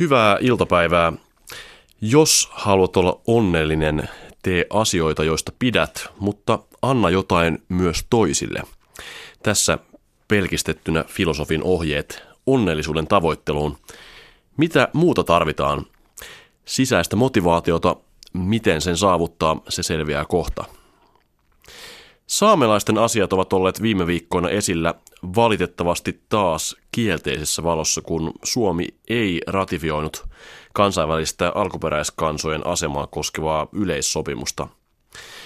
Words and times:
Hyvää 0.00 0.38
iltapäivää. 0.40 1.12
Jos 2.00 2.48
haluat 2.52 2.96
olla 2.96 3.20
onnellinen, 3.26 4.08
tee 4.42 4.66
asioita, 4.70 5.24
joista 5.24 5.52
pidät, 5.58 6.08
mutta 6.18 6.58
anna 6.82 7.10
jotain 7.10 7.62
myös 7.68 8.06
toisille. 8.10 8.62
Tässä 9.42 9.78
pelkistettynä 10.28 11.04
filosofin 11.08 11.62
ohjeet 11.62 12.22
onnellisuuden 12.46 13.06
tavoitteluun. 13.06 13.78
Mitä 14.56 14.88
muuta 14.92 15.24
tarvitaan? 15.24 15.86
Sisäistä 16.64 17.16
motivaatiota, 17.16 17.96
miten 18.32 18.80
sen 18.80 18.96
saavuttaa, 18.96 19.60
se 19.68 19.82
selviää 19.82 20.24
kohta. 20.24 20.64
Saamelaisten 22.26 22.98
asiat 22.98 23.32
ovat 23.32 23.52
olleet 23.52 23.82
viime 23.82 24.06
viikkoina 24.06 24.48
esillä 24.48 24.94
valitettavasti 25.36 26.20
taas 26.28 26.76
kielteisessä 26.92 27.62
valossa, 27.62 28.02
kun 28.02 28.32
Suomi 28.44 28.86
ei 29.08 29.40
ratifioinut 29.46 30.26
kansainvälistä 30.72 31.52
alkuperäiskansojen 31.54 32.66
asemaa 32.66 33.06
koskevaa 33.06 33.66
yleissopimusta. 33.72 34.68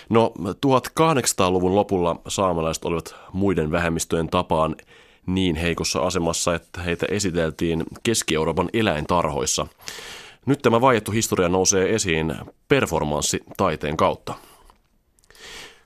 No, 0.08 0.32
1800-luvun 0.66 1.74
lopulla 1.74 2.16
saamelaiset 2.28 2.84
olivat 2.84 3.14
muiden 3.32 3.70
vähemmistöjen 3.70 4.28
tapaan 4.28 4.76
niin 5.26 5.56
heikossa 5.56 6.00
asemassa, 6.00 6.54
että 6.54 6.80
heitä 6.80 7.06
esiteltiin 7.10 7.84
Keski-Euroopan 8.02 8.68
eläintarhoissa. 8.72 9.66
Nyt 10.46 10.62
tämä 10.62 10.80
vaiettu 10.80 11.12
historia 11.12 11.48
nousee 11.48 11.94
esiin 11.94 12.34
performanssitaiteen 12.68 13.96
kautta. 13.96 14.34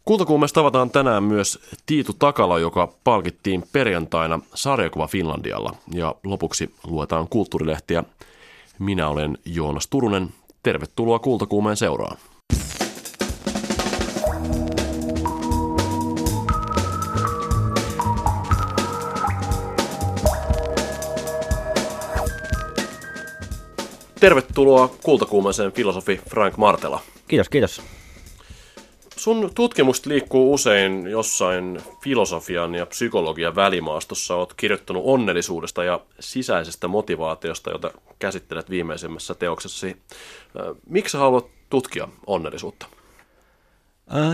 Kultakuumeessa 0.04 0.54
tavataan 0.54 0.90
tänään 0.90 1.22
myös 1.22 1.58
Tiitu 1.86 2.12
Takala, 2.12 2.58
joka 2.58 2.92
palkittiin 3.04 3.64
perjantaina 3.72 4.40
Sarjakuva 4.54 5.06
Finlandialla. 5.06 5.74
Ja 5.94 6.14
lopuksi 6.24 6.74
luetaan 6.86 7.28
kulttuurilehtiä. 7.28 8.04
Minä 8.78 9.08
olen 9.08 9.38
Joonas 9.44 9.86
Turunen. 9.86 10.28
Tervetuloa 10.62 11.19
Kultakuumeen 11.19 11.77
seuraan. 11.77 12.16
Tervetuloa 24.20 24.88
Kultakuumeeseen 25.02 25.72
filosofi 25.72 26.20
Frank 26.30 26.56
Martela. 26.56 27.00
Kiitos, 27.28 27.48
kiitos. 27.48 27.82
Sun 29.25 29.50
tutkimusta 29.55 30.11
liikkuu 30.11 30.55
usein 30.55 31.06
jossain 31.06 31.80
filosofian 32.03 32.75
ja 32.75 32.86
psykologian 32.86 33.56
välimaastossa. 33.56 34.34
Olet 34.34 34.55
kirjoittanut 34.56 35.03
onnellisuudesta 35.06 35.84
ja 35.84 36.00
sisäisestä 36.20 36.89
motivaatiosta, 36.89 37.70
jota 37.70 37.91
käsittelet 38.19 38.70
viimeisimmässä 38.70 39.34
teoksessasi. 39.34 39.97
Miksi 40.89 41.16
haluat 41.16 41.47
tutkia 41.70 42.08
onnellisuutta? 42.27 42.86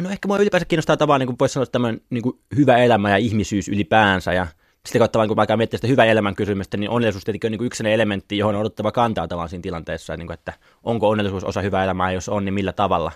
No 0.03 0.11
ehkä 0.11 0.29
mua 0.29 0.39
ylipäänsä 0.39 0.65
kiinnostaa 0.65 0.97
tavallaan, 0.97 1.21
niin 1.21 1.27
kuin 1.27 1.37
voisi 1.41 1.53
sanoa, 1.53 1.67
tämmöinen 1.67 2.01
niin 2.11 2.23
kuin 2.23 2.39
hyvä 2.57 2.77
elämä 2.77 3.11
ja 3.11 3.17
ihmisyys 3.17 3.69
ylipäänsä. 3.69 4.33
Ja 4.33 4.47
sitä 4.87 4.99
kautta 4.99 5.27
kun 5.29 5.41
alkaa 5.41 5.57
miettiä 5.57 5.79
sitä 5.79 5.89
hyvää 5.89 6.07
elämän 6.07 6.35
kysymystä, 6.35 6.77
niin 6.77 6.91
onnellisuus 6.91 7.25
tietenkin 7.25 7.49
on 7.49 7.53
niin 7.53 7.67
yksi 7.67 7.91
elementti, 7.91 8.39
johon 8.39 8.55
on 8.55 8.61
odottava 8.61 8.93
kantaa 8.93 9.29
tavallaan 9.29 9.49
siinä 9.49 9.63
tilanteessa, 9.63 10.17
niin 10.17 10.27
kuin, 10.27 10.35
että 10.35 10.53
onko 10.83 11.09
onnellisuus 11.09 11.45
osa 11.45 11.61
hyvää 11.61 11.85
elämää, 11.85 12.13
jos 12.13 12.29
on, 12.29 12.45
niin 12.45 12.55
millä 12.55 12.73
tavalla. 12.73 13.13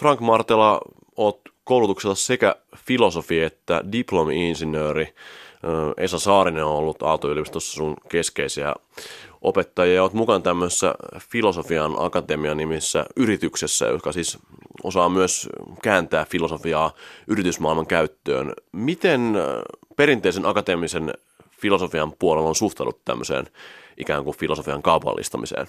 Frank 0.00 0.20
Martela, 0.20 0.80
olet 1.16 1.36
koulutuksella 1.64 2.14
sekä 2.14 2.56
filosofi 2.76 3.42
että 3.42 3.84
diplomi-insinööri. 3.92 5.14
Esa 5.96 6.18
Saarinen 6.18 6.64
on 6.64 6.76
ollut 6.76 7.02
Aalto-yliopistossa 7.02 7.72
sun 7.72 7.96
keskeisiä 8.08 8.74
opettajia. 9.42 10.02
Olet 10.02 10.12
mukana 10.12 10.40
tämmöisessä 10.40 10.94
filosofian 11.18 11.94
akatemian 11.98 12.56
nimissä 12.56 13.06
yrityksessä, 13.16 13.86
joka 13.86 14.12
siis 14.12 14.38
osaa 14.82 15.08
myös 15.08 15.48
kääntää 15.82 16.24
filosofiaa 16.24 16.92
yritysmaailman 17.26 17.86
käyttöön. 17.86 18.52
Miten 18.72 19.34
perinteisen 19.96 20.46
akateemisen 20.46 21.14
filosofian 21.50 22.12
puolella 22.18 22.48
on 22.48 22.54
suhtauduttu 22.54 23.02
tämmöiseen 23.04 23.46
ikään 23.96 24.24
kuin 24.24 24.36
filosofian 24.36 24.82
kaupallistamiseen? 24.82 25.66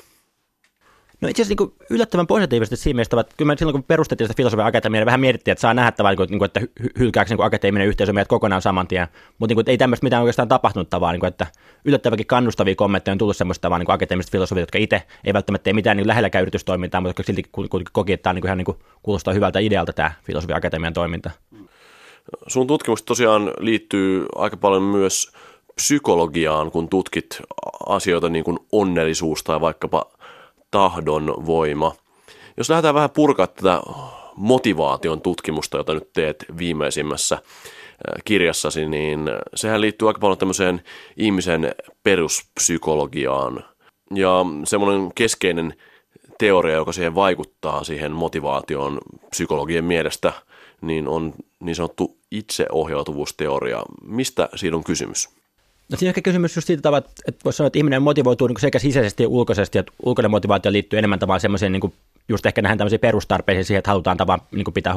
No 1.22 1.30
itse 1.30 1.42
asiassa 1.42 1.64
niin 1.64 1.74
yllättävän 1.90 2.28
positiivisesti 2.28 2.76
siinä 2.76 2.96
mielessä, 2.96 3.20
että 3.20 3.36
kyllä 3.38 3.56
silloin 3.58 3.74
kun 3.74 3.84
perustettiin 3.84 4.28
sitä 4.28 4.38
filosofian 4.38 4.68
akatemiaa, 4.68 5.00
niin 5.00 5.06
vähän 5.06 5.20
mietittiin, 5.20 5.52
että 5.52 5.62
saa 5.62 5.74
nähdä 5.74 5.92
tavallaan, 5.92 6.28
niin 6.30 6.40
kuin, 6.40 6.46
että 6.46 6.62
hylkääkö 7.00 7.36
niin 7.36 7.46
akateeminen 7.46 7.88
yhteisö 7.88 8.14
meidät 8.14 8.28
kokonaan 8.28 8.62
saman 8.62 8.88
tien. 8.88 9.08
Mutta 9.40 9.56
niin 9.56 9.70
ei 9.70 9.78
tämmöistä 9.78 10.06
mitään 10.06 10.22
oikeastaan 10.22 10.48
tapahtunut 10.48 10.90
tavallaan, 10.90 11.20
niin 11.20 11.28
että 11.28 11.48
yllättävänkin 11.86 12.28
kannustavia 12.28 12.76
kommentteja 12.76 13.14
on 13.14 13.18
tullut 13.18 13.38
semmoista 13.38 13.62
tavalla 13.62 13.84
niin 13.84 13.92
akateemisista 13.92 14.32
filosofia, 14.32 14.62
jotka 14.62 14.78
itse 14.78 15.04
ei 15.24 15.34
välttämättä 15.34 15.64
tee 15.64 15.74
mitään 15.74 15.98
niin 15.98 16.08
lähelläkään 16.08 16.42
yritystoimintaa, 16.42 17.02
mutta 17.02 17.24
silti 17.24 17.44
koki, 17.92 18.14
että 18.14 18.24
tämä 18.24 18.34
niin 18.34 18.46
ihan 18.46 18.58
niin 18.58 18.66
kuin, 18.66 18.78
kuulostaa 19.04 19.34
hyvältä 19.34 19.60
idealta 19.60 19.94
tämä 19.94 20.12
filosofian 20.24 20.58
akatemian 20.58 20.94
toiminta. 20.94 21.32
Sun 22.48 22.68
tutkimus 22.68 23.04
tosiaan 23.04 23.52
liittyy 23.60 24.26
aika 24.36 24.58
paljon 24.58 24.84
myös 24.84 25.32
psykologiaan, 25.76 26.72
kun 26.72 26.90
tutkit 26.90 27.42
asioita 27.86 28.30
niin 28.30 28.44
kuin 28.44 28.60
onnellisuus 28.72 29.44
tai 29.44 29.62
vaikkapa 29.62 30.06
tahdon 30.72 31.46
voima. 31.46 31.96
Jos 32.58 32.70
lähdetään 32.70 32.96
vähän 32.96 33.10
purkaa 33.10 33.48
tätä 33.48 33.82
motivaation 34.36 35.22
tutkimusta, 35.22 35.78
jota 35.78 35.94
nyt 35.94 36.14
teet 36.14 36.46
viimeisimmässä 36.58 37.38
kirjassasi, 38.26 38.86
niin 38.86 39.30
sehän 39.56 39.82
liittyy 39.82 40.08
aika 40.08 40.20
paljon 40.20 40.38
tämmöiseen 40.38 40.82
ihmisen 41.18 41.76
peruspsykologiaan. 42.04 43.66
Ja 44.14 44.46
semmoinen 44.64 45.12
keskeinen 45.16 45.74
teoria, 46.38 46.76
joka 46.76 46.92
siihen 46.92 47.16
vaikuttaa 47.16 47.84
siihen 47.84 48.12
motivaatioon 48.12 48.98
psykologien 49.30 49.86
mielestä, 49.86 50.34
niin 50.82 51.08
on 51.08 51.34
niin 51.60 51.76
sanottu 51.76 52.18
itseohjautuvuusteoria. 52.32 53.84
Mistä 54.04 54.50
siinä 54.56 54.78
on 54.78 54.84
kysymys? 54.84 55.30
No 55.92 55.98
siinä 55.98 56.10
on 56.10 56.12
ehkä 56.12 56.22
kysymys 56.22 56.56
just 56.56 56.68
siitä 56.68 56.82
tavalla, 56.82 57.08
että 57.26 57.42
voisi 57.46 57.58
sanoa, 57.58 57.68
että 57.68 57.80
ihminen 57.80 58.02
motivoituu 58.02 58.48
niin 58.48 58.60
sekä 58.60 58.80
sisäisesti 58.80 59.24
ja 59.24 59.30
ulkoisesti, 59.30 59.78
että 59.78 59.92
ulkoinen 60.06 60.32
motivaatio 60.32 60.72
liittyy 60.72 61.00
enemmän 61.00 61.20
tavallaan 61.20 61.40
semmoiseen 61.40 61.72
niin 61.72 61.94
just 62.30 62.46
ehkä 62.46 62.62
näihin 62.62 62.78
tämmöisiin 62.78 63.00
perustarpeisiin 63.00 63.66
siihen, 63.66 63.80
että 63.80 63.92
halutaan 63.92 64.18
tavallaan 64.18 64.48
niin 64.52 64.74
pitää, 64.74 64.96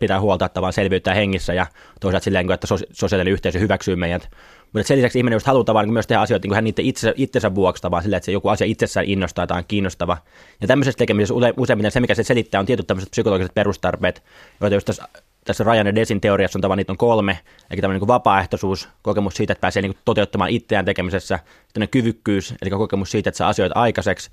pitää 0.00 0.20
huolta, 0.20 0.44
että 0.44 0.54
tavallaan 0.54 0.72
selviyttää 0.72 1.14
hengissä 1.14 1.54
ja 1.54 1.66
toisaalta 2.00 2.24
silleen, 2.24 2.46
niin 2.46 2.54
että 2.54 2.66
sosiaalinen 2.92 3.32
yhteisö 3.32 3.58
hyväksyy 3.58 3.96
meidät. 3.96 4.30
Mutta 4.72 4.88
sen 4.88 4.98
lisäksi 4.98 5.18
ihminen 5.18 5.36
just 5.36 5.46
haluaa 5.46 5.64
tavallaan 5.64 5.92
myös 5.92 6.06
tehdä 6.06 6.20
asioita 6.20 6.48
niin 6.48 6.54
hän 6.54 6.64
niiden 6.64 6.84
itse, 6.84 7.14
itsensä 7.16 7.54
vuoksi 7.54 7.82
tavallaan 7.82 8.02
silleen, 8.02 8.16
että 8.16 8.24
se 8.24 8.32
joku 8.32 8.48
asia 8.48 8.66
itsessään 8.66 9.06
innostaa 9.06 9.46
tai 9.46 9.58
on 9.58 9.64
kiinnostava. 9.68 10.18
Ja 10.60 10.66
tämmöisessä 10.66 10.98
tekemisessä 10.98 11.34
useimmiten 11.56 11.92
se, 11.92 12.00
mikä 12.00 12.14
se 12.14 12.22
selittää, 12.22 12.60
on 12.60 12.66
tietyt 12.66 12.86
tämmöiset 12.86 13.10
psykologiset 13.10 13.54
perustarpeet, 13.54 14.22
joita 14.60 14.76
just 14.76 14.86
tässä 14.86 15.08
tässä 15.48 15.64
Ryan 15.64 15.86
ja 15.86 15.94
Desin 15.94 16.20
teoriassa 16.20 16.58
on 16.58 16.60
tavallaan 16.60 16.78
niitä 16.78 16.92
on 16.92 16.96
kolme, 16.96 17.38
eli 17.70 17.80
tämmöinen 17.80 18.00
niin 18.00 18.08
vapaaehtoisuus, 18.08 18.88
kokemus 19.02 19.34
siitä, 19.34 19.52
että 19.52 19.60
pääsee 19.60 19.82
niin 19.82 19.92
kuin 19.92 20.02
toteuttamaan 20.04 20.50
itseään 20.50 20.84
tekemisessä, 20.84 21.38
tämmöinen 21.72 21.88
kyvykkyys, 21.88 22.54
eli 22.62 22.70
kokemus 22.70 23.10
siitä, 23.10 23.30
että 23.30 23.38
saa 23.38 23.48
asioita 23.48 23.80
aikaiseksi, 23.80 24.30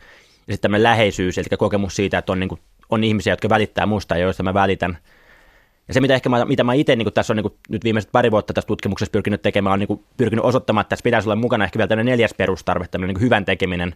ja 0.48 0.54
sitten 0.54 0.60
tämmöinen 0.62 0.84
läheisyys, 0.84 1.38
eli 1.38 1.58
kokemus 1.58 1.96
siitä, 1.96 2.18
että 2.18 2.32
on, 2.32 2.40
niin 2.40 2.50
kuin, 2.50 2.62
on 2.90 3.04
ihmisiä, 3.04 3.34
jotka 3.34 3.50
välittää 3.50 3.86
musta 3.86 4.18
ja 4.18 4.22
joista 4.22 4.44
mä 4.44 4.54
välitän. 4.54 4.98
Ja 5.88 5.94
se, 5.94 6.02
mitä, 6.02 6.16
ehkä 6.16 6.30
mä, 6.30 6.46
mitä 6.46 6.64
mä 6.64 6.74
itse 6.74 6.96
niin 6.96 7.14
tässä 7.14 7.34
on 7.34 7.38
niin 7.38 7.60
nyt 7.70 7.84
viimeiset 7.84 8.12
pari 8.12 8.32
vuotta 8.32 8.54
tässä 8.54 8.68
tutkimuksessa 8.68 9.12
pyrkinyt 9.12 9.42
tekemään, 9.42 9.74
on 9.74 9.80
niin 9.80 9.88
kuin, 9.88 10.04
pyrkinyt 10.18 10.46
osoittamaan, 10.46 10.82
että 10.82 10.90
tässä 10.90 11.04
pitäisi 11.04 11.28
olla 11.28 11.36
mukana 11.36 11.66
ehkä 11.66 11.78
vielä 11.78 11.88
tämmöinen 11.88 12.12
neljäs 12.12 12.34
perustarve, 12.38 12.88
tämmöinen 12.88 13.14
niin 13.14 13.22
hyvän 13.22 13.46
tekeminen, 13.46 13.96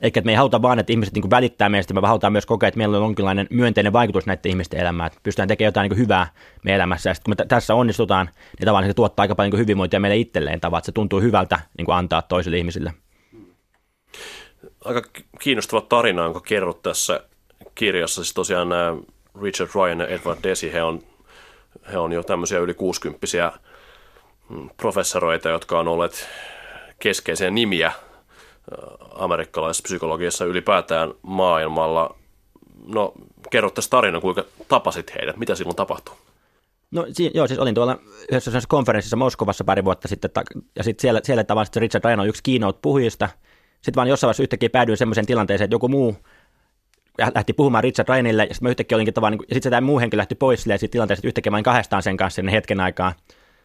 Eikä 0.00 0.20
että 0.20 0.26
me 0.26 0.32
ei 0.32 0.36
haluta 0.36 0.62
vaan, 0.62 0.78
että 0.78 0.92
ihmiset 0.92 1.14
niin 1.14 1.30
välittää 1.30 1.68
meistä, 1.68 1.94
me 1.94 2.00
halutaan 2.00 2.32
myös 2.32 2.46
kokea, 2.46 2.68
että 2.68 2.78
meillä 2.78 2.96
on 2.96 3.02
jonkinlainen 3.02 3.46
myönteinen 3.50 3.92
vaikutus 3.92 4.26
näiden 4.26 4.50
ihmisten 4.50 4.80
elämään, 4.80 5.06
että 5.06 5.20
pystytään 5.22 5.48
tekemään 5.48 5.68
jotain 5.68 5.90
niin 5.90 5.98
hyvää 5.98 6.26
meidän 6.64 6.76
elämässä. 6.76 7.10
Ja 7.10 7.14
sitten 7.14 7.36
kun 7.36 7.44
me 7.44 7.48
tässä 7.48 7.74
onnistutaan, 7.74 8.26
niin 8.26 8.66
tavallaan 8.66 8.90
se 8.90 8.94
tuottaa 8.94 9.24
aika 9.24 9.34
paljon 9.34 9.50
niin 9.50 9.60
hyvinvointia 9.60 10.00
meille 10.00 10.16
itselleen 10.16 10.60
tavallaan, 10.60 10.80
että 10.80 10.86
se 10.86 10.92
tuntuu 10.92 11.20
hyvältä 11.20 11.60
niin 11.78 11.90
antaa 11.90 12.22
toisille 12.22 12.58
ihmisille. 12.58 12.92
Aika 14.84 15.02
kiinnostava 15.40 15.80
tarina, 15.80 16.22
jonka 16.22 16.40
kerrot 16.40 16.82
tässä 16.82 17.20
kirjassa. 17.74 18.24
Siis 18.24 18.34
tosiaan 18.34 18.68
Richard 19.42 19.70
Ryan 19.74 20.00
ja 20.00 20.06
Edward 20.06 20.38
Desi, 20.42 20.72
he 20.72 20.82
on, 20.82 21.02
he 21.92 21.98
on 21.98 22.12
jo 22.12 22.22
tämmöisiä 22.22 22.58
yli 22.58 22.74
60 22.74 23.26
mm, 24.48 24.70
professoreita, 24.76 25.48
jotka 25.48 25.78
on 25.78 25.88
olleet 25.88 26.28
keskeisiä 26.98 27.50
nimiä 27.50 27.92
amerikkalaisessa 29.14 29.82
psykologiassa 29.82 30.44
ylipäätään 30.44 31.14
maailmalla. 31.22 32.16
No, 32.86 33.12
kerro 33.50 33.70
tässä 33.70 33.90
tarinan, 33.90 34.20
kuinka 34.20 34.44
tapasit 34.68 35.14
heidät, 35.14 35.36
mitä 35.36 35.54
silloin 35.54 35.76
tapahtui? 35.76 36.14
No 36.90 37.06
si- 37.12 37.30
joo, 37.34 37.46
siis 37.46 37.60
olin 37.60 37.74
tuolla 37.74 37.98
yhdessä 38.32 38.60
konferenssissa 38.68 39.16
Moskovassa 39.16 39.64
pari 39.64 39.84
vuotta 39.84 40.08
sitten, 40.08 40.30
ja 40.76 40.84
sitten 40.84 41.02
siellä, 41.02 41.20
siellä 41.24 41.44
tavallaan 41.44 41.72
Richard 41.76 42.04
Ryan 42.04 42.20
on 42.20 42.28
yksi 42.28 42.42
keynote-puhujista. 42.42 43.28
Sitten 43.74 43.94
vaan 43.96 44.08
jossain 44.08 44.28
vaiheessa 44.28 44.42
yhtäkkiä 44.42 44.70
päädyin 44.70 44.96
semmoiseen 44.96 45.26
tilanteeseen, 45.26 45.64
että 45.64 45.74
joku 45.74 45.88
muu 45.88 46.16
lähti 47.34 47.52
puhumaan 47.52 47.84
Richard 47.84 48.08
Ryanille, 48.08 48.42
ja 48.42 48.54
sitten 48.54 48.66
mä 48.66 48.70
yhtäkkiä 48.70 48.96
olinkin 48.96 49.14
tavallaan, 49.14 49.38
niin 49.38 49.46
ja 49.48 49.54
sitten 49.54 49.62
se 49.62 49.70
tämä 49.70 49.86
muu 49.86 50.00
henkilö 50.00 50.18
lähti 50.18 50.34
pois 50.34 50.66
ja 50.66 50.78
siitä 50.78 50.92
tilanteesta 50.92 51.28
yhtäkkiä 51.28 51.52
vain 51.52 51.64
kahdestaan 51.64 52.02
sen 52.02 52.16
kanssa 52.16 52.36
sen 52.36 52.48
hetken 52.48 52.80
aikaa. 52.80 53.12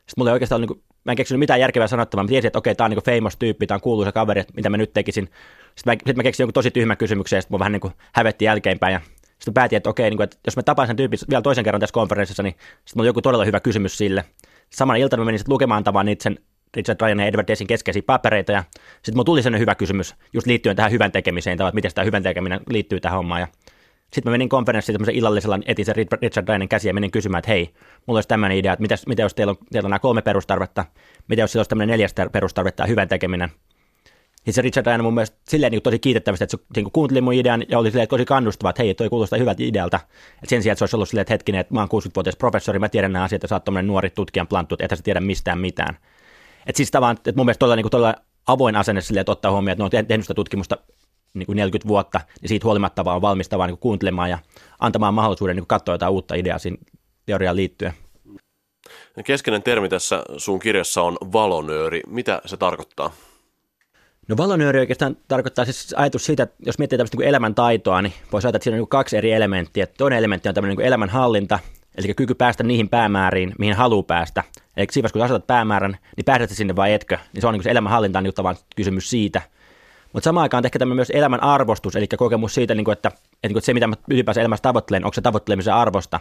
Sitten 0.03 0.13
mulla 0.17 0.31
ei 0.31 0.33
oikeastaan 0.33 0.61
niin 0.61 0.67
kuin, 0.67 0.83
mä 1.03 1.11
en 1.11 1.15
keksinyt 1.15 1.39
mitään 1.39 1.59
järkevää 1.59 1.87
sanottavaa, 1.87 2.23
mä 2.23 2.27
tiesin, 2.27 2.47
että 2.47 2.59
okei, 2.59 2.75
tämä 2.75 2.85
on 2.85 2.91
niin 2.91 3.19
famous 3.19 3.37
tyyppi, 3.37 3.67
tämä 3.67 3.75
on 3.75 3.81
kuuluisa 3.81 4.11
kaveri, 4.11 4.41
että 4.41 4.53
mitä 4.55 4.69
mä 4.69 4.77
nyt 4.77 4.93
tekisin. 4.93 5.29
Sitten 5.75 5.93
mä, 5.93 5.97
sit 6.07 6.17
mä 6.17 6.23
keksin 6.23 6.43
jonkun 6.43 6.53
tosi 6.53 6.71
tyhmän 6.71 6.97
kysymyksen, 6.97 7.37
ja 7.37 7.41
sitten 7.41 7.55
mä 7.55 7.59
vähän 7.59 7.71
niin 7.71 7.81
kuin 7.81 7.93
hävetti 8.13 8.45
jälkeenpäin, 8.45 8.93
ja 8.93 9.01
sitten 9.29 9.53
päätin, 9.53 9.77
että 9.77 9.89
okei, 9.89 10.09
niin 10.09 10.17
kuin, 10.17 10.23
että 10.23 10.37
jos 10.45 10.55
mä 10.55 10.63
tapaan 10.63 10.87
sen 10.87 10.95
tyypin 10.95 11.19
vielä 11.29 11.41
toisen 11.41 11.63
kerran 11.63 11.79
tässä 11.79 11.93
konferenssissa, 11.93 12.43
niin 12.43 12.53
sitten 12.53 12.81
mulla 12.95 13.03
oli 13.03 13.09
joku 13.09 13.21
todella 13.21 13.45
hyvä 13.45 13.59
kysymys 13.59 13.97
sille. 13.97 14.25
Samana 14.69 14.97
iltana 14.97 15.21
mä 15.21 15.25
menin 15.25 15.39
sitten 15.39 15.53
lukemaan 15.53 15.83
tavan 15.83 16.05
niitä 16.05 16.23
sen 16.23 16.39
Richard 16.75 17.01
Ryan 17.01 17.19
ja 17.19 17.25
Edward 17.25 17.47
Desin 17.47 17.67
keskeisiä 17.67 18.03
papereita, 18.05 18.51
ja 18.51 18.63
sitten 18.93 19.13
mulla 19.15 19.25
tuli 19.25 19.41
sellainen 19.41 19.61
hyvä 19.61 19.75
kysymys, 19.75 20.15
just 20.33 20.47
liittyen 20.47 20.75
tähän 20.75 20.91
hyvän 20.91 21.11
tekemiseen, 21.11 21.57
tai 21.57 21.67
että 21.67 21.75
miten 21.75 21.91
tämä 21.93 22.05
hyvän 22.05 22.23
tekeminen 22.23 22.59
liittyy 22.69 22.99
tähän 22.99 23.17
hommaan, 23.17 23.41
ja 23.41 23.47
mä 24.25 24.31
menin 24.31 24.49
konferenssiin 24.49 24.93
tämmöisen 24.93 25.15
illallisella, 25.15 25.59
etin 25.65 25.85
sen 25.85 25.95
Richard 25.95 26.47
Ryanin 26.47 26.69
käsiä 26.69 26.89
ja 26.89 26.93
menin 26.93 27.11
kysymään, 27.11 27.39
että 27.39 27.51
hei, 27.51 27.73
mulla 28.05 28.17
olisi 28.17 28.27
tämmöinen 28.27 28.57
idea, 28.57 28.73
että 28.73 28.81
mitä, 28.81 28.95
mitä 29.07 29.21
jos 29.21 29.33
teillä 29.33 29.51
on, 29.51 29.57
teillä 29.71 29.87
on 29.87 29.89
nämä 29.89 29.99
kolme 29.99 30.21
perustarvetta, 30.21 30.85
mitä 31.27 31.41
jos 31.41 31.51
sillä 31.51 31.59
olisi 31.59 31.69
tämmöinen 31.69 31.93
neljäs 31.93 32.15
perustarvetta 32.31 32.83
ja 32.83 32.87
hyvän 32.87 33.07
tekeminen. 33.07 33.49
Sitten 34.35 34.53
se 34.53 34.61
Richard 34.61 34.85
Ryan 34.85 35.03
mun 35.03 35.13
mielestä 35.13 35.37
silleen 35.47 35.71
niin 35.71 35.81
tosi 35.81 35.99
kiitettävästi, 35.99 36.43
että 36.43 36.57
se 36.57 36.63
niin 36.75 36.91
kuunteli 36.91 37.21
mun 37.21 37.33
idean 37.33 37.63
ja 37.69 37.79
oli 37.79 37.91
silleen 37.91 38.07
tosi 38.07 38.25
kannustava, 38.25 38.69
että 38.69 38.83
hei, 38.83 38.93
toi 38.93 39.09
kuulostaa 39.09 39.39
hyvältä 39.39 39.63
idealta. 39.63 39.99
Et 40.43 40.49
sen 40.49 40.63
sijaan, 40.63 40.73
että 40.73 40.79
se 40.79 40.83
olisi 40.83 40.95
ollut 40.95 41.09
silleen, 41.09 41.21
että 41.21 41.33
hetkinen, 41.33 41.61
että 41.61 41.73
mä 41.73 41.79
oon 41.79 41.89
60-vuotias 42.03 42.35
professori, 42.35 42.79
mä 42.79 42.89
tiedän 42.89 43.13
nämä 43.13 43.25
asiat 43.25 43.41
ja 43.41 43.47
sä 43.47 43.55
oot 43.55 43.83
nuori 43.83 44.09
tutkijan 44.09 44.47
planttut, 44.47 44.81
että 44.81 44.95
sä 44.95 45.03
tiedä 45.03 45.19
mistään 45.19 45.59
mitään. 45.59 45.97
Et 46.67 46.75
siis 46.75 46.91
tavallaan, 46.91 47.17
että 47.17 47.33
mun 47.35 47.45
mielestä 47.45 47.59
todella, 47.59 47.75
niin 47.75 47.89
todella 47.89 48.15
avoin 48.47 48.75
asenne 48.75 49.01
silleen, 49.01 49.21
että 49.21 49.31
ottaa 49.31 49.51
huomioon, 49.51 49.71
että 49.71 49.97
ne 49.97 49.99
on 49.99 50.07
tehnyt 50.07 50.23
sitä 50.23 50.33
tutkimusta 50.33 50.77
niin 51.33 51.45
kuin 51.45 51.55
40 51.55 51.87
vuotta, 51.87 52.21
niin 52.41 52.49
siitä 52.49 52.65
huolimatta 52.65 53.05
vaan 53.05 53.15
on 53.15 53.21
valmista 53.21 53.57
vaan 53.57 53.69
niin 53.69 53.77
kuuntelemaan 53.77 54.29
ja 54.29 54.39
antamaan 54.79 55.13
mahdollisuuden 55.13 55.55
niin 55.55 55.67
katsoa 55.67 55.95
jotain 55.95 56.11
uutta 56.11 56.35
ideaa 56.35 56.59
siinä 56.59 56.77
teoriaan 57.25 57.55
liittyen. 57.55 57.93
Keskeinen 59.25 59.63
termi 59.63 59.89
tässä 59.89 60.23
sun 60.37 60.59
kirjassa 60.59 61.01
on 61.01 61.17
valonööri. 61.33 62.01
Mitä 62.07 62.41
se 62.45 62.57
tarkoittaa? 62.57 63.11
No 64.27 64.37
valonööri 64.37 64.79
oikeastaan 64.79 65.17
tarkoittaa 65.27 65.65
siis 65.65 65.93
ajatus 65.97 66.25
siitä, 66.25 66.43
että 66.43 66.55
jos 66.65 66.79
miettii 66.79 66.97
tämmöistä 66.97 67.17
niin 67.17 67.27
elämäntaitoa, 67.27 68.01
niin 68.01 68.13
voisi 68.31 68.47
ajatella, 68.47 68.57
että 68.57 68.63
siinä 68.63 68.75
on 68.75 68.79
niin 68.79 68.87
kaksi 68.87 69.17
eri 69.17 69.31
elementtiä. 69.31 69.87
Toinen 69.87 70.19
elementti 70.19 70.49
on 70.49 70.55
tämmöinen 70.55 70.77
niin 70.77 70.87
elämänhallinta, 70.87 71.59
eli 71.97 72.13
kyky 72.13 72.35
päästä 72.35 72.63
niihin 72.63 72.89
päämääriin, 72.89 73.53
mihin 73.59 73.75
haluaa 73.75 74.03
päästä. 74.03 74.43
Eli 74.77 74.87
siinä 74.91 75.09
kun 75.13 75.21
asetat 75.21 75.47
päämäärän, 75.47 75.97
niin 76.17 76.25
pääset 76.25 76.49
sinne 76.49 76.75
vai 76.75 76.93
etkö, 76.93 77.17
niin 77.33 77.41
se 77.41 77.47
on 77.47 77.53
niin 77.53 77.63
se 77.63 77.69
elämänhallinta 77.69 78.19
on 78.19 78.43
vaan 78.43 78.57
kysymys 78.75 79.09
siitä– 79.09 79.41
mutta 80.13 80.25
samaan 80.25 80.41
aikaan 80.41 80.65
ehkä 80.65 80.79
tämmöinen 80.79 80.97
myös 80.97 81.09
elämän 81.09 81.43
arvostus, 81.43 81.95
eli 81.95 82.07
kokemus 82.07 82.53
siitä, 82.53 82.75
niin 82.75 82.85
kuin, 82.85 82.93
että, 82.93 83.07
että, 83.43 83.57
että 83.57 83.61
se, 83.61 83.73
mitä 83.73 83.87
mä 83.87 83.95
ylipäänsä 84.09 84.41
elämässä 84.41 84.61
tavoittelen, 84.61 85.05
onko 85.05 85.13
se 85.13 85.21
tavoittelemisen 85.21 85.73
arvosta. 85.73 86.19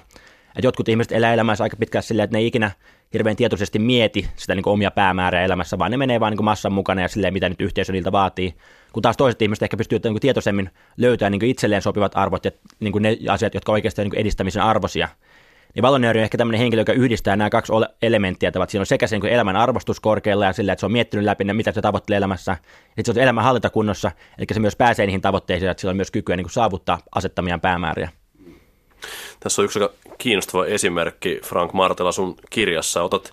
Että 0.56 0.66
jotkut 0.66 0.88
ihmiset 0.88 1.12
elää 1.12 1.34
elämässä 1.34 1.64
aika 1.64 1.76
pitkään 1.76 2.02
silleen, 2.02 2.24
että 2.24 2.36
ne 2.36 2.40
ei 2.40 2.46
ikinä 2.46 2.70
hirveän 3.12 3.36
tietoisesti 3.36 3.78
mieti 3.78 4.28
sitä 4.36 4.54
niin 4.54 4.62
kuin 4.62 4.72
omia 4.72 4.90
päämäärää 4.90 5.44
elämässä, 5.44 5.78
vaan 5.78 5.90
ne 5.90 5.96
menee 5.96 6.20
vaan 6.20 6.32
niin 6.32 6.44
massan 6.44 6.72
mukana 6.72 7.02
ja 7.02 7.08
silleen, 7.08 7.32
mitä 7.32 7.48
nyt 7.48 7.60
yhteisö 7.60 7.92
niiltä 7.92 8.12
vaatii. 8.12 8.54
Kun 8.92 9.02
taas 9.02 9.16
toiset 9.16 9.42
ihmiset 9.42 9.62
ehkä 9.62 9.76
pystyvät 9.76 10.04
niin 10.04 10.20
tietoisemmin 10.20 10.70
löytämään 10.96 11.32
niin 11.32 11.50
itselleen 11.50 11.82
sopivat 11.82 12.12
arvot 12.14 12.44
ja 12.44 12.50
niin 12.80 12.92
ne 13.00 13.16
asiat, 13.28 13.54
jotka 13.54 13.72
oikeasti 13.72 14.00
on 14.00 14.08
niin 14.08 14.20
edistämisen 14.20 14.62
arvoisia– 14.62 15.08
niin 15.74 15.82
valonööri 15.82 16.20
on 16.20 16.24
ehkä 16.24 16.38
tämmöinen 16.38 16.60
henkilö, 16.60 16.80
joka 16.80 16.92
yhdistää 16.92 17.36
nämä 17.36 17.50
kaksi 17.50 17.72
elementtiä, 18.02 18.48
että 18.48 18.66
siinä 18.68 18.82
on 18.82 18.86
sekä 18.86 19.06
se 19.06 19.18
niin 19.18 19.32
elämän 19.32 19.56
arvostus 19.56 20.00
korkealla 20.00 20.44
ja 20.44 20.52
sillä, 20.52 20.72
että 20.72 20.80
se 20.80 20.86
on 20.86 20.92
miettinyt 20.92 21.24
läpi 21.24 21.44
ne, 21.44 21.52
mitä 21.52 21.72
se 21.72 21.80
tavoittelee 21.80 22.16
elämässä, 22.16 22.56
että 22.96 23.12
se 23.12 23.18
on 23.18 23.24
elämän 23.24 23.44
hallintakunnossa, 23.44 24.10
eli 24.38 24.46
se 24.52 24.60
myös 24.60 24.76
pääsee 24.76 25.06
niihin 25.06 25.20
tavoitteisiin, 25.20 25.70
että 25.70 25.80
sillä 25.80 25.90
on 25.90 25.96
myös 25.96 26.10
kykyä 26.10 26.36
niin 26.36 26.44
kuin 26.44 26.52
saavuttaa 26.52 26.98
asettamia 27.14 27.58
päämääriä. 27.58 28.08
Tässä 29.40 29.62
on 29.62 29.64
yksi 29.64 29.82
aika 29.82 29.94
kiinnostava 30.18 30.66
esimerkki, 30.66 31.40
Frank 31.44 31.72
Martela, 31.72 32.12
sun 32.12 32.36
kirjassa. 32.50 33.02
Otat 33.02 33.32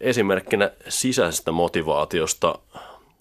esimerkkinä 0.00 0.70
sisäisestä 0.88 1.52
motivaatiosta 1.52 2.58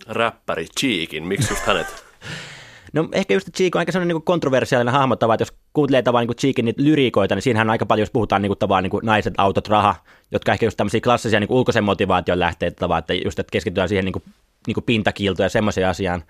räppäri 0.08 0.66
Cheekin. 0.80 1.28
Miksi 1.28 1.54
just 1.54 1.66
hänet? 1.66 1.88
No 2.94 3.10
ehkä 3.12 3.34
just 3.34 3.50
Cheek 3.58 3.76
on 3.76 3.80
aika 3.80 3.92
sellainen 3.92 4.16
niin 4.16 4.24
kontroversiaalinen 4.24 4.94
hahmottava, 4.94 5.34
että 5.34 5.42
jos 5.42 5.54
kuuntelee 5.74 6.02
tavallaan 6.02 6.28
niin 6.28 6.38
Cheekin 6.38 6.66
niitä 6.66 6.84
lyriikoita, 6.84 7.36
niin 7.36 7.42
siinähän 7.42 7.68
on 7.68 7.72
aika 7.72 7.86
paljon, 7.86 8.02
jos 8.02 8.12
puhutaan 8.12 8.42
niin 8.42 8.50
kuin, 8.50 8.58
tavallaan 8.58 8.84
niin 8.84 8.92
kuin 8.92 9.06
naiset, 9.06 9.34
autot, 9.38 9.68
raha, 9.68 9.96
jotka 10.32 10.54
ehkä 10.54 10.66
just 10.66 10.78
tämmöisiä 10.78 11.02
klassisia 11.02 11.40
niin 11.40 11.48
kuin 11.48 11.58
ulkoisen 11.58 11.84
motivaation 11.84 12.40
lähteitä 12.40 12.76
tavallaan, 12.76 13.00
että 13.00 13.14
just 13.14 13.40
että 13.40 13.52
keskitytään 13.52 13.90
siihen 13.90 14.06
niin 14.06 14.14
kuin, 14.14 14.24
niin 14.68 14.74
kuin 14.74 14.84
pintakiiltoon 14.84 15.46
ja 15.46 15.50
semmoiseen 15.50 15.88
asiaan. 15.88 16.24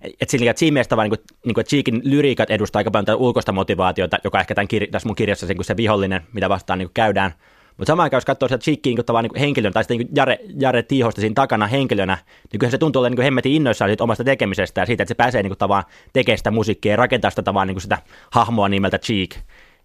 Että 0.00 0.30
sillä 0.30 0.52
siinä 0.56 0.72
mielessä 0.72 0.88
tavallaan 0.88 1.10
niin 1.10 1.26
kuin, 1.26 1.38
niin 1.44 1.54
kuin, 1.54 1.64
Cheekin 1.64 2.00
lyriikat 2.04 2.50
edustaa 2.50 2.80
aika 2.80 2.90
paljon 2.90 3.18
ulkoista 3.18 3.52
motivaatiota, 3.52 4.18
joka 4.24 4.40
ehkä 4.40 4.54
tämän 4.54 4.68
kir- 4.74 4.90
tässä 4.90 5.08
mun 5.08 5.16
kirjassa 5.16 5.46
se, 5.46 5.54
se 5.62 5.76
vihollinen, 5.76 6.22
mitä 6.32 6.48
vastaan 6.48 6.78
niin 6.78 6.88
kuin 6.88 6.94
käydään. 6.94 7.34
Mutta 7.78 7.90
samaan 7.90 8.04
aikaan, 8.04 8.18
jos 8.18 8.24
katsoo 8.24 8.48
sieltä 8.48 8.64
Cheekin 8.64 8.94
niin 8.94 9.22
niin 9.22 9.40
henkilön, 9.40 9.72
tai 9.72 9.84
sitten 9.84 9.98
niin 9.98 10.08
Jare, 10.14 10.38
Jare 10.60 10.82
Tiihosta 10.82 11.20
siinä 11.20 11.34
takana 11.34 11.66
henkilönä, 11.66 12.18
niin 12.52 12.58
kyllä 12.58 12.70
se 12.70 12.78
tuntuu 12.78 13.00
olevan 13.00 13.16
niin 13.16 13.24
hemmetin 13.24 13.52
innoissaan 13.52 13.88
siitä 13.88 14.04
omasta 14.04 14.24
tekemisestä 14.24 14.80
ja 14.80 14.86
siitä, 14.86 15.02
että 15.02 15.10
se 15.10 15.14
pääsee 15.14 15.42
niin 15.42 15.56
kuin, 15.58 15.84
tekemään 16.12 16.38
sitä 16.38 16.50
musiikkia 16.50 16.92
ja 16.92 16.96
rakentaa 16.96 17.30
sitä 17.30 17.42
tavallaan 17.42 17.68
niin 17.68 17.80
sitä 17.80 17.98
hahmoa 18.30 18.68
nimeltä 18.68 18.98
Cheek. 18.98 19.30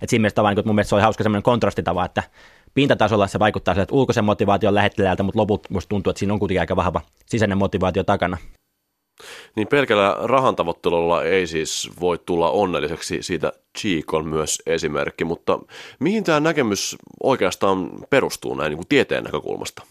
Et 0.01 0.09
siinä 0.09 0.21
mielessä 0.21 0.35
tavallaan, 0.35 0.55
niin 0.55 0.67
mun 0.67 0.75
mielestä 0.75 0.89
se 0.89 0.95
oli 0.95 1.01
hauska 1.01 1.23
semmoinen 1.23 1.43
kontrastitava, 1.43 2.05
että 2.05 2.23
pintatasolla 2.73 3.27
se 3.27 3.39
vaikuttaa 3.39 3.73
sieltä 3.73 3.95
ulkoisen 3.95 4.25
motivaation 4.25 4.75
lähettiläältä, 4.75 5.23
mutta 5.23 5.39
loput 5.39 5.69
musta 5.69 5.89
tuntuu, 5.89 6.11
että 6.11 6.19
siinä 6.19 6.33
on 6.33 6.39
kuitenkin 6.39 6.61
aika 6.61 6.75
vahva 6.75 7.01
sisäinen 7.25 7.57
motivaatio 7.57 8.03
takana. 8.03 8.37
Niin 9.55 9.67
pelkällä 9.67 10.17
rahan 10.23 10.55
tavoittelulla 10.55 11.23
ei 11.23 11.47
siis 11.47 11.89
voi 11.99 12.19
tulla 12.25 12.49
onnelliseksi, 12.49 13.23
siitä 13.23 13.53
Cheek 13.79 14.13
on 14.13 14.27
myös 14.27 14.61
esimerkki, 14.65 15.25
mutta 15.25 15.59
mihin 15.99 16.23
tämä 16.23 16.39
näkemys 16.39 16.95
oikeastaan 17.23 17.89
perustuu 18.09 18.55
näin 18.55 18.69
niin 18.69 18.77
kuin 18.77 18.87
tieteen 18.87 19.23
näkökulmasta? 19.23 19.83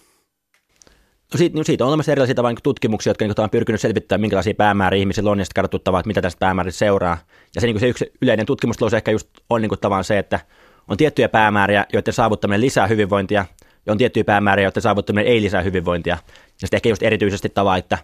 No 1.33 1.39
siitä, 1.39 1.59
no 1.59 1.65
siitä 1.65 1.85
on 1.85 1.89
olemassa 1.89 2.13
erilaisia 2.13 2.43
vain 2.43 2.57
tutkimuksia, 2.63 3.11
jotka 3.11 3.25
niin 3.25 3.35
on 3.41 3.51
pyrkinyt 3.51 3.81
selvittämään, 3.81 4.21
minkälaisia 4.21 4.55
päämääriä 4.55 4.99
ihmisillä 5.01 5.31
on, 5.31 5.39
ja 5.39 5.45
sitten 5.45 5.65
että 5.65 6.03
mitä 6.07 6.23
tästä 6.23 6.39
päämääristä 6.39 6.79
seuraa. 6.79 7.19
Ja 7.55 7.61
se, 7.61 7.67
niin 7.67 7.81
se 7.81 7.89
yksi 7.89 8.13
yleinen 8.23 8.47
tutkimustulos 8.47 8.95
ehkä 8.95 9.11
just 9.11 9.29
on 9.51 9.63
niin 9.63 9.69
kuin 9.69 10.05
se, 10.05 10.19
että 10.19 10.41
on 10.89 10.97
tiettyjä 10.97 11.29
päämääriä, 11.29 11.87
joiden 11.93 12.15
saavuttaminen 12.15 12.61
lisää 12.61 12.87
hyvinvointia, 12.87 13.45
ja 13.87 13.93
on 13.93 13.99
tiettyjä 13.99 14.25
päämääriä, 14.25 14.67
joiden 14.67 14.83
saavuttaminen 14.83 15.27
ei 15.33 15.43
lisää 15.43 15.63
hyvinvointia. 15.63 16.19
Ja 16.37 16.67
sitten 16.67 16.79
ehkä 16.79 16.89
just 16.89 17.03
erityisesti 17.03 17.49
tavaa, 17.49 17.77
että 17.77 17.99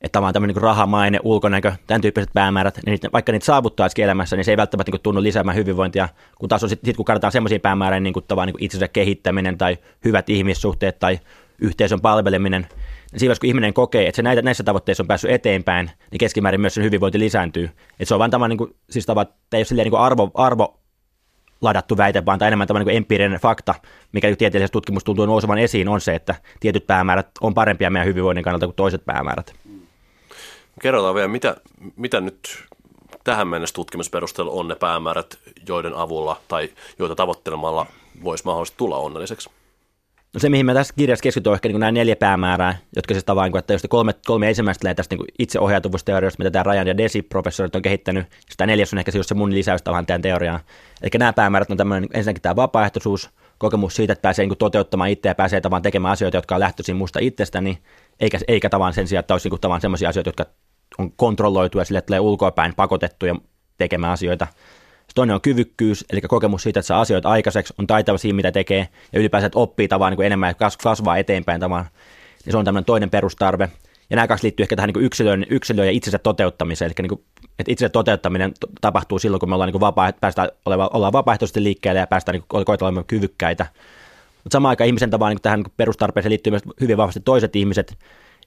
että 0.00 0.12
tavallaan 0.12 0.32
tämmöinen 0.32 0.54
niin 0.54 0.62
raha, 0.62 0.86
maine, 0.86 1.20
ulkonäkö, 1.22 1.72
tämän 1.86 2.00
tyyppiset 2.00 2.30
päämäärät, 2.34 2.78
niin 2.86 2.98
vaikka 3.12 3.32
niitä 3.32 3.46
saavuttaisikin 3.46 4.04
elämässä, 4.04 4.36
niin 4.36 4.44
se 4.44 4.52
ei 4.52 4.56
välttämättä 4.56 4.92
niin 4.92 5.00
tunnu 5.00 5.22
lisäämään 5.22 5.56
hyvinvointia, 5.56 6.08
kun 6.38 6.48
taas 6.48 6.62
on 6.62 6.68
sitten, 6.68 6.86
sit, 6.86 6.96
kun 6.96 7.04
katsotaan 7.04 7.32
semmoisia 7.32 7.60
päämääriä, 7.60 8.00
niin 8.00 8.12
kuin 8.12 8.24
tavallaan 8.28 8.54
niin 8.54 8.64
itsensä 8.64 8.88
kehittäminen 8.88 9.58
tai 9.58 9.78
hyvät 10.04 10.30
ihmissuhteet 10.30 10.98
tai 10.98 11.20
yhteisön 11.60 12.00
palveleminen, 12.00 12.66
niin 13.12 13.20
siinä 13.20 13.34
kun 13.40 13.48
ihminen 13.48 13.74
kokee, 13.74 14.08
että 14.08 14.16
se 14.16 14.22
näitä, 14.22 14.42
näissä 14.42 14.64
tavoitteissa 14.64 15.02
on 15.02 15.06
päässyt 15.06 15.30
eteenpäin, 15.30 15.90
niin 16.10 16.18
keskimäärin 16.18 16.60
myös 16.60 16.74
sen 16.74 16.84
hyvinvointi 16.84 17.18
lisääntyy. 17.18 17.64
Että 17.64 18.04
se 18.04 18.14
on 18.14 18.20
vain 18.20 18.30
tämä, 18.30 18.48
niin 18.48 18.58
kuin, 18.58 18.74
siis 18.90 19.06
tava, 19.06 19.26
ei 19.52 19.64
ole 19.72 19.82
niin 19.82 19.90
kuin 19.90 20.00
arvo, 20.00 20.30
arvo 20.34 20.80
ladattu 21.60 21.96
väite, 21.96 22.26
vaan 22.26 22.38
tämä 22.38 22.46
enemmän 22.46 22.66
tämmöinen 22.68 22.86
niin 22.86 22.96
empiirinen 22.96 23.40
fakta, 23.40 23.74
mikä 24.12 24.36
tieteellisessä 24.36 24.72
tutkimus 24.72 25.04
tuntuu 25.04 25.26
nousevan 25.26 25.58
esiin, 25.58 25.88
on 25.88 26.00
se, 26.00 26.14
että 26.14 26.34
tietyt 26.60 26.86
päämäärät 26.86 27.28
on 27.40 27.54
parempia 27.54 27.90
meidän 27.90 28.08
hyvinvoinnin 28.08 28.44
kannalta 28.44 28.66
kuin 28.66 28.76
toiset 28.76 29.04
päämäärät. 29.04 29.54
Kerrotaan 30.82 31.14
vielä, 31.14 31.28
mitä, 31.28 31.56
mitä 31.96 32.20
nyt 32.20 32.64
tähän 33.24 33.48
mennessä 33.48 33.74
tutkimusperusteella 33.74 34.52
on 34.52 34.68
ne 34.68 34.74
päämäärät, 34.74 35.38
joiden 35.68 35.94
avulla 35.94 36.40
tai 36.48 36.70
joita 36.98 37.16
tavoittelemalla 37.16 37.86
voisi 38.24 38.44
mahdollisesti 38.44 38.78
tulla 38.78 38.96
onnelliseksi? 38.96 39.50
No 40.34 40.40
se, 40.40 40.48
mihin 40.48 40.66
mä 40.66 40.74
tässä 40.74 40.94
kirjassa 40.98 41.22
keskityn, 41.22 41.50
on 41.50 41.54
ehkä 41.54 41.68
niin 41.68 41.80
nämä 41.80 41.92
neljä 41.92 42.16
päämäärää, 42.16 42.78
jotka 42.96 43.14
siis 43.14 43.24
tavallaan, 43.24 43.58
että 43.58 43.72
jos 43.72 43.82
kolme, 43.88 44.14
kolme 44.26 44.48
ensimmäistä 44.48 44.94
tästä 44.94 45.16
niin 45.16 45.26
itseohjautuvuusteoriasta, 45.38 46.38
mitä 46.38 46.50
tämä 46.50 46.62
Ryan 46.62 46.86
ja 46.86 46.96
Desi-professorit 46.96 47.76
on 47.76 47.82
kehittänyt, 47.82 48.26
sitä 48.50 48.66
neljäs 48.66 48.92
on 48.92 48.98
ehkä 48.98 49.10
se, 49.10 49.18
just 49.18 49.28
se 49.28 49.34
mun 49.34 49.54
lisäys 49.54 49.82
tavallaan 49.82 50.06
tähän 50.06 50.22
teoriaan. 50.22 50.60
Eli 51.02 51.10
nämä 51.18 51.32
päämäärät 51.32 51.70
on 51.70 51.76
tämmöinen, 51.76 52.08
ensinnäkin 52.14 52.42
tämä 52.42 52.56
vapaaehtoisuus, 52.56 53.30
kokemus 53.58 53.96
siitä, 53.96 54.12
että 54.12 54.22
pääsee 54.22 54.46
niin 54.46 54.58
toteuttamaan 54.58 55.10
itseä 55.10 55.30
ja 55.30 55.34
pääsee 55.34 55.60
tavallaan 55.60 55.82
tekemään 55.82 56.12
asioita, 56.12 56.36
jotka 56.36 56.54
on 56.54 56.60
lähtöisin 56.60 56.96
musta 56.96 57.18
itsestäni, 57.22 57.78
eikä, 58.20 58.38
eikä 58.48 58.68
tavallaan 58.68 58.94
sen 58.94 59.08
sijaan, 59.08 59.20
että 59.20 59.34
olisi 59.34 59.48
niin 59.48 59.80
sellaisia 59.80 60.08
asioita, 60.08 60.28
jotka 60.28 60.46
on 60.98 61.12
kontrolloitu 61.12 61.78
ja 61.78 61.84
sille 61.84 62.02
tulee 62.02 62.20
ulkoapäin 62.20 62.74
pakotettuja 62.74 63.36
tekemään 63.78 64.12
asioita. 64.12 64.46
Toinen 65.14 65.34
on 65.34 65.40
kyvykkyys, 65.40 66.04
eli 66.10 66.20
kokemus 66.20 66.62
siitä, 66.62 66.80
että 66.80 66.86
saa 66.86 67.00
asioita 67.00 67.28
aikaiseksi, 67.28 67.74
on 67.78 67.86
taitava 67.86 68.18
siinä, 68.18 68.36
mitä 68.36 68.52
tekee, 68.52 68.88
ja 69.12 69.20
ylipäänsä, 69.20 69.46
että 69.46 69.58
oppii 69.58 69.88
tavan 69.88 70.12
niin 70.12 70.26
enemmän 70.26 70.54
ja 70.60 70.68
kasvaa 70.82 71.16
eteenpäin 71.16 71.60
tavan. 71.60 71.84
Ja 72.46 72.52
se 72.52 72.58
on 72.58 72.64
tämmöinen 72.64 72.84
toinen 72.84 73.10
perustarve. 73.10 73.68
Ja 74.10 74.16
nämä 74.16 74.26
kaksi 74.26 74.44
liittyy 74.44 74.64
ehkä 74.64 74.76
tähän 74.76 74.90
niin 74.94 75.04
yksilön, 75.04 75.46
yksilön 75.50 75.86
ja 75.86 75.92
itsensä 75.92 76.18
toteuttamiseen. 76.18 76.86
Eli 76.86 76.94
niin 77.02 77.08
kuin, 77.08 77.24
että 77.58 77.72
itsensä 77.72 77.92
toteuttaminen 77.92 78.52
tapahtuu 78.80 79.18
silloin, 79.18 79.40
kun 79.40 79.48
me 79.48 79.54
ollaan, 79.54 79.72
niin 79.72 79.80
vapaa, 79.80 80.12
päästään, 80.20 80.48
ollaan 80.64 81.12
vapaaehtoisesti 81.12 81.62
liikkeelle 81.62 82.00
ja 82.00 82.06
päästään 82.06 82.38
niin 82.38 82.64
koetaan 82.64 82.86
olemaan 82.86 83.04
kyvykkäitä. 83.04 83.66
Mutta 84.44 84.56
samaan 84.56 84.70
aikaan 84.70 84.86
ihmisen 84.86 85.10
tavalla 85.10 85.30
niin 85.30 85.42
tähän 85.42 85.60
niin 85.60 85.72
perustarpeeseen 85.76 86.30
liittyy 86.30 86.50
myös 86.50 86.62
hyvin 86.80 86.96
vahvasti 86.96 87.20
toiset 87.20 87.56
ihmiset, 87.56 87.98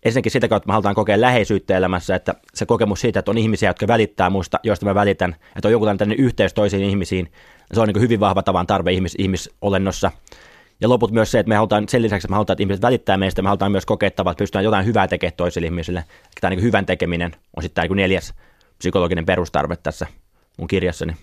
ensinnäkin 0.06 0.32
sitä 0.32 0.48
kautta 0.48 0.68
me 0.68 0.74
halutaan 0.74 0.96
kokea 0.96 1.22
läheisyyttä 1.22 1.78
elämässä, 1.78 2.16
että 2.16 2.36
se 2.54 2.66
kokemus 2.66 3.02
siitä, 3.02 3.20
että 3.20 3.32
on 3.32 3.38
ihmisiä, 3.38 3.70
jotka 3.70 3.88
välittää 3.88 4.30
musta, 4.30 4.60
joista 4.64 4.86
mä 4.86 4.96
välitän, 4.96 5.36
että 5.56 5.68
on 5.68 5.72
joku 5.72 5.86
tämmöinen 5.86 6.20
yhteys 6.20 6.54
toisiin 6.54 6.84
ihmisiin, 6.84 7.32
se 7.74 7.82
on 7.82 7.88
niin 7.88 8.02
hyvin 8.02 8.20
vahva 8.20 8.44
tavan 8.44 8.68
tarve 8.68 8.92
ihmis, 8.92 9.16
ihmisolennossa. 9.18 10.12
Ja 10.82 10.90
loput 10.90 11.12
myös 11.12 11.32
se, 11.32 11.40
että 11.40 11.50
me 11.50 11.56
halutaan 11.56 11.90
sen 11.90 12.02
lisäksi, 12.02 12.26
että 12.26 12.32
me 12.32 12.36
halutaan, 12.36 12.54
että 12.54 12.64
ihmiset 12.64 12.82
välittää 12.82 13.18
meistä, 13.18 13.42
me 13.42 13.48
halutaan 13.48 13.72
myös 13.72 13.86
kokettavaa, 13.86 14.32
että 14.32 14.42
pystytään 14.42 14.66
jotain 14.66 14.86
hyvää 14.86 15.08
tekemään 15.08 15.38
toisille 15.38 15.68
ihmisille. 15.68 16.04
Tämä 16.42 16.50
niin 16.50 16.62
hyvän 16.62 16.86
tekeminen 16.86 17.32
on 17.58 17.64
sitten 17.64 17.84
niin 17.90 17.96
neljäs 17.96 18.34
psykologinen 18.78 19.26
perustarve 19.26 19.76
tässä 19.76 20.08
mun 20.58 20.68
kirjassani. 20.68 21.14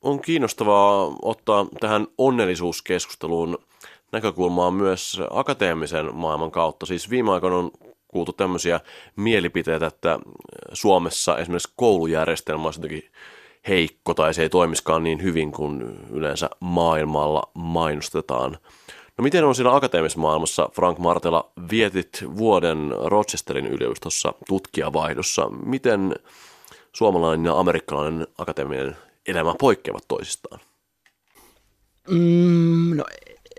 On 0.00 0.20
kiinnostavaa 0.20 1.16
ottaa 1.22 1.66
tähän 1.80 2.06
onnellisuuskeskusteluun 2.18 3.58
näkökulmaa 4.12 4.70
myös 4.70 5.20
akateemisen 5.30 6.14
maailman 6.14 6.50
kautta. 6.50 6.86
Siis 6.86 7.10
viime 7.10 7.32
aikoina 7.32 7.56
on 7.56 7.70
kuultu 8.08 8.32
tämmöisiä 8.32 8.80
mielipiteitä, 9.16 9.86
että 9.86 10.18
Suomessa 10.72 11.38
esimerkiksi 11.38 11.72
koulujärjestelmä 11.76 12.66
on 12.68 12.72
jotenkin 12.76 13.10
heikko 13.68 14.14
tai 14.14 14.34
se 14.34 14.42
ei 14.42 14.48
toimiskaan 14.48 15.02
niin 15.02 15.22
hyvin 15.22 15.52
kuin 15.52 15.82
yleensä 16.10 16.50
maailmalla 16.60 17.42
mainostetaan. 17.54 18.58
No 19.18 19.22
miten 19.22 19.44
on 19.44 19.54
siinä 19.54 19.74
akateemisessa 19.74 20.20
maailmassa, 20.20 20.68
Frank 20.72 20.98
Martela, 20.98 21.50
vietit 21.70 22.24
vuoden 22.36 22.94
Rochesterin 23.04 23.66
yliopistossa 23.66 24.34
tutkijavaihdossa. 24.48 25.48
Miten 25.48 26.14
suomalainen 26.92 27.46
ja 27.46 27.58
amerikkalainen 27.58 28.26
akateeminen 28.38 28.96
elämä 29.26 29.54
poikkeavat 29.58 30.04
toisistaan? 30.08 30.60
Mm, 32.08 32.96
no 32.96 33.04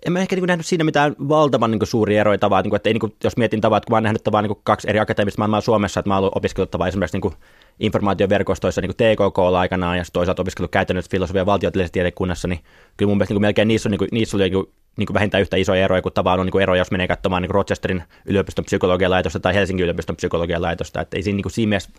en 0.06 0.14
mä 0.14 0.20
ehkä 0.20 0.36
niin 0.36 0.48
nähnyt 0.48 0.66
siinä 0.66 0.84
mitään 0.84 1.16
valtavan 1.30 1.72
niin 1.72 1.88
suuria 1.88 2.22
eroja 2.22 2.38
tavaa, 2.38 2.62
niin 2.62 2.70
kuin, 2.70 2.78
että 2.78 2.90
ei, 2.90 2.94
niin 2.94 3.00
kuin, 3.00 3.16
jos 3.24 3.38
mietin 3.38 3.62
tavaa, 3.62 3.78
että 3.78 3.86
kun 3.86 3.94
mä 3.94 3.96
oon 3.96 4.04
nähnyt 4.04 4.24
tavaa 4.24 4.42
niin 4.42 4.56
kaksi 4.64 4.90
eri 4.90 5.00
akateemista 5.00 5.40
maailmaa 5.40 5.62
Suomessa, 5.62 6.00
että 6.00 6.10
mä 6.10 6.18
oon 6.18 6.32
opiskellut 6.36 6.72
tavaa 6.72 6.88
esimerkiksi 6.88 7.16
niin 7.16 7.22
kuin 7.22 7.34
informaatioverkostoissa 7.80 8.82
niin 8.82 8.92
TKK 8.92 9.40
aikanaan 9.58 9.98
ja 9.98 10.04
toisaalta 10.14 10.42
opiskellut 10.42 10.72
käytännössä 10.72 11.12
filosofia 11.12 11.46
valtiotieteellisessä 11.46 11.94
tiedekunnassa, 11.94 12.48
niin 12.48 12.60
kyllä 12.98 13.10
mun 13.10 13.18
mielestä 13.18 13.32
niin 13.32 13.36
kuin 13.36 13.42
melkein 13.42 13.68
niissä, 13.68 13.90
on, 13.90 13.92
niin 13.92 14.00
kuin, 14.00 14.10
niissä 14.12 14.38
oli 14.38 14.44
niin 14.44 14.54
kuin, 14.54 14.74
niin 14.98 15.08
kuin 15.08 15.14
vähintään 15.14 15.42
yhtä 15.42 15.58
isoja 15.58 15.84
eroja 15.84 16.02
kuin 16.02 16.14
tavallaan 16.14 16.40
on 16.40 16.46
niin 16.46 16.52
kuin 16.52 16.62
eroja, 16.62 16.82
jos 16.82 16.92
menee 16.92 17.08
katsomaan 17.08 17.42
niin 17.42 17.50
Rochesterin 17.50 18.04
yliopiston 18.26 18.66
psykologian 18.66 19.12
laitosta 19.12 19.40
tai 19.40 19.56
Helsingin 19.56 19.84
yliopiston 19.84 20.16
psykologian 20.16 20.62
laitosta, 20.62 21.02
että 21.02 21.18
ei 21.18 21.24
siinä, 21.24 21.36
niin 21.36 21.44
kuin 21.44 21.54
siinä 21.54 21.70
mielessä, 21.70 21.90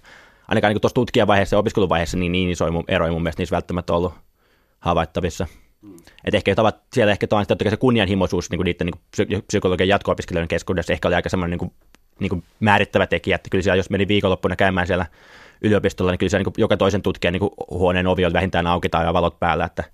ainakaan 0.49 0.73
niin 0.75 0.81
tuossa 0.81 0.95
tutkijavaiheessa 0.95 1.57
ja 1.57 1.61
opiskeluvaiheessa 1.61 2.17
niin, 2.17 2.33
niin 2.33 2.51
isoja 2.51 2.73
eroja 2.89 3.13
mun 3.13 3.23
mielestä 3.23 3.41
niissä 3.41 3.55
välttämättä 3.55 3.93
ollut 3.93 4.15
havaittavissa. 4.81 5.47
Mm. 5.83 5.97
Et 6.25 6.35
ehkä 6.35 6.55
tavat, 6.55 6.81
siellä 6.93 7.13
ehkä 7.13 7.27
toinen 7.27 7.47
se 7.71 7.77
kunnianhimoisuus 7.77 8.51
niin 8.51 8.61
niiden 8.61 8.87
niin 8.87 9.43
psykologian 9.47 9.89
jatko-opiskelijoiden 9.89 10.49
keskuudessa 10.49 10.93
ehkä 10.93 11.09
oli 11.09 11.15
aika 11.15 11.29
semmoinen 11.29 11.51
niin 11.51 11.59
kuin, 11.59 11.73
niin 12.19 12.29
kuin 12.29 12.45
määrittävä 12.61 13.07
tekijä, 13.07 13.35
että 13.35 13.51
kyllä 13.51 13.63
siellä 13.63 13.77
jos 13.77 13.91
meni 13.91 14.09
viikonloppuna 14.09 14.57
käymään 14.57 14.87
siellä 14.87 15.07
yliopistolla, 15.63 16.13
niin 16.13 16.19
kyllä 16.19 16.31
siellä 16.31 16.45
niin 16.45 16.55
joka 16.59 16.77
toisen 16.77 17.03
tutkijan 17.03 17.33
niin 17.33 17.51
huoneen 17.71 18.07
ovi 18.07 18.25
on 18.25 18.33
vähintään 18.33 18.67
auki 18.67 18.89
tai 18.89 19.13
valot 19.13 19.41
päällä, 19.41 19.65
että, 19.65 19.85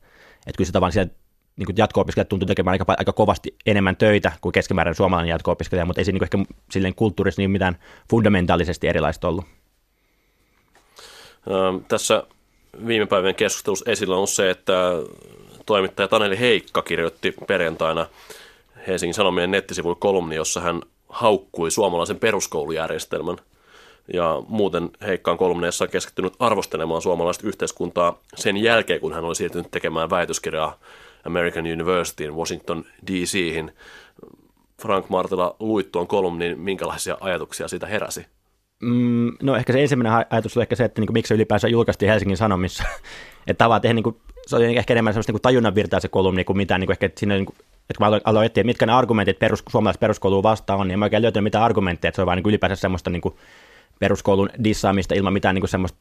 että 0.46 0.56
kyllä 0.56 0.66
se 0.66 0.72
tavan 0.72 0.92
siellä 0.92 1.12
niin 1.56 1.76
jatko-opiskelijat 1.76 2.28
tuntuu 2.28 2.46
tekemään 2.46 2.72
aika, 2.72 2.94
aika 2.98 3.12
kovasti 3.12 3.56
enemmän 3.66 3.96
töitä 3.96 4.32
kuin 4.40 4.52
keskimääräinen 4.52 4.96
suomalainen 4.96 5.30
jatko-opiskelija, 5.30 5.84
mutta 5.84 6.00
ei 6.00 6.04
se 6.04 6.12
niin 6.12 6.22
ehkä 6.22 6.38
silleen 6.70 6.94
kulttuurissa 6.94 7.42
niin 7.42 7.50
mitään 7.50 7.76
fundamentaalisesti 8.10 8.88
erilaista 8.88 9.28
ollut. 9.28 9.44
Ähm, 11.50 11.84
tässä 11.88 12.22
viime 12.86 13.06
päivän 13.06 13.34
keskustelussa 13.34 13.90
esillä 13.90 14.16
on 14.16 14.28
se, 14.28 14.50
että 14.50 14.72
toimittaja 15.66 16.08
Taneli 16.08 16.38
Heikka 16.38 16.82
kirjoitti 16.82 17.34
perjantaina 17.46 18.06
Helsingin 18.86 19.14
Sanomien 19.14 19.50
nettisivuilla 19.50 19.98
kolumni, 20.00 20.36
jossa 20.36 20.60
hän 20.60 20.82
haukkui 21.08 21.70
suomalaisen 21.70 22.18
peruskoulujärjestelmän. 22.18 23.36
Ja 24.12 24.42
muuten 24.48 24.90
Heikka 25.06 25.30
on 25.30 25.38
kolumneessa 25.38 25.86
keskittynyt 25.86 26.34
arvostelemaan 26.38 27.02
suomalaista 27.02 27.46
yhteiskuntaa 27.46 28.18
sen 28.34 28.56
jälkeen, 28.56 29.00
kun 29.00 29.12
hän 29.12 29.24
oli 29.24 29.34
siirtynyt 29.34 29.70
tekemään 29.70 30.10
väitöskirjaa 30.10 30.78
American 31.24 31.64
Universityin 31.64 32.34
Washington 32.34 32.84
DC:hin. 33.06 33.72
Frank 34.82 35.08
Martela 35.08 35.56
luit 35.60 35.92
tuon 35.92 36.06
kolumnin, 36.06 36.60
minkälaisia 36.60 37.16
ajatuksia 37.20 37.68
siitä 37.68 37.86
heräsi? 37.86 38.26
Mm, 38.82 39.32
no 39.42 39.56
ehkä 39.56 39.72
se 39.72 39.82
ensimmäinen 39.82 40.26
ajatus 40.30 40.56
oli 40.56 40.62
ehkä 40.62 40.76
se, 40.76 40.84
että 40.84 41.00
niin 41.00 41.06
kuin, 41.06 41.14
miksi 41.14 41.28
se 41.28 41.34
ylipäänsä 41.34 41.68
julkaistiin 41.68 42.10
Helsingin 42.10 42.36
Sanomissa. 42.36 42.84
että 43.46 43.58
tavallaan 43.58 43.80
tehdä, 43.80 43.94
niin 43.94 44.02
kuin, 44.02 44.16
se 44.46 44.56
oli 44.56 44.76
ehkä 44.76 44.94
enemmän 44.94 45.12
sellaista 45.12 45.32
niin 45.32 45.42
tajunnan 45.42 45.74
virtaa 45.74 46.00
se 46.00 46.08
kolumni 46.08 46.44
kuin 46.44 46.56
mitään, 46.56 46.80
niin 46.80 46.86
kuin, 46.86 46.94
ehkä, 46.94 47.06
että, 47.06 47.20
siinä, 47.20 47.34
niin 47.34 47.46
kuin, 47.46 47.56
että 47.90 47.98
kun 47.98 48.06
mä 48.06 48.20
aloin 48.24 48.46
etsiä, 48.46 48.64
mitkä 48.64 48.86
ne 48.86 48.92
argumentit 48.92 49.38
perus, 49.38 49.62
suomalaisesta 49.68 50.00
peruskouluun 50.00 50.42
vastaan 50.42 50.80
on, 50.80 50.88
niin 50.88 50.92
en 50.92 50.98
mä 50.98 51.04
oikein 51.04 51.22
löytänyt 51.22 51.44
mitään 51.44 51.64
argumentteja, 51.64 52.08
että 52.08 52.16
se 52.16 52.22
on 52.22 52.26
vain 52.26 52.36
niin 52.36 52.48
ylipäänsä 52.48 52.76
semmoista 52.76 53.10
niin 53.10 53.22
kuin, 53.22 53.34
peruskoulun 53.98 54.50
dissaamista 54.64 55.14
ilman 55.14 55.32
mitään 55.32 55.54
niin 55.54 55.60
kuin 55.60 55.70
semmoista 55.70 55.98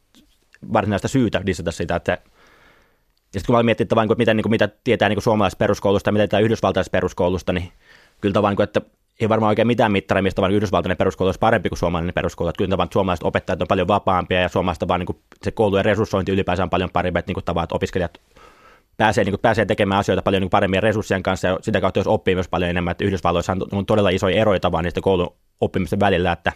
varsinaista 0.74 1.08
syytä 1.08 1.46
dissata 1.46 1.72
sitä, 1.72 1.96
että 1.96 2.12
ja 2.12 3.40
sitten 3.40 3.46
kun 3.46 3.54
mä 3.54 3.58
olin 3.58 3.66
miettinyt, 3.66 3.92
että, 3.92 4.16
miten, 4.18 4.38
niin 4.38 4.44
kuin, 4.44 4.52
mitä 4.52 4.70
tietää 4.84 5.10
niin 5.10 5.22
suomalaisesta 5.22 5.60
peruskoulusta 5.60 6.08
ja 6.08 6.12
mitä 6.12 6.22
tietää 6.22 6.40
yhdysvaltaisesta 6.40 6.92
peruskoulusta, 6.92 7.54
niin 7.54 7.72
kyllä 8.22 8.34
tavallaan, 8.34 8.52
niin 8.52 8.56
kuin, 8.56 8.64
että 8.64 8.82
ei 9.20 9.30
varmaan 9.30 9.48
oikein 9.50 9.68
mitään 9.68 9.92
mittaria, 9.92 10.22
mistä 10.22 10.42
vaan 10.42 10.54
yhdysvaltainen 10.54 10.98
peruskoulu 10.98 11.28
olisi 11.28 11.40
parempi 11.40 11.70
kuin 11.70 11.80
suomalainen 11.80 12.14
peruskoulu. 12.14 12.50
Että 12.50 12.58
kyllä 12.58 12.70
tavallaan 12.70 12.94
suomalaiset 12.94 13.24
opettajat 13.24 13.62
on 13.62 13.68
paljon 13.68 13.88
vapaampia 13.88 14.42
ja 14.42 14.50
suomalaista 14.50 14.88
vaan 14.88 15.00
niin 15.00 15.06
kuin 15.06 15.18
se 15.44 15.52
koulujen 15.52 15.86
resurssointi 15.86 16.32
ylipäänsä 16.32 16.64
on 16.64 16.70
paljon 16.70 16.90
parempi, 16.90 17.20
että, 17.20 17.30
niin 17.30 17.34
kuin 17.34 17.44
tavallaan, 17.44 17.64
että 17.64 17.75
opiskelijat 17.75 18.18
pääsee, 18.98 19.24
niin 19.24 19.32
kuin, 19.32 19.42
pääsee 19.42 19.66
tekemään 19.66 20.00
asioita 20.00 20.22
paljon 20.22 20.42
niin 20.42 20.50
paremmien 20.50 20.84
resurssien 20.84 21.24
kanssa 21.24 21.48
ja 21.48 21.58
sitä 21.62 21.82
kautta 21.82 22.00
jos 22.00 22.08
oppii 22.08 22.36
myös 22.36 22.48
paljon 22.48 22.70
enemmän, 22.70 22.92
että 22.92 23.04
Yhdysvalloissa 23.04 23.58
on 23.72 23.86
todella 23.86 24.10
isoja 24.10 24.42
eroja 24.42 24.60
tavallaan 24.60 24.84
niistä 24.84 25.02
koulun 25.02 25.36
oppimisen 25.62 26.00
välillä, 26.00 26.32
että 26.32 26.52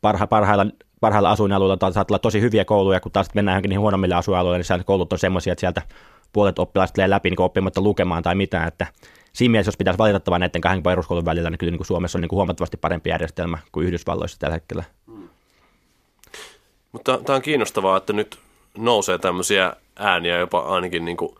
parha, 0.00 0.26
parhailla, 0.26 0.66
parhailla 1.00 1.30
asuinalueilla 1.30 1.92
saattaa 1.92 2.14
olla 2.14 2.18
tosi 2.18 2.40
hyviä 2.40 2.64
kouluja, 2.64 3.00
kun 3.00 3.12
taas 3.12 3.28
mennään 3.34 3.54
johonkin 3.54 3.68
niin 3.68 3.80
huonommille 3.80 4.14
asuinalueille, 4.14 4.64
niin 4.76 4.84
koulut 4.84 5.12
on 5.12 5.18
semmoisia, 5.18 5.52
että 5.52 5.60
sieltä 5.60 5.82
puolet 6.32 6.58
oppilaista 6.58 6.94
tulee 6.94 7.10
läpi 7.10 7.30
niin 7.30 7.40
oppimatta 7.40 7.80
lukemaan 7.80 8.22
tai 8.22 8.34
mitään, 8.34 8.68
että 8.68 8.86
siinä 9.32 9.52
mielessä, 9.52 9.68
jos 9.68 9.76
pitäisi 9.76 9.98
valitettavaa 9.98 10.38
näiden 10.38 10.60
kahden 10.60 10.82
peruskoulun 10.82 11.24
välillä, 11.24 11.50
niin 11.50 11.58
kyllä 11.58 11.70
niin 11.70 11.78
kuin 11.78 11.86
Suomessa 11.86 12.18
on 12.18 12.20
niin 12.20 12.28
kuin 12.28 12.36
huomattavasti 12.36 12.76
parempi 12.76 13.10
järjestelmä 13.10 13.58
kuin 13.72 13.86
Yhdysvalloissa 13.86 14.38
tällä 14.38 14.54
hetkellä. 14.54 14.84
Hmm. 15.06 15.28
Mutta 16.92 17.18
tämä 17.24 17.36
on 17.36 17.42
kiinnostavaa, 17.42 17.96
että 17.96 18.12
nyt 18.12 18.38
nousee 18.78 19.18
tämmöisiä 19.18 19.72
ääniä 19.96 20.38
jopa 20.38 20.60
ainakin 20.60 21.04
niin 21.04 21.16
kuin, 21.16 21.34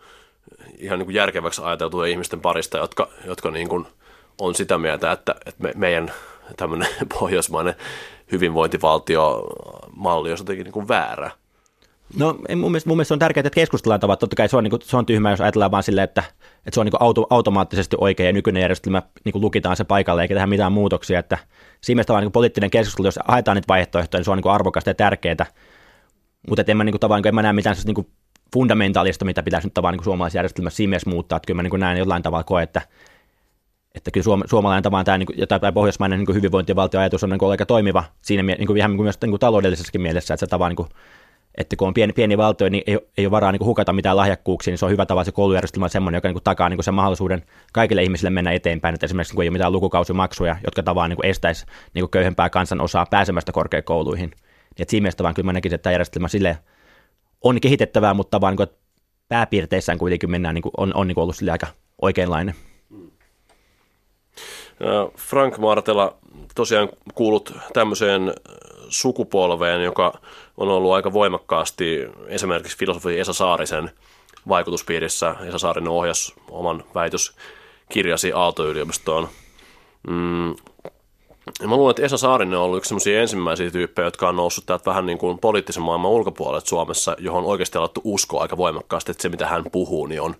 ihan 0.77 0.99
niin 0.99 1.05
kuin 1.05 1.15
järkeväksi 1.15 1.61
ajateltuja 1.65 2.11
ihmisten 2.11 2.41
parista, 2.41 2.77
jotka, 2.77 3.09
jotka 3.25 3.51
niin 3.51 3.69
kuin 3.69 3.87
on 4.41 4.55
sitä 4.55 4.77
mieltä, 4.77 5.11
että, 5.11 5.35
että 5.45 5.63
me, 5.63 5.71
meidän 5.75 6.11
tämmöinen 6.57 6.87
pohjoismainen 7.19 7.75
hyvinvointivaltio-malli 8.31 10.31
on 10.31 10.37
jotenkin 10.37 10.63
niin 10.63 10.73
kuin 10.73 10.87
väärä. 10.87 11.31
No 12.17 12.33
mun 12.33 12.71
mielestä, 12.71 12.89
mun 12.89 12.97
mielestä 12.97 13.13
on 13.13 13.19
tärkeää, 13.19 13.41
että 13.41 13.55
keskustellaan 13.55 13.99
tavat. 13.99 14.19
Totta 14.19 14.35
kai 14.35 14.49
se 14.49 14.57
on, 14.57 14.63
niin 14.63 14.71
kuin, 14.71 14.81
se 14.81 14.97
on 14.97 15.05
tyhmä, 15.05 15.31
jos 15.31 15.41
ajatellaan 15.41 15.71
vaan 15.71 15.83
silleen, 15.83 16.03
että, 16.03 16.23
että 16.57 16.71
se 16.73 16.79
on 16.79 16.85
niin 16.85 16.91
kuin 16.91 17.01
auto, 17.01 17.27
automaattisesti 17.29 17.95
oikein 17.99 18.27
ja 18.27 18.33
nykyinen 18.33 18.61
järjestelmä 18.61 19.01
niin 19.23 19.33
kuin 19.33 19.41
lukitaan 19.41 19.75
se 19.75 19.83
paikalle 19.83 20.21
eikä 20.21 20.33
tehdä 20.33 20.47
mitään 20.47 20.71
muutoksia. 20.71 21.19
Että 21.19 21.37
siinä 21.81 21.97
mielessä 21.97 22.21
niin 22.21 22.31
poliittinen 22.31 22.69
keskustelu, 22.69 23.07
jos 23.07 23.19
haetaan 23.25 23.55
niitä 23.55 23.67
vaihtoehtoja, 23.67 24.19
niin 24.19 24.25
se 24.25 24.31
on 24.31 24.37
niin 24.37 24.43
kuin 24.43 24.53
arvokasta 24.53 24.89
ja 24.89 24.93
tärkeää. 24.93 25.45
Mutta 26.49 26.63
en 26.67 26.77
mä, 26.77 26.83
niin 26.83 26.93
kuin, 26.93 26.99
tavallaan, 26.99 27.27
en 27.27 27.35
mä 27.35 27.41
näe 27.41 27.53
mitään 27.53 27.75
niin 27.85 27.95
kuin 27.95 28.07
fundamentaalista, 28.53 29.25
mitä 29.25 29.43
pitäisi 29.43 29.67
nyt 29.67 29.73
tavallaan 29.73 29.97
niin 29.97 30.03
suomalaisessa 30.03 30.37
järjestelmässä 30.37 30.77
siinä 30.77 30.89
mielessä 30.89 31.09
muuttaa. 31.09 31.37
Että 31.37 31.47
kyllä 31.47 31.57
mä 31.57 31.63
niin 31.63 31.69
kuin 31.69 31.79
näen 31.79 31.97
jollain 31.97 32.23
tavalla 32.23 32.43
koe, 32.43 32.63
että, 32.63 32.81
että 33.95 34.11
kyllä 34.11 34.23
suom- 34.23 34.43
suomalainen 34.45 34.83
tavallaan 34.83 35.05
tämä 35.05 35.17
niin 35.17 35.47
tai 35.61 35.71
pohjoismainen 35.71 36.19
niin 36.19 36.35
hyvinvointivaltioajatus 36.35 37.23
on 37.23 37.29
niin 37.29 37.39
kuin 37.39 37.51
aika 37.51 37.65
toimiva 37.65 38.03
siinä 38.21 38.43
niin 38.43 38.67
kuin 38.67 38.77
ihan 38.77 38.91
myös 38.91 39.17
niin 39.21 39.31
kuin 39.31 39.39
taloudellisessakin 39.39 40.01
mielessä, 40.01 40.33
että 40.33 40.45
se 40.45 40.49
tavallaan 40.49 40.71
niin 40.71 40.87
kuin 40.87 40.89
että 41.59 41.75
kun 41.75 41.87
on 41.87 41.93
pieni, 41.93 42.13
pieni 42.13 42.37
valtio, 42.37 42.69
niin 42.69 42.83
ei, 42.87 42.99
ei 43.17 43.25
ole 43.25 43.31
varaa 43.31 43.51
niin 43.51 43.59
kuin 43.59 43.67
hukata 43.67 43.93
mitään 43.93 44.17
lahjakkuuksia, 44.17 44.71
niin 44.71 44.77
se 44.77 44.85
on 44.85 44.91
hyvä 44.91 45.05
tavalla 45.05 45.23
se 45.23 45.31
koulujärjestelmä 45.31 45.85
on 45.85 45.89
semmoinen, 45.89 46.17
joka 46.17 46.27
niin 46.27 46.33
kuin 46.33 46.43
takaa 46.43 46.69
niin 46.69 46.77
kuin 46.77 46.83
sen 46.83 46.93
mahdollisuuden 46.93 47.43
kaikille 47.73 48.03
ihmisille 48.03 48.29
mennä 48.29 48.51
eteenpäin. 48.51 48.93
Että 48.93 49.05
esimerkiksi 49.05 49.33
kun 49.33 49.43
ei 49.43 49.47
ole 49.47 49.53
mitään 49.53 49.71
lukukausimaksuja, 49.71 50.55
jotka 50.65 50.83
tavallaan 50.83 51.09
niin 51.09 51.25
estäisi 51.25 51.65
niin 51.93 52.01
kuin 52.01 52.11
köyhempää 52.11 52.49
kansan 52.49 52.81
osaa 52.81 53.05
pääsemästä 53.11 53.51
korkeakouluihin. 53.51 54.29
Niin 54.29 54.81
että 54.81 54.91
siinä 54.91 55.03
mielessä 55.03 55.23
vaan 55.23 55.33
kyllä 55.33 55.45
mä 55.45 55.53
näkisin, 55.53 55.75
että 55.75 55.83
tämä 55.83 55.93
järjestelmä 55.93 56.27
sille 56.27 56.57
on 57.43 57.61
kehitettävää, 57.61 58.13
mutta 58.13 58.41
vaan 58.41 58.51
niin 58.51 58.67
kuin, 58.67 58.79
pääpiirteissään 59.29 59.97
kuitenkin 59.97 60.31
mennään, 60.31 60.55
niin 60.55 60.63
kuin, 60.63 60.73
on, 60.77 60.95
on 60.95 61.07
niin 61.07 61.15
kuin 61.15 61.23
ollut 61.23 61.35
aika 61.51 61.67
oikeinlainen. 62.01 62.55
Frank 65.17 65.57
Martela, 65.57 66.17
tosiaan 66.55 66.89
kuulut 67.13 67.53
tämmöiseen 67.73 68.33
sukupolveen, 68.89 69.83
joka 69.83 70.19
on 70.57 70.69
ollut 70.69 70.93
aika 70.93 71.13
voimakkaasti 71.13 71.99
esimerkiksi 72.27 72.77
filosofi 72.77 73.19
Esa 73.19 73.33
Saarisen 73.33 73.91
vaikutuspiirissä. 74.47 75.35
Esa 75.47 75.57
Saarinen 75.57 75.91
ohjas 75.91 76.33
oman 76.51 76.83
väitöskirjasi 76.95 78.33
Aalto-yliopistoon. 78.33 79.27
Mm. 80.07 80.55
Mä 81.67 81.75
luulen, 81.75 81.91
että 81.91 82.05
Esa 82.05 82.17
Saarinen 82.17 82.59
on 82.59 82.65
ollut 82.65 82.77
yksi 82.77 82.87
sellaisia 82.87 83.21
ensimmäisiä 83.21 83.71
tyyppejä, 83.71 84.05
jotka 84.05 84.29
on 84.29 84.35
noussut 84.35 84.65
täältä 84.65 84.85
vähän 84.85 85.05
niin 85.05 85.17
kuin 85.17 85.39
poliittisen 85.39 85.83
maailman 85.83 86.11
ulkopuolelle 86.11 86.65
Suomessa, 86.65 87.15
johon 87.19 87.45
oikeasti 87.45 87.77
on 87.77 87.81
alettu 87.81 88.01
uskoa 88.03 88.41
aika 88.41 88.57
voimakkaasti, 88.57 89.11
että 89.11 89.21
se 89.21 89.29
mitä 89.29 89.47
hän 89.47 89.63
puhuu, 89.71 90.05
niin 90.05 90.21
on 90.21 90.35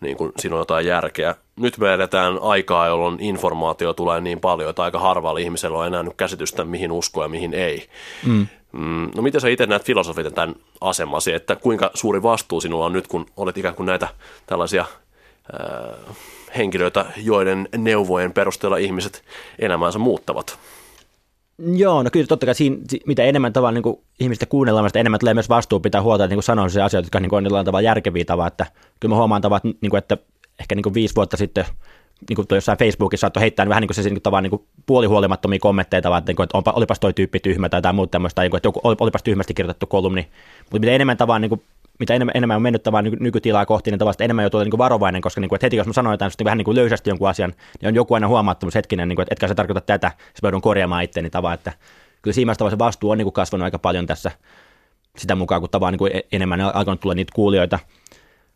niin 0.00 0.16
kuin, 0.16 0.32
siinä 0.38 0.56
on 0.56 0.60
jotain 0.60 0.86
järkeä. 0.86 1.34
Nyt 1.56 1.78
me 1.78 1.94
edetään 1.94 2.38
aikaa, 2.42 2.86
jolloin 2.86 3.16
informaatio 3.20 3.92
tulee 3.92 4.20
niin 4.20 4.40
paljon, 4.40 4.70
että 4.70 4.82
aika 4.82 4.98
harvalla 4.98 5.38
ihmisellä 5.38 5.78
on 5.78 5.86
enää 5.86 6.02
nyt 6.02 6.14
käsitystä, 6.16 6.64
mihin 6.64 6.92
uskoa 6.92 7.24
ja 7.24 7.28
mihin 7.28 7.54
ei. 7.54 7.88
Mm. 8.26 8.46
Mm, 8.72 9.10
no 9.16 9.22
miten 9.22 9.40
sä 9.40 9.48
itse 9.48 9.66
näet 9.66 9.84
filosofit 9.84 10.34
tämän 10.34 10.54
asemasi, 10.80 11.32
että 11.32 11.56
kuinka 11.56 11.90
suuri 11.94 12.22
vastuu 12.22 12.60
sinulla 12.60 12.86
on 12.86 12.92
nyt, 12.92 13.06
kun 13.06 13.26
olet 13.36 13.56
ikään 13.56 13.74
kuin 13.74 13.86
näitä 13.86 14.08
tällaisia 14.46 14.84
henkilöitä, 16.56 17.04
joiden 17.16 17.68
neuvojen 17.76 18.32
perusteella 18.32 18.76
ihmiset 18.76 19.22
elämäänsä 19.58 19.98
muuttavat. 19.98 20.58
Joo, 21.74 22.02
no 22.02 22.10
kyllä 22.12 22.26
totta 22.26 22.46
kai 22.46 22.54
siinä, 22.54 22.76
mitä 23.06 23.22
enemmän 23.22 23.52
tavalla 23.52 23.80
niin 23.80 23.96
ihmistä 24.20 24.46
kuunnellaan, 24.46 24.88
sitä 24.88 24.98
enemmän 24.98 25.20
tulee 25.20 25.34
myös 25.34 25.48
vastuu 25.48 25.80
pitää 25.80 26.02
huolta, 26.02 26.24
että 26.24 26.36
niin 26.36 26.42
sanoa 26.42 26.68
se 26.68 26.82
asioita, 26.82 27.06
jotka 27.06 27.20
niin 27.20 27.34
on 27.34 27.44
jollain 27.44 27.66
tavalla 27.66 27.82
järkeviä 27.82 28.24
tavalla, 28.24 28.48
että 28.48 28.66
kyllä 29.00 29.12
mä 29.12 29.16
huomaan 29.16 29.42
tavalla, 29.42 29.60
että, 29.64 29.78
niin 29.80 29.90
kuin, 29.90 29.98
että 29.98 30.16
ehkä 30.60 30.74
niin 30.74 30.82
kuin 30.82 30.94
viisi 30.94 31.14
vuotta 31.14 31.36
sitten 31.36 31.64
niin 32.28 32.36
kuin 32.36 32.46
jossain 32.50 32.78
Facebookissa 32.78 33.20
saattoi 33.20 33.40
heittää 33.40 33.68
vähän 33.68 33.80
niin 33.80 33.88
kuin 33.88 33.94
se 33.94 34.02
niin 34.02 34.14
kuin, 34.14 34.22
tavallaan 34.22 34.42
niin 34.42 34.50
kuin 34.50 34.62
puolihuolimattomia 34.86 35.58
kommentteja, 35.58 35.98
että, 35.98 36.22
niin 36.26 36.36
kuin, 36.36 36.44
että 36.44 36.58
onpa, 36.58 36.72
olipas 36.76 37.00
toi 37.00 37.12
tyyppi 37.12 37.40
tyhmä 37.40 37.68
tai 37.68 37.78
jotain 37.78 37.94
muuta 37.94 38.10
tämmöistä, 38.10 38.34
tai 38.34 38.44
niin 38.44 38.50
kuin, 38.50 38.58
että 38.58 38.66
joku, 38.68 38.80
olipas 38.84 39.22
tyhmästi 39.22 39.54
kirjoitettu 39.54 39.86
kolumni, 39.86 40.28
mutta 40.60 40.78
mitä 40.78 40.92
enemmän 40.92 41.16
tavallaan 41.16 41.42
niin 41.42 41.48
kuin, 41.48 41.62
mitä 42.00 42.14
enemmän, 42.14 42.32
enemmän 42.36 42.56
on 42.56 42.62
mennyt 42.62 42.82
tavallaan 42.82 43.16
nykytilaa 43.20 43.66
kohti, 43.66 43.90
niin 43.90 43.98
tavallaan 43.98 44.24
enemmän 44.24 44.42
joutuu 44.42 44.60
niin 44.60 44.78
varovainen, 44.78 45.22
koska 45.22 45.40
niin 45.40 45.48
kuin, 45.48 45.56
että 45.56 45.66
heti 45.66 45.76
jos 45.76 45.86
mä 45.86 45.92
sanoin 45.92 46.14
jotain 46.14 46.32
niin 46.38 46.44
vähän 46.44 46.58
niin 46.58 46.64
kuin 46.64 46.74
löysästi 46.74 47.10
jonkun 47.10 47.28
asian, 47.28 47.54
niin 47.80 47.88
on 47.88 47.94
joku 47.94 48.14
aina 48.14 48.28
huomattomuus 48.28 48.74
hetkinen, 48.74 49.08
niin 49.08 49.16
kuin, 49.16 49.22
että 49.22 49.32
etkä 49.32 49.48
se 49.48 49.54
tarkoita 49.54 49.80
tätä, 49.80 50.12
se 50.18 50.40
joudun 50.42 50.60
korjaamaan 50.60 51.04
itseäni 51.04 51.30
tavallaan, 51.30 51.54
että 51.54 51.72
kyllä 52.22 52.34
siinä 52.34 52.46
mielessä 52.46 52.70
se 52.70 52.78
vastuu 52.78 53.10
on 53.10 53.18
niin 53.18 53.24
kuin 53.24 53.32
kasvanut 53.32 53.64
aika 53.64 53.78
paljon 53.78 54.06
tässä 54.06 54.30
sitä 55.18 55.34
mukaan, 55.34 55.60
kun 55.60 55.70
tavallaan 55.70 55.92
niin 55.92 55.98
kuin 55.98 56.16
e-, 56.16 56.26
enemmän 56.32 56.60
on 56.60 56.74
alkanut 56.74 57.00
tulla 57.00 57.14
niitä 57.14 57.32
kuulijoita. 57.34 57.78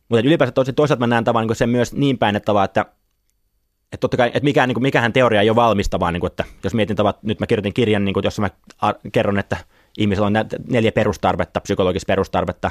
Mutta 0.09 0.27
ylipäänsä 0.27 0.53
toisaalta 0.53 1.01
mä 1.01 1.07
näen 1.07 1.25
tavallaan 1.25 1.49
niin 1.49 1.57
sen 1.57 1.69
myös 1.69 1.93
niin 1.93 2.19
päin, 2.19 2.37
että, 2.37 2.47
tavallaan, 2.47 2.65
että 2.65 2.87
että 3.93 4.01
totta 4.01 4.17
kai, 4.17 4.29
että 4.29 4.45
mikään, 4.45 4.69
niin 4.69 4.75
kuin, 4.75 4.83
mikähän 4.83 5.13
teoria 5.13 5.41
ei 5.41 5.51
ole 5.51 5.57
valmista, 5.57 6.01
vaan 6.01 6.13
niin 6.13 6.21
kuin, 6.21 6.31
että 6.31 6.45
jos 6.65 6.75
mietin 6.75 6.97
tavat, 6.97 7.23
nyt 7.23 7.41
mä 7.41 7.47
kirjoitin 7.47 7.75
kirjan, 7.75 8.05
niin 8.05 8.15
kuin, 8.15 8.25
jossa 8.25 8.43
mä 8.43 8.51
kerron, 9.13 9.39
että 9.39 9.57
ihmisellä 9.99 10.27
on 10.27 10.33
neljä 10.69 10.93
perustarvetta, 10.93 11.61
psykologista 11.61 12.07
perustarvetta, 12.07 12.71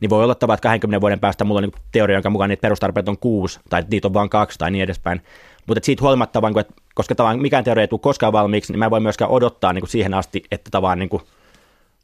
niin 0.00 0.10
voi 0.10 0.24
olla 0.24 0.34
tavallaan, 0.34 0.56
että 0.56 0.68
20 0.68 1.00
vuoden 1.00 1.20
päästä 1.20 1.44
mulla 1.44 1.58
on 1.58 1.62
niin 1.62 1.82
teoria, 1.92 2.16
jonka 2.16 2.30
mukaan 2.30 2.50
niitä 2.50 2.60
perustarpeita 2.60 3.10
on 3.10 3.18
kuusi, 3.18 3.60
tai 3.70 3.82
niitä 3.90 4.08
on 4.08 4.14
vain 4.14 4.30
kaksi, 4.30 4.58
tai 4.58 4.70
niin 4.70 4.84
edespäin. 4.84 5.22
Mutta 5.66 5.84
siitä 5.84 6.02
huolimatta, 6.02 6.42
vaan, 6.42 6.58
että 6.58 6.74
koska 6.94 7.14
tavallaan 7.14 7.42
mikään 7.42 7.64
teoria 7.64 7.80
ei 7.80 7.88
tule 7.88 8.00
koskaan 8.00 8.32
valmiiksi, 8.32 8.72
niin 8.72 8.78
mä 8.78 8.90
voin 8.90 9.02
myöskään 9.02 9.30
odottaa 9.30 9.72
niin 9.72 9.82
kuin 9.82 9.90
siihen 9.90 10.14
asti, 10.14 10.44
että 10.50 10.70
tavallaan 10.70 10.98
niin 10.98 11.08
kuin 11.08 11.22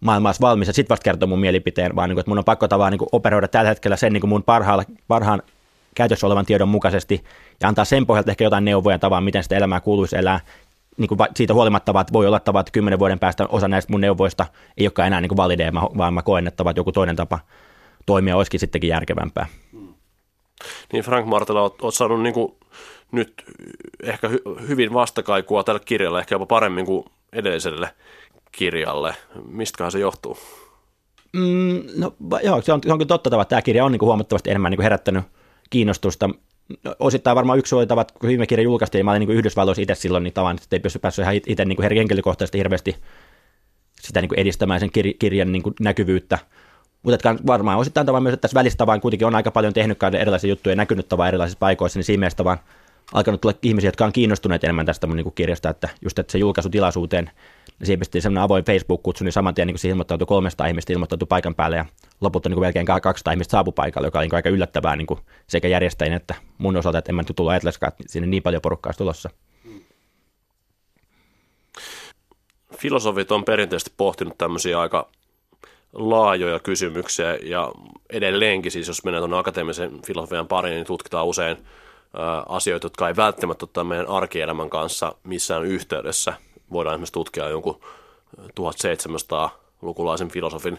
maailma 0.00 0.28
olisi 0.28 0.40
valmis, 0.40 0.68
ja 0.68 0.75
sitten 0.75 0.94
vasta 0.94 1.04
kertoa 1.04 1.26
mun 1.26 1.40
mielipiteen, 1.40 1.96
vaan 1.96 2.08
niin 2.08 2.14
kuin, 2.14 2.20
että 2.20 2.30
mun 2.30 2.38
on 2.38 2.44
pakko 2.44 2.68
tavallaan 2.68 2.90
niin 2.90 2.99
kuin 2.99 3.08
operoida 3.12 3.49
tällä 3.49 3.68
hetkellä 3.68 3.96
sen 3.96 4.12
niin 4.12 4.20
kuin 4.20 4.28
mun 4.28 4.42
parhaalla, 4.42 4.84
parhaan 5.08 5.42
käytössä 5.94 6.26
olevan 6.26 6.46
tiedon 6.46 6.68
mukaisesti, 6.68 7.25
ja 7.61 7.68
antaa 7.68 7.84
sen 7.84 8.06
pohjalta 8.06 8.30
ehkä 8.30 8.44
jotain 8.44 8.64
neuvoja 8.64 8.99
tavallaan, 8.99 9.25
miten 9.25 9.42
sitä 9.42 9.56
elämää 9.56 9.80
kuuluisi 9.80 10.16
elää, 10.16 10.40
niin 10.96 11.08
kuin 11.08 11.18
siitä 11.34 11.54
huolimatta, 11.54 12.00
että 12.00 12.12
voi 12.12 12.26
olla 12.26 12.40
tava, 12.40 12.61
että 12.61 12.72
kymmenen 12.72 12.99
vuoden 12.99 13.18
päästä 13.18 13.46
osa 13.46 13.68
näistä 13.68 13.92
mun 13.92 14.00
neuvoista 14.00 14.46
ei 14.76 14.87
olekaan 14.87 15.06
enää 15.06 15.20
niin 15.20 15.28
kuin 15.28 15.37
valideja, 15.37 15.72
vaan 15.75 16.14
mä 16.14 16.22
koen, 16.22 16.46
että 16.46 16.64
joku 16.76 16.92
toinen 16.92 17.16
tapa 17.16 17.38
toimia 18.06 18.37
olisikin 18.37 18.61
sittenkin 18.61 18.88
järkevämpää. 18.88 19.47
Niin 20.92 21.04
Frank 21.04 21.26
Martela, 21.26 21.62
olet, 21.62 21.82
olet 21.82 21.94
saanut 21.94 22.23
niin 22.23 22.35
kuin 22.35 22.54
nyt 23.12 23.44
ehkä 24.02 24.28
hy, 24.28 24.38
hyvin 24.68 24.92
vastakaikua 24.94 25.64
tälle 25.64 25.80
kirjalle, 25.85 26.18
ehkä 26.18 26.35
jopa 26.35 26.47
paremmin 26.47 26.87
kuin 26.87 27.04
edelliselle 27.32 27.94
kirjalle. 28.52 29.14
Mistäköhän 29.44 29.92
se 29.92 29.99
johtuu? 29.99 30.38
Mm, 31.32 31.82
no 31.97 32.14
joo, 32.42 32.62
se 32.62 32.73
on, 32.73 32.80
se 32.82 32.92
on 32.92 32.99
kyllä 32.99 33.09
totta, 33.09 33.40
että 33.40 33.44
tämä 33.44 33.62
kirja 33.62 33.85
on 33.85 33.92
niin 33.92 33.99
kuin 33.99 34.06
huomattavasti 34.06 34.50
enemmän 34.50 34.71
niin 34.71 34.76
kuin 34.76 34.85
herättänyt 34.85 35.25
kiinnostusta. 35.71 36.30
No, 36.85 36.94
osittain 36.99 37.37
varmaan 37.37 37.59
yksi 37.59 37.75
oli 37.75 37.87
tavat, 37.87 38.12
kun 38.12 38.28
viime 38.28 38.47
kirja 38.47 38.62
julkaistiin, 38.62 39.00
ja 39.00 39.04
mä 39.04 39.11
olin 39.11 39.21
niin 39.21 39.28
kuin 39.28 39.37
Yhdysvalloissa 39.37 39.82
itse 39.82 39.94
silloin, 39.94 40.25
niin 40.25 40.35
tavan, 40.35 40.56
että 40.56 40.76
ei 40.76 40.80
pysty 40.80 40.99
päässyt 40.99 41.23
ihan 41.23 41.35
itse 41.35 41.64
niin 41.64 41.82
henkilökohtaisesti 41.97 42.59
hirveästi 42.59 42.97
sitä 44.00 44.21
niin 44.21 44.28
kuin 44.28 44.38
edistämään 44.38 44.80
sen 44.80 44.90
kir- 44.99 45.16
kirjan 45.18 45.52
niin 45.52 45.62
kuin 45.62 45.75
näkyvyyttä. 45.80 46.38
Mutta 47.02 47.35
varmaan 47.47 47.78
osittain 47.78 48.06
tavan 48.06 48.23
myös, 48.23 48.32
että 48.32 48.40
tässä 48.40 48.54
välissä 48.54 48.87
vaan 48.87 49.00
kuitenkin 49.00 49.26
on 49.26 49.35
aika 49.35 49.50
paljon 49.50 49.73
tehnyt 49.73 49.99
erilaisia 50.21 50.50
juttuja 50.50 50.73
ja 50.73 50.76
näkynyt 50.76 51.09
tavan 51.09 51.28
erilaisissa 51.28 51.59
paikoissa, 51.59 51.99
niin 51.99 52.04
siinä 52.04 52.18
mielessä 52.18 52.44
vaan 52.44 52.59
alkanut 53.12 53.40
tulla 53.40 53.54
ihmisiä, 53.62 53.88
jotka 53.88 54.04
on 54.04 54.12
kiinnostuneet 54.12 54.64
enemmän 54.64 54.87
tästä 54.87 55.06
mun 55.06 55.16
niin 55.16 55.32
kirjasta, 55.35 55.71
että 55.71 55.88
just 56.02 56.18
että 56.18 56.32
se 56.32 56.38
julkaisutilaisuuteen, 56.38 57.25
niin 57.78 57.87
siihen 57.87 57.99
pistettiin 57.99 58.23
semmoinen 58.23 58.42
avoin 58.42 58.64
Facebook-kutsu, 58.64 59.25
niin 59.25 59.32
saman 59.32 59.54
tien 59.54 59.66
niin 59.66 59.78
siihen 59.78 59.94
ilmoittautui 59.94 60.26
300 60.26 60.66
ihmistä 60.66 60.92
ilmoittautui 60.92 61.26
paikan 61.26 61.54
päälle 61.54 61.76
ja 61.76 61.85
lopulta 62.21 62.49
niin 62.49 62.61
melkein 62.61 62.87
200 62.87 63.32
ihmistä 63.32 63.50
saapui 63.50 63.73
paikalle, 63.76 64.06
joka 64.06 64.19
oli 64.19 64.26
niin 64.26 64.34
aika 64.34 64.49
yllättävää 64.49 64.97
niin 64.97 65.06
sekä 65.47 65.69
järjestäjien 65.69 66.17
että 66.17 66.34
mun 66.58 66.76
osalta, 66.76 66.99
että 66.99 67.12
en 67.12 67.17
mä 67.17 67.25
tullut 67.36 67.50
ajatelleskaan, 67.50 67.93
että 67.93 68.04
sinne 68.06 68.26
niin 68.26 68.43
paljon 68.43 68.62
porukkaa 68.62 68.93
tulossa. 68.93 69.30
Filosofit 72.76 73.32
on 73.32 73.45
perinteisesti 73.45 73.93
pohtinut 73.97 74.38
tämmöisiä 74.38 74.80
aika 74.80 75.08
laajoja 75.93 76.59
kysymyksiä 76.59 77.39
ja 77.43 77.73
edelleenkin 78.11 78.73
siis, 78.73 78.89
jos 78.89 79.05
menee 79.05 79.21
tuonne 79.21 79.39
akateemisen 79.39 80.02
filosofian 80.07 80.49
pariin, 80.49 80.75
niin 80.75 80.87
tutkitaan 80.87 81.26
usein 81.26 81.57
asioita, 82.49 82.87
jotka 82.87 83.09
ei 83.09 83.17
välttämättä 83.17 83.67
ole 83.76 83.85
meidän 83.85 84.09
arkielämän 84.09 84.71
kanssa 84.71 85.15
missään 85.25 85.65
yhteydessä. 85.65 86.35
Voidaan 86.73 86.95
esimerkiksi 86.95 87.13
tutkia 87.13 87.49
jonkun 87.49 87.81
1700-lukulaisen 88.41 90.31
filosofin 90.31 90.78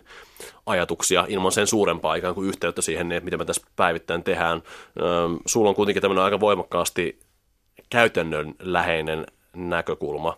ajatuksia 0.65 1.25
ilman 1.29 1.51
sen 1.51 1.67
suurempaa 1.67 2.15
ikään 2.15 2.35
kuin 2.35 2.47
yhteyttä 2.47 2.81
siihen, 2.81 3.11
että 3.11 3.25
mitä 3.25 3.37
me 3.37 3.45
tässä 3.45 3.67
päivittäin 3.75 4.23
tehdään. 4.23 4.63
Sulla 5.45 5.69
on 5.69 5.75
kuitenkin 5.75 6.01
tämmöinen 6.01 6.23
aika 6.23 6.39
voimakkaasti 6.39 7.19
käytännönläheinen 7.89 9.25
näkökulma. 9.55 10.37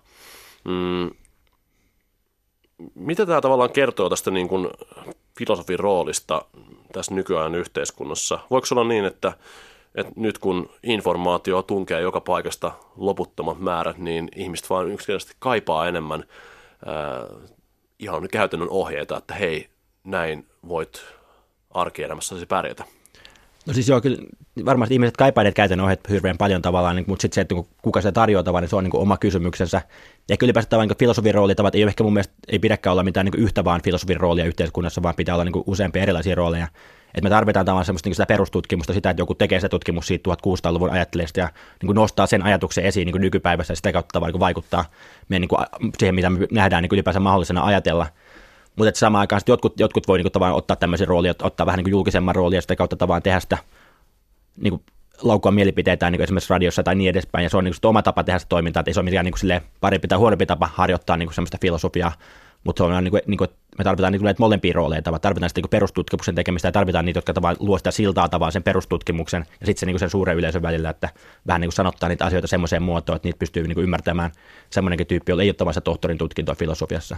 Mm. 0.64 1.12
Mitä 2.96 3.26
tämä 3.26 3.42
tavallaan 3.42 3.72
kertoo 3.72 4.10
tästä 4.10 4.32
niin 4.32 4.48
kuin 4.48 4.70
filosofin 5.38 5.80
roolista 5.80 6.46
tässä 6.94 7.14
nykyajan 7.14 7.56
yhteiskunnassa? 7.56 8.40
Voiko 8.50 8.68
olla 8.72 8.84
niin, 8.84 9.06
että 9.06 9.34
että 9.96 10.14
nyt 10.16 10.38
kun 10.38 10.70
informaatio 10.84 11.62
tunkee 11.62 12.02
joka 12.02 12.22
paikasta 12.22 12.72
loputtomat 12.98 13.60
määrät, 13.60 13.98
niin 13.98 14.30
ihmiset 14.36 14.70
vaan 14.70 14.92
yksinkertaisesti 14.92 15.36
kaipaa 15.40 15.88
enemmän 15.88 16.24
ää, 16.86 17.26
ihan 18.00 18.28
käytännön 18.28 18.70
ohjeita, 18.70 19.18
että 19.18 19.34
hei, 19.34 19.70
näin 20.04 20.48
voit 20.68 21.06
arkielämässäsi 21.72 22.46
pärjätä. 22.46 22.84
No 23.67 23.73
siis 23.73 23.89
joo, 23.89 24.01
kyllä 24.01 24.17
varmasti 24.65 24.95
ihmiset 24.95 25.17
kaipaa 25.17 25.43
näitä 25.43 25.56
käytännön 25.56 25.84
ohjeet 25.84 26.10
hirveän 26.10 26.38
paljon 26.38 26.62
tavallaan, 26.62 26.95
niin, 26.95 27.06
mutta 27.08 27.21
sitten 27.21 27.36
se, 27.36 27.41
että 27.41 27.56
kuka 27.82 28.01
se 28.01 28.12
tarjoaa 28.12 28.43
tavallaan, 28.43 28.63
niin 28.63 28.69
se 28.69 28.75
on 28.75 28.84
niin 28.84 28.95
oma 28.95 29.17
kysymyksensä. 29.17 29.82
Ja 30.30 30.38
kyllä 30.38 30.47
ylipäätään 30.47 30.69
tavallaan 30.69 30.88
niin 30.88 30.97
filosofin 30.97 31.34
roolitavat 31.34 31.75
ei 31.75 31.84
ehkä 31.84 32.04
mun 32.04 32.13
mielestä, 32.13 32.34
ei 32.47 32.60
pidäkään 32.60 32.91
olla 32.91 33.04
mitään 33.04 33.25
niin 33.25 33.43
yhtä 33.43 33.63
vaan 33.63 33.82
filosofin 33.82 34.19
roolia 34.19 34.45
yhteiskunnassa, 34.45 35.04
vaan 35.04 35.15
pitää 35.15 35.36
olla 35.36 35.45
niin 35.45 35.63
useampia 35.65 36.04
erilaisia 36.04 36.36
rooleja 36.36 36.67
että 37.15 37.23
me 37.23 37.30
tarvitaan 37.30 37.65
tavallaan 37.65 37.86
semmoista 37.86 38.10
niin 38.10 38.15
sitä 38.15 38.25
perustutkimusta, 38.25 38.93
sitä, 38.93 39.10
että 39.10 39.21
joku 39.21 39.36
tekee 39.36 39.60
se 39.60 39.69
tutkimus 39.69 40.08
siitä 40.08 40.30
1600-luvun 40.32 40.89
ajattelijasta 40.89 41.39
ja 41.39 41.49
niin 41.84 41.95
nostaa 41.95 42.28
sen 42.28 42.43
ajatuksen 42.43 42.86
esiin 42.86 43.06
niin 43.06 43.21
nykypäivässä 43.21 43.71
ja 43.71 43.75
sitä 43.75 43.91
kautta 43.91 44.19
niin 44.19 44.39
vaikuttaa 44.39 44.86
meidän, 45.30 45.41
niin 45.41 45.49
kuin, 45.49 45.91
siihen, 45.97 46.15
mitä 46.15 46.30
me 46.30 46.47
nähdään 46.51 46.84
niin 46.84 46.89
ylipäänsä 46.93 47.19
mahdollisena 47.19 47.65
ajatella. 47.65 48.08
Mutta 48.76 48.90
että 48.90 49.00
samaan 49.00 49.20
aikaan 49.20 49.42
jotkut, 49.48 49.80
jotkut 49.80 50.08
voi 50.08 50.18
niin 50.18 50.32
kuin, 50.32 50.52
ottaa 50.52 50.76
tämmöisen 50.76 51.08
roolin, 51.08 51.34
ottaa 51.42 51.66
vähän 51.66 51.78
niin 51.78 51.84
kuin 51.84 51.92
julkisemman 51.92 52.36
roolin 52.36 52.58
ja 52.58 52.62
sitä 52.62 52.76
kautta 52.76 52.96
tavallaan 52.96 53.24
tehdä 53.24 53.40
sitä 53.40 53.58
niin 54.58 54.72
kuin, 54.72 54.82
laukua 55.22 55.52
mielipiteitä 55.52 56.12
niin 56.12 56.22
esimerkiksi 56.22 56.50
radiossa 56.50 56.84
tai 56.84 56.96
niin 56.96 57.10
edespäin, 57.10 57.44
ja 57.44 57.50
se 57.50 57.58
on 57.58 57.64
niin 57.64 57.76
kuin, 57.82 57.90
oma 57.90 58.02
tapa 58.02 58.24
tehdä 58.24 58.40
sitä 58.40 58.50
toimintaa, 58.50 58.80
että 58.80 58.90
ei 58.90 58.94
se 58.94 59.00
ole 59.00 59.06
mikään 59.06 59.26
niin 59.26 59.34
kuin, 59.42 59.62
parempi 59.82 60.08
tai 60.08 60.18
huonompi 60.18 60.46
tapa 60.46 60.70
harjoittaa 60.74 61.18
niin 61.18 61.28
kuin, 61.28 61.36
semmoista 61.36 61.58
filosofiaa, 61.62 62.12
mutta 62.64 62.80
se 62.80 62.84
on 62.94 63.04
niin 63.04 63.12
kuin, 63.12 63.22
niin 63.28 63.38
kuin, 63.38 63.50
me 63.78 63.84
tarvitaan 63.84 64.12
niin 64.12 64.20
kuin 64.20 64.26
näitä 64.26 64.40
molempia 64.40 64.74
rooleja, 64.74 65.02
tarvitaan 65.02 65.50
sitä 65.50 65.62
niin 65.62 65.70
perustutkimuksen 65.70 66.36
tekemistä 66.36 66.68
ja 66.68 66.72
tarvitaan 66.72 67.06
niitä, 67.06 67.18
jotka 67.18 67.34
tavallaan 67.34 67.68
luo 67.68 67.78
sitä 67.78 67.92
siltaa 67.92 68.30
tavallaan 68.30 68.52
sen 68.52 68.64
perustutkimuksen 68.64 69.46
ja 69.60 69.66
sitten 69.66 69.80
se, 69.80 69.86
niin 69.86 70.00
sen 70.00 70.10
suuren 70.10 70.38
yleisön 70.38 70.62
välillä, 70.62 70.90
että 70.90 71.10
vähän 71.48 71.62
niin 71.62 71.68
kuin 71.68 71.76
sanottaa 71.76 72.10
niitä 72.10 72.26
asioita 72.26 72.48
semmoiseen 72.48 72.84
muotoon, 72.84 73.16
että 73.16 73.28
niitä 73.28 73.40
pystyy 73.40 73.64
niin 73.64 73.76
kuin 73.76 73.84
ymmärtämään 73.84 74.32
semmoinenkin 74.70 75.08
tyyppi, 75.08 75.32
jolla 75.32 75.44
ei 75.44 75.50
ole 75.50 75.54
tavallaan 75.54 75.84
tohtorin 75.84 76.18
tutkintoa 76.18 76.56
filosofiassa. 76.56 77.18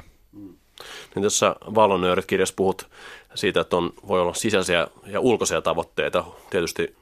Niin 1.18 1.24
tässä 1.24 1.56
Valonöörit 1.76 2.26
kirjassa 2.26 2.54
puhut 2.58 2.88
siitä, 3.36 3.62
että 3.62 3.78
on, 3.78 3.94
voi 4.08 4.22
olla 4.22 4.34
sisäisiä 4.34 4.88
ja 5.06 5.20
ulkoisia 5.20 5.62
tavoitteita. 5.62 6.24
Tietysti 6.50 6.96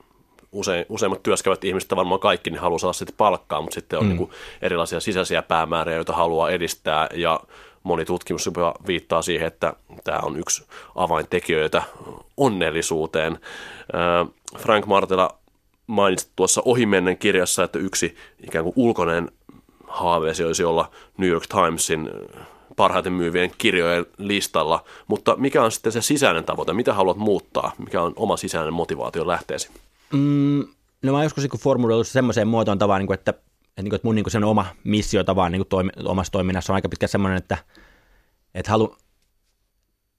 usein, 0.51 0.85
useimmat 0.89 1.23
työskävät 1.23 1.63
ihmiset, 1.63 1.95
varmaan 1.95 2.19
kaikki, 2.19 2.49
niin 2.49 2.61
haluaa 2.61 2.79
saada 2.79 2.93
sitten 2.93 3.15
palkkaa, 3.17 3.61
mutta 3.61 3.75
sitten 3.75 3.99
on 3.99 4.05
mm. 4.05 4.09
niin 4.09 4.17
kuin 4.17 4.31
erilaisia 4.61 4.99
sisäisiä 4.99 5.41
päämääriä, 5.41 5.95
joita 5.95 6.13
haluaa 6.13 6.49
edistää 6.49 7.07
ja 7.13 7.39
moni 7.83 8.05
tutkimus 8.05 8.45
jopa 8.45 8.73
viittaa 8.87 9.21
siihen, 9.21 9.47
että 9.47 9.73
tämä 10.03 10.19
on 10.23 10.39
yksi 10.39 10.65
avaintekijöitä 10.95 11.83
onnellisuuteen. 12.37 13.39
Frank 14.57 14.85
Martela 14.85 15.29
mainitsi 15.87 16.29
tuossa 16.35 16.61
ohimennen 16.65 17.17
kirjassa, 17.17 17.63
että 17.63 17.79
yksi 17.79 18.15
ikään 18.43 18.63
kuin 18.63 18.73
ulkoinen 18.75 19.31
haaveesi 19.87 20.43
olisi 20.43 20.63
olla 20.63 20.91
New 21.17 21.29
York 21.29 21.47
Timesin 21.47 22.09
parhaiten 22.75 23.13
myyvien 23.13 23.51
kirjojen 23.57 24.05
listalla, 24.17 24.83
mutta 25.07 25.35
mikä 25.35 25.63
on 25.63 25.71
sitten 25.71 25.91
se 25.91 26.01
sisäinen 26.01 26.43
tavoite? 26.43 26.73
Mitä 26.73 26.93
haluat 26.93 27.17
muuttaa? 27.17 27.71
Mikä 27.77 28.01
on 28.01 28.13
oma 28.15 28.37
sisäinen 28.37 28.73
motivaatio 28.73 29.27
lähteesi? 29.27 29.69
Mm, 30.13 30.67
no 31.03 31.11
mä 31.11 31.23
joskus 31.23 31.43
niin 31.43 31.61
formuloinut 31.61 32.07
semmoiseen 32.07 32.47
muotoon 32.47 32.79
tavallaan, 32.79 33.05
niin 33.05 33.13
että 33.13 33.33
että, 33.75 33.81
niin 33.81 33.89
kuin, 33.89 33.95
että 33.95 34.07
mun 34.07 34.15
niin 34.15 34.43
oma 34.43 34.65
missio 34.83 35.23
tavallaan 35.23 35.51
niin 35.51 35.65
toimi, 35.69 35.89
omassa 36.05 36.31
toiminnassa 36.31 36.73
on 36.73 36.75
aika 36.75 36.89
pitkä 36.89 37.07
semmoinen, 37.07 37.37
että, 37.37 37.57
että 38.53 38.71
haluan, 38.71 38.97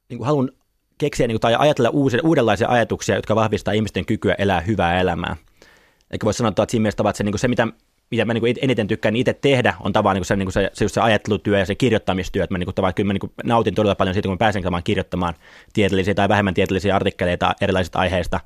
niin 0.09 0.19
kuin 0.19 0.27
haluan 0.27 0.51
keksiä 0.99 1.27
niin 1.27 1.35
kuin, 1.35 1.41
tai 1.41 1.55
ajatella 1.59 1.91
uusia, 1.91 2.21
uudenlaisia 2.25 2.69
ajatuksia, 2.69 3.17
jotka 3.17 3.37
vahvistaa 3.37 3.75
ihmisten 3.75 4.07
kykyä 4.07 4.35
elää 4.39 4.61
hyvää 4.61 5.01
elämää. 5.01 5.37
Eikä 6.11 6.25
voi 6.25 6.35
sanoa, 6.35 6.49
että 6.49 6.67
siinä 6.69 6.83
mielessä 6.83 7.03
että 7.09 7.17
se, 7.17 7.25
niin 7.25 7.33
kuin 7.33 7.41
se 7.41 7.49
mitä, 7.49 7.69
mitä 8.11 8.25
mä 8.25 8.35
niin 8.35 8.57
eniten 8.63 8.87
tykkään 8.87 9.17
itse 9.17 9.35
tehdä, 9.35 9.75
on 9.81 9.93
tavallaan 9.93 10.17
niin 10.17 10.25
se, 10.25 10.37
niin 10.37 10.53
se, 10.53 10.71
se, 10.73 10.89
se 10.89 11.01
ajattelutyö 11.01 11.59
ja 11.59 11.67
se 11.67 11.75
kirjoittamistyö, 11.75 12.45
että 12.45 12.55
mä 12.55 12.59
niin 12.59 12.75
tavallaan, 12.75 12.95
kyllä 12.95 13.07
mä 13.07 13.13
niin 13.13 13.33
nautin 13.45 13.75
todella 13.75 13.95
paljon 13.95 14.15
siitä, 14.15 14.27
kun 14.27 14.35
mä 14.35 14.39
pääsen 14.39 14.63
kirjoittamaan 14.85 15.35
tieteellisiä 15.73 16.15
tai 16.15 16.29
vähemmän 16.29 16.55
tieteellisiä 16.55 16.97
artikkeleita 16.97 17.55
erilaisista 17.61 17.99
aiheista. 17.99 18.41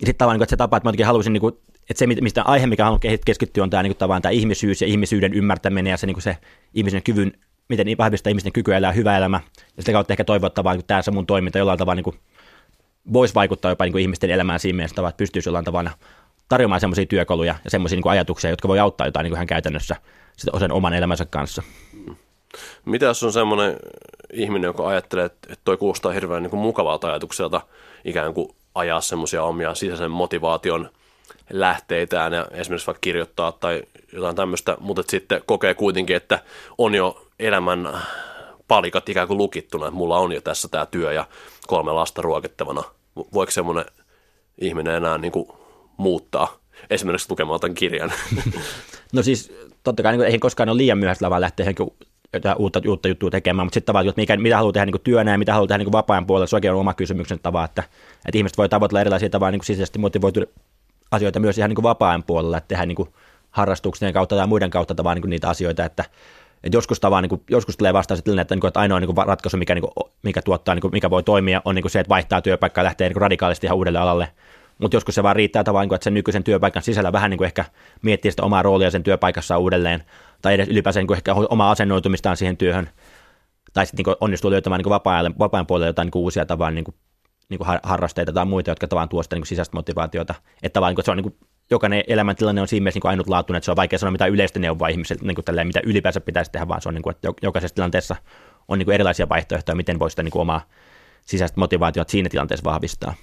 Ja 0.00 0.06
sitten 0.06 0.18
tavallaan 0.18 0.40
niin 0.40 0.48
se 0.48 0.56
tapa, 0.56 0.76
että 0.76 0.90
mä 0.90 1.06
haluaisin, 1.06 1.32
niin 1.32 1.40
kuin, 1.40 1.54
että 1.90 1.98
se 1.98 2.06
mistä 2.06 2.42
aihe, 2.42 2.66
mikä 2.66 2.84
haluan 2.84 3.00
keskittyä, 3.24 3.64
on 3.64 3.70
tämä, 3.70 3.82
niin 3.82 3.96
kuin, 3.96 4.20
tämä 4.22 4.30
ihmisyys 4.30 4.80
ja 4.80 4.88
ihmisyyden 4.88 5.34
ymmärtäminen 5.34 5.90
ja 5.90 5.96
se, 5.96 6.06
niin 6.06 6.22
se 6.22 6.36
ihmisen 6.74 7.02
kyvyn, 7.02 7.32
miten 7.68 7.86
vahvistaa 7.98 8.30
ihmisten 8.30 8.52
kykyä 8.52 8.76
elää 8.76 8.92
hyvä 8.92 9.16
elämä. 9.16 9.40
Ja 9.76 9.82
sitä 9.82 9.92
kautta 9.92 10.12
ehkä 10.12 10.24
toivoa, 10.24 10.46
että 10.46 10.62
niin 10.62 10.84
tämä 10.86 11.02
se 11.02 11.10
mun 11.10 11.26
toiminta 11.26 11.58
jollain 11.58 11.78
tavalla 11.78 11.94
niin 11.94 12.04
kuin, 12.04 12.16
voisi 13.12 13.34
vaikuttaa 13.34 13.70
jopa 13.70 13.84
niin 13.84 13.98
ihmisten 13.98 14.30
elämään 14.30 14.60
siinä 14.60 14.76
mielessä, 14.76 15.08
että 15.08 15.16
pystyisi 15.16 15.48
jollain 15.48 15.64
tavalla 15.64 15.90
tarjoamaan 16.48 16.80
semmoisia 16.80 17.06
työkaluja 17.06 17.54
ja 17.64 17.70
semmoisia 17.70 17.96
niin 17.96 18.10
ajatuksia, 18.10 18.50
jotka 18.50 18.68
voi 18.68 18.78
auttaa 18.78 19.06
jotain 19.06 19.24
niin 19.24 19.36
hän 19.36 19.46
käytännössä 19.46 19.96
sitten 20.36 20.56
osan 20.56 20.72
oman 20.72 20.94
elämänsä 20.94 21.24
kanssa. 21.24 21.62
Mitä 22.84 23.06
jos 23.06 23.22
on 23.22 23.32
semmoinen 23.32 23.76
ihminen, 24.32 24.68
joka 24.68 24.88
ajattelee, 24.88 25.24
että 25.24 25.56
toi 25.64 25.76
kuulostaa 25.76 26.12
hirveän 26.12 26.42
niin 26.42 26.50
kuin 26.50 26.60
mukavalta 26.60 27.06
ajatukselta 27.06 27.60
ikään 28.04 28.34
kuin 28.34 28.48
ajaa 28.74 29.00
semmoisia 29.00 29.42
omia 29.42 29.74
sisäisen 29.74 30.10
motivaation 30.10 30.90
lähteitään 31.50 32.32
ja 32.32 32.46
esimerkiksi 32.50 32.86
vaikka 32.86 33.00
kirjoittaa 33.00 33.52
tai 33.52 33.82
jotain 34.12 34.36
tämmöistä, 34.36 34.76
mutta 34.80 35.02
sitten 35.08 35.42
kokee 35.46 35.74
kuitenkin, 35.74 36.16
että 36.16 36.38
on 36.78 36.94
jo 36.94 37.26
elämän 37.38 37.98
palikat 38.68 39.08
ikään 39.08 39.28
kuin 39.28 39.38
lukittuna, 39.38 39.86
että 39.86 39.96
mulla 39.96 40.18
on 40.18 40.32
jo 40.32 40.40
tässä 40.40 40.68
tämä 40.68 40.86
työ 40.86 41.12
ja 41.12 41.24
kolme 41.66 41.92
lasta 41.92 42.22
ruokittavana. 42.22 42.82
Voiko 43.34 43.50
semmoinen 43.50 43.84
ihminen 44.58 44.94
enää 44.94 45.18
niin 45.18 45.32
kuin 45.32 45.48
muuttaa 45.96 46.56
esimerkiksi 46.90 47.30
lukemaan 47.30 47.60
tämän 47.60 47.74
kirjan? 47.74 48.12
No 49.12 49.22
siis 49.22 49.52
totta 49.82 50.02
kai 50.02 50.12
niin 50.12 50.26
eihän 50.26 50.40
koskaan 50.40 50.68
ole 50.68 50.76
liian 50.76 50.98
myöhäistä 50.98 51.30
vaan 51.30 51.40
lähteä 51.40 51.74
jotain 52.32 52.56
uutta, 52.58 52.80
uutta 52.88 53.08
juttua 53.08 53.30
tekemään, 53.30 53.66
mutta 53.66 53.74
sitten 53.74 53.86
tavallaan, 53.86 54.08
että 54.08 54.20
mikä, 54.20 54.36
mitä 54.36 54.56
haluaa 54.56 54.72
tehdä 54.72 54.86
niin 54.86 55.00
työnä 55.04 55.30
ja 55.30 55.38
mitä 55.38 55.52
haluaa 55.52 55.68
tehdä 55.68 55.84
niin 55.84 55.92
vapaa-ajan 55.92 56.26
puolella, 56.26 56.46
se 56.46 56.70
on 56.70 56.76
oma 56.76 56.94
kysymyksen 56.94 57.38
tava, 57.42 57.64
että, 57.64 57.82
että 58.26 58.38
ihmiset 58.38 58.58
voi 58.58 58.68
tavoitella 58.68 59.00
erilaisia 59.00 59.30
tavoja 59.30 59.50
niin 59.50 59.64
sisäisesti 59.64 59.98
motivoituja 59.98 60.46
asioita 61.10 61.40
myös 61.40 61.58
ihan 61.58 61.70
niin 61.70 61.82
vapaa-ajan 61.82 62.22
puolella, 62.22 62.56
että 62.58 62.68
tehdä 62.68 62.86
niin 62.86 63.08
harrastuksien 63.50 64.12
kautta 64.12 64.36
tai 64.36 64.46
muiden 64.46 64.70
kautta 64.70 64.94
tavallaan 64.94 65.22
niin 65.22 65.30
niitä 65.30 65.48
asioita, 65.48 65.84
että, 65.84 66.04
että 66.64 66.76
joskus, 66.76 67.00
tavallaan, 67.00 67.22
niin 67.22 67.28
kuin, 67.28 67.42
joskus 67.50 67.76
tulee 67.76 67.92
vastaan 67.92 68.18
sitten, 68.18 68.38
että, 68.38 68.54
niin 68.54 68.66
että 68.66 68.80
ainoa 68.80 69.00
niin 69.00 69.14
kuin 69.14 69.26
ratkaisu, 69.26 69.56
mikä, 69.56 69.74
niin 69.74 69.82
kuin, 69.82 70.10
mikä 70.22 70.42
tuottaa, 70.42 70.74
niin 70.74 70.80
kuin, 70.80 70.92
mikä 70.92 71.10
voi 71.10 71.22
toimia, 71.22 71.62
on 71.64 71.74
niin 71.74 71.82
kuin 71.82 71.92
se, 71.92 72.00
että 72.00 72.08
vaihtaa 72.08 72.42
työpaikkaa 72.42 72.82
ja 72.82 72.84
lähtee 72.84 73.08
niin 73.08 73.16
radikaalisti 73.16 73.66
ihan 73.66 73.76
uudelle 73.76 73.98
alalle. 73.98 74.28
Mutta 74.78 74.96
joskus 74.96 75.14
se 75.14 75.22
vaan 75.22 75.36
riittää 75.36 75.64
tavallaan, 75.64 75.88
niin 75.88 75.94
että 75.94 76.04
sen 76.04 76.14
nykyisen 76.14 76.44
työpaikan 76.44 76.82
sisällä 76.82 77.12
vähän 77.12 77.30
niin 77.30 77.38
kuin 77.38 77.46
ehkä 77.46 77.64
miettiä 78.02 78.30
sitä 78.30 78.42
omaa 78.42 78.62
roolia 78.62 78.90
sen 78.90 79.02
työpaikassa 79.02 79.58
uudelleen, 79.58 80.04
tai 80.42 80.54
edes 80.54 80.68
ylipäänsä 80.68 81.00
niin 81.00 81.06
kuin 81.06 81.16
ehkä 81.16 81.34
omaa 81.34 81.70
asennoitumistaan 81.70 82.36
siihen 82.36 82.56
työhön, 82.56 82.90
tai 83.72 83.86
sitten 83.86 84.04
niin 84.06 84.16
onnistuu 84.20 84.50
löytämään 84.50 84.78
niin 84.78 84.90
vapaa-ajan, 84.90 85.34
vapaa 85.38 85.64
puolella 85.64 85.86
jotain 85.86 86.06
niin 86.06 86.22
uusia 86.22 86.46
tavallaan 86.46 86.74
niin 86.74 86.84
kuin, 86.84 86.94
niin 87.48 87.58
kuin 87.58 87.68
harrasteita 87.82 88.32
tai 88.32 88.44
muita, 88.44 88.70
jotka 88.70 88.88
tavallaan 88.88 89.08
tuo 89.08 89.22
sitä 89.22 89.36
niin 89.36 89.46
sisäistä 89.46 89.76
motivaatiota. 89.76 90.34
Että 90.62 90.74
tavallaan 90.74 90.90
niin 90.90 90.96
kuin, 90.96 91.04
se 91.04 91.10
on 91.10 91.16
niin 91.16 91.22
kuin, 91.22 91.36
jokainen 91.70 92.04
elämäntilanne 92.08 92.60
on 92.60 92.68
siinä 92.68 92.84
mielessä 92.84 93.00
niin 93.04 93.10
ainutlaatuinen, 93.10 93.56
että 93.58 93.64
se 93.64 93.70
on 93.70 93.76
vaikea 93.76 93.98
sanoa 93.98 94.12
mitä 94.12 94.26
yleistä 94.26 94.58
neuvoa 94.58 94.88
ihmisille, 94.88 95.22
niin 95.24 95.34
kuin 95.34 95.44
tälleen, 95.44 95.66
mitä 95.66 95.80
ylipäänsä 95.84 96.20
pitäisi 96.20 96.52
tehdä, 96.52 96.68
vaan 96.68 96.82
se 96.82 96.88
on 96.88 96.94
niin 96.94 97.02
kuin, 97.02 97.14
että 97.14 97.28
jokaisessa 97.42 97.74
tilanteessa 97.74 98.16
on 98.68 98.78
niin 98.78 98.86
kuin 98.86 98.94
erilaisia 98.94 99.28
vaihtoehtoja, 99.28 99.76
miten 99.76 99.98
voi 99.98 100.10
sitä 100.10 100.22
niin 100.22 100.32
kuin 100.32 100.42
omaa 100.42 100.60
sisäistä 101.26 101.60
motivaatiota 101.60 102.10
siinä 102.10 102.28
tilanteessa 102.28 102.64
vahvistaa. 102.64 103.14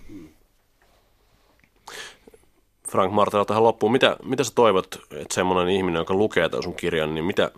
Frank 2.92 3.14
Martela 3.14 3.46
tähän 3.46 3.64
loppuun. 3.64 3.92
Mitä, 3.92 4.18
mitä 4.24 4.44
sä 4.44 4.52
toivot, 4.56 4.96
että 5.12 5.34
semmoinen 5.34 5.76
ihminen, 5.76 6.00
joka 6.00 6.14
lukee 6.14 6.50
tämän 6.50 6.64
sun 6.64 6.76
kirjan, 6.76 7.16
niin 7.16 7.26
mitä, 7.26 7.52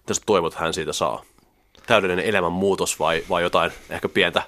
mitä 0.00 0.14
sä 0.14 0.22
toivot, 0.26 0.54
hän 0.54 0.74
siitä 0.74 0.92
saa? 0.92 1.22
Täydellinen 1.86 2.24
elämänmuutos 2.24 2.98
vai, 3.00 3.22
vai 3.30 3.42
jotain 3.42 3.72
ehkä 3.90 4.08
pientä 4.08 4.42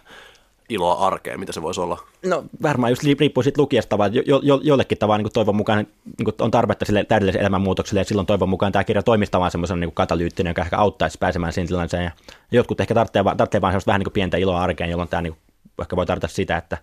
iloa 0.69 0.95
arkeen, 0.95 1.41
mitä 1.41 1.53
se 1.53 1.63
voisi 1.63 1.81
olla? 1.81 1.99
No 2.25 2.45
varmaan 2.63 2.93
just 2.93 3.03
riippuu 3.03 3.43
siitä 3.43 3.61
lukijasta, 3.61 3.99
vaan 3.99 4.15
jo, 4.15 4.23
jo, 4.43 4.61
jollekin 4.63 4.99
tavalla 4.99 5.23
niin 5.23 5.33
toivon 5.33 5.57
mukaan 5.57 5.87
niin 6.19 6.35
on 6.41 6.51
tarvetta 6.51 6.85
sille 6.85 7.05
täydelliselle 7.05 7.43
elämänmuutokselle, 7.43 8.01
ja 8.01 8.05
silloin 8.05 8.27
toivon 8.27 8.49
mukaan 8.49 8.73
tämä 8.73 8.85
kirja 8.85 9.03
toimistaa 9.03 9.41
vaan 9.41 9.51
semmoisen 9.51 9.81
niin 9.81 9.93
katalyyttinen, 9.95 10.51
joka 10.51 10.63
ehkä 10.63 10.79
auttaisi 10.79 11.19
pääsemään 11.19 11.53
siihen 11.53 11.69
tilanteeseen. 11.69 12.05
Ja 12.05 12.11
jotkut 12.53 12.81
ehkä 12.81 12.95
tarvitsee, 12.95 13.23
tarvitsee 13.37 13.61
vaan 13.61 13.81
vähän 13.87 14.01
niin 14.01 14.13
pientä 14.13 14.37
iloa 14.37 14.63
arkeen, 14.63 14.91
jolloin 14.91 15.09
tämä 15.09 15.23
niin 15.23 15.37
ehkä 15.81 15.97
voi 15.97 16.07
tarvita 16.07 16.29
sitä, 16.29 16.57
että 16.57 16.79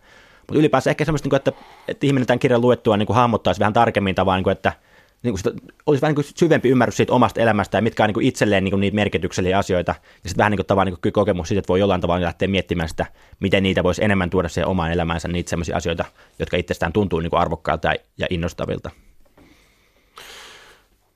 mutta 0.51 0.59
ylipäänsä 0.59 0.89
ehkä 0.89 1.05
semmoista, 1.05 1.29
niin 1.29 1.35
että, 1.35 1.51
että 1.87 2.05
ihminen 2.05 2.27
tämän 2.27 2.39
kirjan 2.39 2.61
luettua 2.61 2.97
niin 2.97 3.07
hahmottaisi 3.09 3.59
vähän 3.59 3.73
tarkemmin 3.73 4.15
tavalla, 4.15 4.37
niin 4.37 4.43
kuin, 4.43 4.51
että 4.51 4.73
niin 5.23 5.31
kuin 5.31 5.37
sitä, 5.37 5.51
olisi 5.85 6.01
vähän 6.01 6.15
niin 6.15 6.25
kuin 6.25 6.33
syvempi 6.35 6.69
ymmärrys 6.69 6.97
siitä 6.97 7.13
omasta 7.13 7.41
elämästä 7.41 7.77
ja 7.77 7.81
mitkä 7.81 8.03
on 8.03 8.07
niin 8.07 8.13
kuin 8.13 8.25
itselleen 8.25 8.63
niin 8.63 8.71
kuin 8.71 8.79
niitä 8.79 8.95
merkityksellisiä 8.95 9.57
asioita. 9.57 9.91
Ja 9.91 10.29
sitten 10.29 10.37
vähän 10.37 10.51
niin 10.51 10.57
kuin, 10.57 10.65
tavallaan 10.65 10.93
niin 10.93 11.01
kuin 11.01 11.13
kokemus 11.13 11.47
siitä, 11.47 11.59
että 11.59 11.67
voi 11.67 11.79
jollain 11.79 12.01
tavalla 12.01 12.25
lähteä 12.25 12.47
miettimään 12.47 12.89
sitä, 12.89 13.05
miten 13.39 13.63
niitä 13.63 13.83
voisi 13.83 14.03
enemmän 14.03 14.29
tuoda 14.29 14.49
siihen 14.49 14.67
omaan 14.67 14.91
elämäänsä, 14.91 15.27
niitä 15.27 15.49
sellaisia 15.49 15.77
asioita, 15.77 16.05
jotka 16.39 16.57
itsestään 16.57 16.93
tuntuu 16.93 17.19
niin 17.19 17.29
kuin 17.29 17.39
arvokkailta 17.39 17.93
ja 18.17 18.27
innostavilta. 18.29 18.89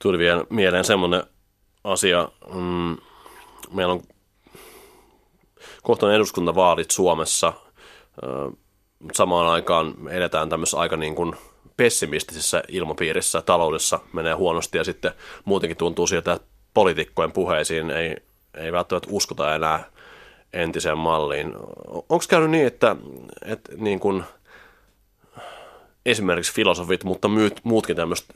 Tuli 0.01 0.17
vielä 0.17 0.43
mieleen 0.49 0.85
semmoinen 0.85 1.23
asia, 1.83 2.29
mm, 2.53 2.97
meillä 3.73 3.93
on 3.93 4.01
kohta 5.83 6.13
eduskuntavaalit 6.13 6.91
Suomessa, 6.91 7.53
mutta 8.99 9.17
samaan 9.17 9.47
aikaan 9.47 9.93
me 9.97 10.17
eletään 10.17 10.49
tämmöisessä 10.49 10.79
aika 10.79 10.97
niin 10.97 11.15
kuin 11.15 11.35
pessimistisessä 11.77 12.63
ilmapiirissä, 12.67 13.41
taloudessa 13.41 13.99
menee 14.13 14.33
huonosti 14.33 14.77
ja 14.77 14.83
sitten 14.83 15.11
muutenkin 15.45 15.77
tuntuu 15.77 16.07
siltä, 16.07 16.33
että 16.33 16.47
poliitikkojen 16.73 17.31
puheisiin 17.31 17.91
ei, 17.91 18.15
ei 18.53 18.71
välttämättä 18.71 19.09
uskota 19.11 19.55
enää 19.55 19.83
entiseen 20.53 20.97
malliin. 20.97 21.53
Onko 21.87 22.25
käynyt 22.29 22.49
niin, 22.49 22.67
että, 22.67 22.95
että 23.45 23.71
niin 23.77 23.99
kuin 23.99 24.23
esimerkiksi 26.05 26.53
filosofit, 26.53 27.03
mutta 27.03 27.29
muutkin 27.63 27.95
tämmöiset 27.95 28.35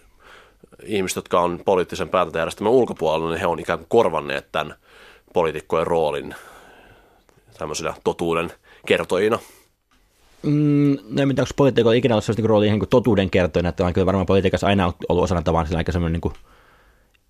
ihmiset, 0.83 1.15
jotka 1.15 1.39
on 1.39 1.59
poliittisen 1.65 2.09
päätäntäjärjestelmän 2.09 2.73
ulkopuolella, 2.73 3.29
niin 3.29 3.39
he 3.39 3.47
on 3.47 3.59
ikään 3.59 3.79
kuin 3.79 3.89
korvanneet 3.89 4.51
tämän 4.51 4.75
poliitikkojen 5.33 5.87
roolin 5.87 6.35
tämmöisenä 7.57 7.93
totuuden 8.03 8.51
kertojina? 8.85 9.39
Mm, 10.43 10.97
no 11.09 11.21
en 11.21 11.29
onko 11.29 11.45
politiikalla 11.55 11.93
ikinä 11.93 12.15
ollut 12.15 12.23
sellaista 12.23 12.47
roolia 12.47 12.71
niin 12.73 12.89
totuuden 12.89 13.29
kertoina, 13.29 13.69
että 13.69 13.85
on 13.85 13.93
kyllä 13.93 14.05
varmaan 14.05 14.25
politiikassa 14.25 14.67
aina 14.67 14.93
ollut 15.09 15.23
osana 15.23 15.41
tavallaan 15.41 15.67
sillä 15.67 15.77
aika 15.77 15.91
semmoinen 15.91 16.13
niin 16.13 16.21
kuin, 16.21 16.33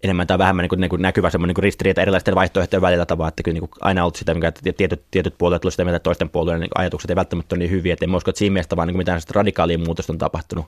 enemmän 0.03 0.27
tai 0.27 0.37
vähemmän 0.37 0.63
niin 0.63 0.69
kuin, 0.69 0.81
niin 0.81 0.89
kuin 0.89 1.01
näkyvä 1.01 1.29
semmoinen 1.29 1.53
niin 1.55 1.63
ristiriita 1.63 2.01
erilaisten 2.01 2.35
vaihtoehtojen 2.35 2.81
välillä 2.81 3.05
tavalla, 3.05 3.29
että 3.29 3.43
kyllä 3.43 3.53
niin 3.53 3.69
kuin 3.69 3.71
aina 3.81 4.03
ollut 4.03 4.15
sitä, 4.15 4.33
mikä 4.33 4.51
tietyt, 4.77 5.03
tietyt 5.11 5.35
puolueet 5.37 5.65
ovat 5.65 5.73
sitä 5.73 5.83
mieltä, 5.83 5.95
että 5.95 6.03
toisten 6.03 6.29
puolueiden 6.29 6.61
niin 6.61 6.69
ajatukset 6.75 7.09
ei 7.09 7.15
välttämättä 7.15 7.55
ole 7.55 7.59
niin 7.59 7.71
hyviä, 7.71 7.93
että 7.93 8.05
en 8.05 8.15
usko, 8.15 8.29
että 8.29 8.39
siinä 8.39 8.53
mielessä 8.53 8.75
vaan 8.75 8.87
niin 8.87 8.97
mitään 8.97 9.21
radikaalia 9.31 9.77
muutosta 9.77 10.13
on 10.13 10.17
tapahtunut. 10.17 10.65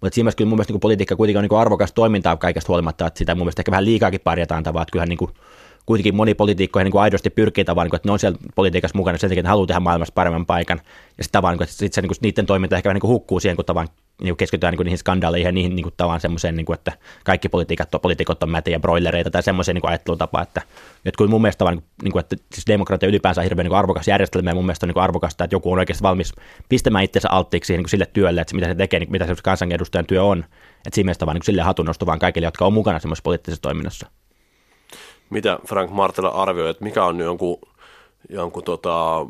Mutta 0.00 0.14
siinä 0.14 0.24
mielessä 0.24 0.36
kyllä 0.36 0.48
mun 0.48 0.56
mielestä 0.56 0.72
niin 0.72 0.80
politiikka 0.80 1.16
kuitenkin 1.16 1.38
on 1.38 1.48
niin 1.50 1.60
arvokas 1.60 1.92
toimintaa 1.92 2.36
kaikesta 2.36 2.68
huolimatta, 2.68 3.06
että 3.06 3.18
sitä 3.18 3.34
mun 3.34 3.44
mielestä 3.44 3.60
ehkä 3.60 3.70
vähän 3.70 3.84
liikaakin 3.84 4.20
parjataan 4.24 4.62
tavalla, 4.62 4.82
että 4.82 4.92
kyllähän 4.92 5.08
niin 5.08 5.18
kuin, 5.18 5.30
kuitenkin 5.86 6.16
moni 6.16 6.34
poliitikko 6.34 6.78
niin 6.78 6.92
kuin 6.92 7.02
aidosti 7.02 7.30
pyrkii 7.30 7.64
tavallaan, 7.64 7.90
niin 7.90 7.96
että 7.96 8.08
ne 8.08 8.12
on 8.12 8.18
siellä 8.18 8.38
politiikassa 8.54 8.98
mukana 8.98 9.18
sen 9.18 9.30
takia, 9.30 9.40
että 9.40 9.48
haluaa 9.48 9.66
tehdä 9.66 9.80
maailmassa 9.80 10.12
paremman 10.14 10.46
paikan. 10.46 10.80
Ja 11.18 11.24
sitten 11.24 11.38
tavallaan, 11.38 11.62
että 11.62 11.74
sit 11.74 11.92
se, 11.92 12.00
niin 12.00 12.08
kuin, 12.08 12.18
niiden 12.20 12.46
toiminta 12.46 12.76
ehkä 12.76 12.88
vähän 12.88 12.94
niin 12.94 13.00
kuin 13.00 13.10
hukkuu 13.10 13.40
siihen, 13.40 13.56
kun 13.56 13.64
tavallaan 13.64 13.94
niin 14.22 14.36
keskitytään 14.36 14.74
niin 14.74 14.84
niihin 14.84 14.98
skandaaleihin 14.98 15.46
ja 15.46 15.52
niihin 15.52 15.76
niin 15.76 15.82
kuin, 15.82 15.94
tavallaan 15.96 16.20
semmoiseen, 16.20 16.56
niin 16.56 16.66
kuin, 16.66 16.74
että 16.74 16.92
kaikki 17.24 17.48
poliitikot 18.02 18.42
on 18.42 18.50
mätiä 18.50 18.80
broilereita 18.80 19.30
tai 19.30 19.42
semmoiseen 19.42 19.74
niin 19.74 19.88
ajattelutapaan, 19.88 20.42
että, 20.42 20.62
että 21.04 21.18
kun 21.18 21.30
mun 21.30 21.42
mielestä 21.42 21.64
vaan, 21.64 21.82
niin 22.02 22.12
kuin, 22.12 22.20
että 22.20 22.36
siis 22.54 22.66
demokratia 22.66 23.08
ylipäänsä 23.08 23.40
on 23.40 23.42
hirveän 23.44 23.64
niin 23.64 23.70
kuin 23.70 23.78
arvokas 23.78 24.08
järjestelmä 24.08 24.50
ja 24.50 24.54
mun 24.54 24.66
mielestä 24.66 24.86
on 24.86 24.88
niin 24.88 24.94
kuin 24.94 25.02
arvokasta, 25.02 25.44
että 25.44 25.54
joku 25.54 25.72
on 25.72 25.78
oikeasti 25.78 26.02
valmis 26.02 26.32
pistämään 26.68 27.04
itsensä 27.04 27.28
alttiiksi 27.30 27.72
niin 27.72 27.82
kuin 27.82 27.90
sille 27.90 28.06
työlle, 28.12 28.40
että 28.40 28.54
mitä 28.54 28.66
se 28.66 28.74
tekee, 28.74 29.00
niin, 29.00 29.10
mitä 29.10 29.26
se 29.26 29.34
kansanedustajan 29.42 30.06
työ 30.06 30.24
on. 30.24 30.38
Että 30.86 30.94
siinä 30.94 31.06
mielessä 31.06 31.26
vaan 31.26 31.34
niin 31.34 31.44
sille 31.44 31.62
hatunnosto 31.62 32.06
vaan 32.06 32.18
kaikille, 32.18 32.46
jotka 32.46 32.66
on 32.66 32.72
mukana 32.72 32.98
semmoisessa 32.98 33.24
poliittisessa 33.24 33.62
toiminnassa. 33.62 34.06
Mitä 35.32 35.58
Frank 35.66 35.90
Martela 35.90 36.28
arvioi, 36.28 36.70
että 36.70 36.84
mikä 36.84 37.04
on 37.04 37.20
jonkun, 37.20 37.58
jonkun 38.28 38.64
tota, 38.64 39.26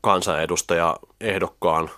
kansanedustaja 0.00 0.96
ehdokkaan 1.20 1.90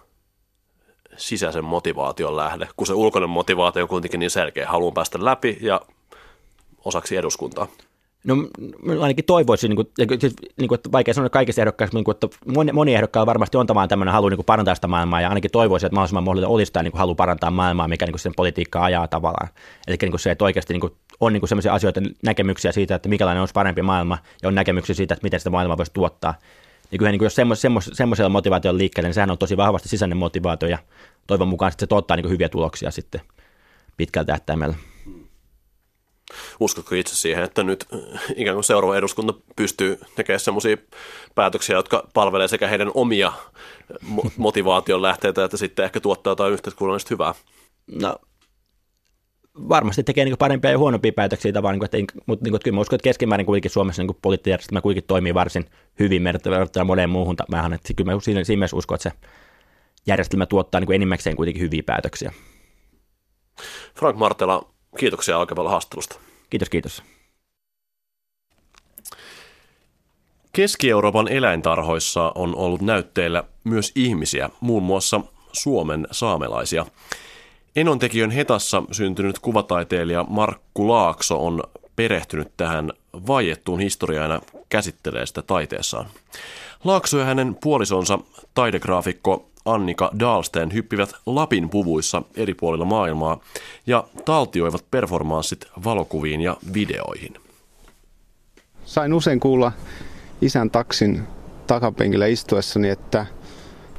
sisäisen 1.17 1.65
motivaation 1.65 2.37
lähde, 2.37 2.69
kun 2.77 2.87
se 2.87 2.95
ulkoinen 2.95 3.31
motivaatio 3.31 3.83
on 3.83 3.89
kuitenkin 3.89 4.21
niin 4.21 4.31
selkeä, 4.31 4.69
haluan 4.69 4.95
päästä 4.95 5.25
läpi 5.25 5.59
ja 5.61 5.81
osaksi 6.85 7.17
eduskuntaa. 7.17 7.67
No 8.25 8.35
ainakin 9.03 9.25
toivoisin, 9.25 9.69
niin 9.69 9.77
kuin, 9.77 10.21
siis, 10.21 10.35
niin 10.57 10.69
kuin, 10.69 10.77
että 10.77 10.93
vaikea 10.93 11.15
sanoa 11.15 11.29
kaikista 11.29 11.63
ehdokkaista, 11.63 11.97
niin 11.97 12.05
kuin, 12.05 12.13
että 12.15 12.29
moni, 12.47 12.73
moni 12.73 12.95
ehdokkaalla 12.95 13.27
varmasti 13.27 13.57
on 13.57 13.67
tavallaan 13.67 13.89
tämmöinen 13.89 14.13
halu 14.15 14.29
niin 14.29 14.37
kuin 14.37 14.47
parantaa 14.47 14.75
sitä 14.75 14.87
maailmaa, 14.87 15.21
ja 15.21 15.29
ainakin 15.29 15.51
toivoisin, 15.51 15.87
että 15.87 15.95
mahdollisimman 15.95 16.25
mahdollista 16.25 16.49
olisi 16.49 16.73
tämä 16.73 16.83
niin 16.83 16.93
halu 16.95 17.15
parantaa 17.15 17.51
maailmaa, 17.51 17.89
mikä 17.89 18.05
niin 18.05 18.13
kuin 18.13 18.21
sen 18.21 18.35
politiikkaa 18.37 18.85
ajaa 18.85 19.09
tavallaan. 19.09 19.49
Eli 19.87 19.97
niin 20.03 20.11
kuin 20.11 20.21
se, 20.21 20.31
että 20.31 20.45
oikeasti 20.45 20.75
niin 20.75 20.81
kuin, 20.81 20.93
on 21.21 21.33
niin 21.33 21.49
sellaisia 21.49 21.75
asioita, 21.75 22.01
näkemyksiä 22.23 22.73
siitä, 22.73 22.95
että 22.95 23.09
mikälainen 23.09 23.41
olisi 23.41 23.53
parempi 23.53 23.83
maailma, 23.83 24.19
ja 24.43 24.49
on 24.49 24.55
näkemyksiä 24.55 24.95
siitä, 24.95 25.15
että 25.15 25.25
miten 25.25 25.41
sitä 25.41 25.51
maailmaa 25.51 25.77
voisi 25.77 25.93
tuottaa. 25.93 26.35
Ja 26.93 26.99
kyllähän 26.99 27.19
niin 27.19 27.25
jos 27.25 27.35
semmos, 27.35 27.61
semmos, 27.61 27.91
semmoisella 27.93 28.29
motivaatiolla 28.29 28.79
liikkeelle, 28.79 29.09
niin 29.09 29.15
sehän 29.15 29.31
on 29.31 29.39
tosi 29.39 29.57
vahvasti 29.57 29.89
sisäinen 29.89 30.19
motivaatio, 30.19 30.69
ja 30.69 30.79
toivon 31.27 31.49
mukaan 31.49 31.73
se 31.79 31.87
tuottaa 31.87 32.17
niin 32.17 32.31
hyviä 32.31 32.49
tuloksia 32.49 32.91
sitten 32.91 33.21
pitkällä 33.97 34.27
tähtäimellä. 34.27 34.75
Uskotko 36.61 36.95
itse 36.95 37.17
siihen, 37.17 37.45
että 37.45 37.63
nyt 37.63 37.87
ikään 38.37 38.57
kuin 38.57 38.65
seuraava 38.65 38.97
eduskunta 38.97 39.35
pystyy 39.57 40.01
tekemään 40.17 40.41
sellaisia 40.41 40.77
päätöksiä, 41.35 41.77
jotka 41.77 42.09
palvelee 42.15 42.49
sekä 42.49 42.69
heidän 42.69 42.91
omia 42.95 43.33
motivaation 44.37 45.03
lähteitä, 45.03 45.45
että 45.45 45.57
sitten 45.57 45.85
ehkä 45.85 46.01
tuottaa 46.01 46.31
jotain 46.31 46.53
yhteiskunnallista 46.53 47.09
hyvää? 47.11 47.35
No 47.87 48.17
varmasti 49.69 50.03
tekee 50.03 50.25
niin 50.25 50.39
parempia 50.39 50.71
ja 50.71 50.79
huonompia 50.79 51.13
päätöksiä 51.13 51.53
tavallaan, 51.53 51.79
niin 51.81 51.91
kuin, 51.91 52.03
että, 52.03 52.21
mutta 52.27 52.45
niin 52.45 52.53
kuin, 52.53 52.61
kyllä 52.65 52.75
mä 52.75 52.81
uskon, 52.81 52.97
että 52.97 53.05
keskimäärin 53.05 53.47
kuitenkin 53.47 53.71
Suomessa 53.71 54.03
niin 54.03 54.17
poliittinen 54.23 54.53
järjestelmä 54.53 54.81
kuitenkin 54.81 55.09
toimii 55.09 55.35
varsin 55.35 55.65
hyvin 55.99 56.25
verrattuna 56.25 56.85
moneen 56.85 57.11
muuhun 57.11 57.37
maahan, 57.51 57.73
että 57.73 57.95
kyllä 57.95 58.13
mä 58.15 58.21
siinä, 58.21 58.45
siinä 58.45 58.59
mielessä 58.59 58.77
uskon, 58.77 58.95
että 58.95 59.11
se 59.11 59.17
järjestelmä 60.07 60.47
tuottaa 60.47 60.81
niin 60.81 60.93
enimmäkseen 60.93 61.37
kuitenkin 61.37 61.63
hyviä 61.63 61.83
päätöksiä. 61.87 62.33
Frank 63.95 64.17
Martela, 64.17 64.69
kiitoksia 64.99 65.39
oikein 65.39 65.57
paljon 65.57 65.71
haastattelusta. 65.71 66.17
Kiitos, 66.51 66.69
kiitos. 66.69 67.03
Keski-Euroopan 70.53 71.29
eläintarhoissa 71.29 72.33
on 72.35 72.57
ollut 72.57 72.81
näytteillä 72.81 73.45
myös 73.65 73.93
ihmisiä, 73.95 74.51
muun 74.61 74.83
muassa 74.83 75.21
Suomen 75.53 76.07
saamelaisia. 76.11 76.87
Enontekijön 77.77 78.31
Hetassa 78.31 78.83
syntynyt 78.93 79.39
kuvataiteilija 79.39 80.25
Markku 80.29 80.89
Laakso 80.89 81.47
on 81.47 81.63
perehtynyt 81.97 82.49
tähän 82.57 82.93
vaiettuun 83.27 83.81
historiaan 83.81 84.31
ja 84.31 84.41
käsittelee 84.69 85.27
sitä 85.27 85.43
taiteessaan. 85.43 86.07
Laakso 86.85 87.19
ja 87.19 87.25
hänen 87.25 87.55
puolisonsa 87.55 88.19
taidegraafikko 88.55 89.47
Annika 89.65 90.11
Dahlsten 90.19 90.73
hyppivät 90.73 91.13
Lapin 91.27 91.69
puvuissa 91.69 92.23
eri 92.37 92.55
puolilla 92.55 92.85
maailmaa 92.85 93.41
ja 93.87 94.05
taltioivat 94.25 94.85
performanssit 94.91 95.67
valokuviin 95.85 96.41
ja 96.41 96.57
videoihin. 96.75 97.35
Sain 98.85 99.15
usein 99.15 99.41
kuulla 99.41 99.73
isän 100.41 100.71
taksin 100.71 101.23
takapenkillä 101.67 102.27
istuessani, 102.27 102.89
että 102.89 103.27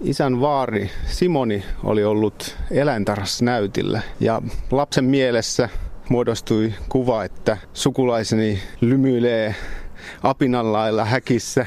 isän 0.03 0.41
vaari 0.41 0.89
Simoni 1.05 1.63
oli 1.83 2.03
ollut 2.03 2.57
eläintarhassa 2.71 3.45
näytillä 3.45 4.01
ja 4.19 4.41
lapsen 4.71 5.05
mielessä 5.05 5.69
muodostui 6.09 6.73
kuva, 6.89 7.23
että 7.23 7.57
sukulaiseni 7.73 8.59
lymyilee 8.81 9.55
apinanlailla 10.23 11.05
häkissä. 11.05 11.65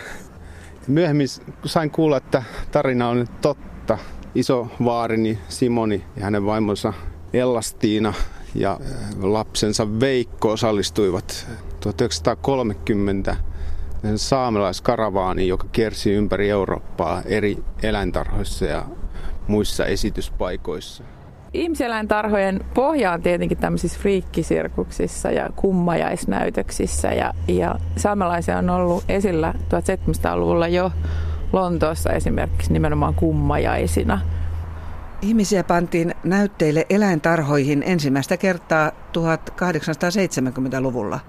Myöhemmin 0.86 1.26
sain 1.64 1.90
kuulla, 1.90 2.16
että 2.16 2.42
tarina 2.72 3.08
on 3.08 3.18
nyt 3.18 3.40
totta. 3.40 3.98
Iso 4.34 4.68
vaarini 4.84 5.38
Simoni 5.48 6.04
ja 6.16 6.24
hänen 6.24 6.46
vaimonsa 6.46 6.92
Ellastiina 7.32 8.14
ja 8.54 8.80
lapsensa 9.22 10.00
Veikko 10.00 10.50
osallistuivat 10.50 11.46
1930 11.80 13.36
saamelaiskaravaanin, 14.16 15.48
joka 15.48 15.66
kiersi 15.72 16.12
ympäri 16.12 16.50
Eurooppaa 16.50 17.22
eri 17.24 17.56
eläintarhoissa 17.82 18.64
ja 18.64 18.84
muissa 19.48 19.86
esityspaikoissa. 19.86 21.04
Ihmiseläintarhojen 21.54 22.64
pohja 22.74 23.12
on 23.12 23.22
tietenkin 23.22 23.58
tämmöisissä 23.58 24.00
friikkisirkuksissa 24.00 25.30
ja 25.30 25.50
kummajaisnäytöksissä 25.56 27.08
ja, 27.08 27.34
ja 27.48 27.74
saamelaisia 27.96 28.58
on 28.58 28.70
ollut 28.70 29.04
esillä 29.08 29.54
1700-luvulla 29.56 30.68
jo 30.68 30.92
Lontoossa 31.52 32.12
esimerkiksi 32.12 32.72
nimenomaan 32.72 33.14
kummajaisina. 33.14 34.20
Ihmisiä 35.22 35.64
pantiin 35.64 36.14
näytteille 36.24 36.86
eläintarhoihin 36.90 37.82
ensimmäistä 37.86 38.36
kertaa 38.36 38.90
1870-luvulla. 38.90 41.20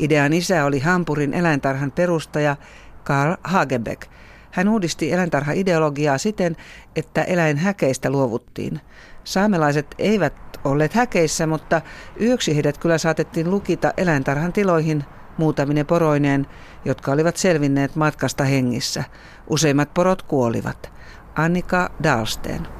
Idean 0.00 0.32
isä 0.32 0.64
oli 0.64 0.80
Hampurin 0.80 1.34
eläintarhan 1.34 1.92
perustaja 1.92 2.56
Karl 3.04 3.34
Hagenbeck. 3.44 4.02
Hän 4.50 4.68
uudisti 4.68 5.12
eläintarha-ideologiaa 5.12 6.18
siten, 6.18 6.56
että 6.96 7.22
eläinhäkeistä 7.22 8.10
luovuttiin. 8.10 8.80
Saamelaiset 9.24 9.94
eivät 9.98 10.34
olleet 10.64 10.94
häkeissä, 10.94 11.46
mutta 11.46 11.80
yöksi 12.20 12.54
heidät 12.54 12.78
kyllä 12.78 12.98
saatettiin 12.98 13.50
lukita 13.50 13.92
eläintarhan 13.96 14.52
tiloihin 14.52 15.04
muutaminen 15.36 15.86
poroineen, 15.86 16.46
jotka 16.84 17.12
olivat 17.12 17.36
selvinneet 17.36 17.96
matkasta 17.96 18.44
hengissä. 18.44 19.04
Useimmat 19.50 19.94
porot 19.94 20.22
kuolivat. 20.22 20.92
Annika 21.34 21.90
Dahlsten. 22.02 22.79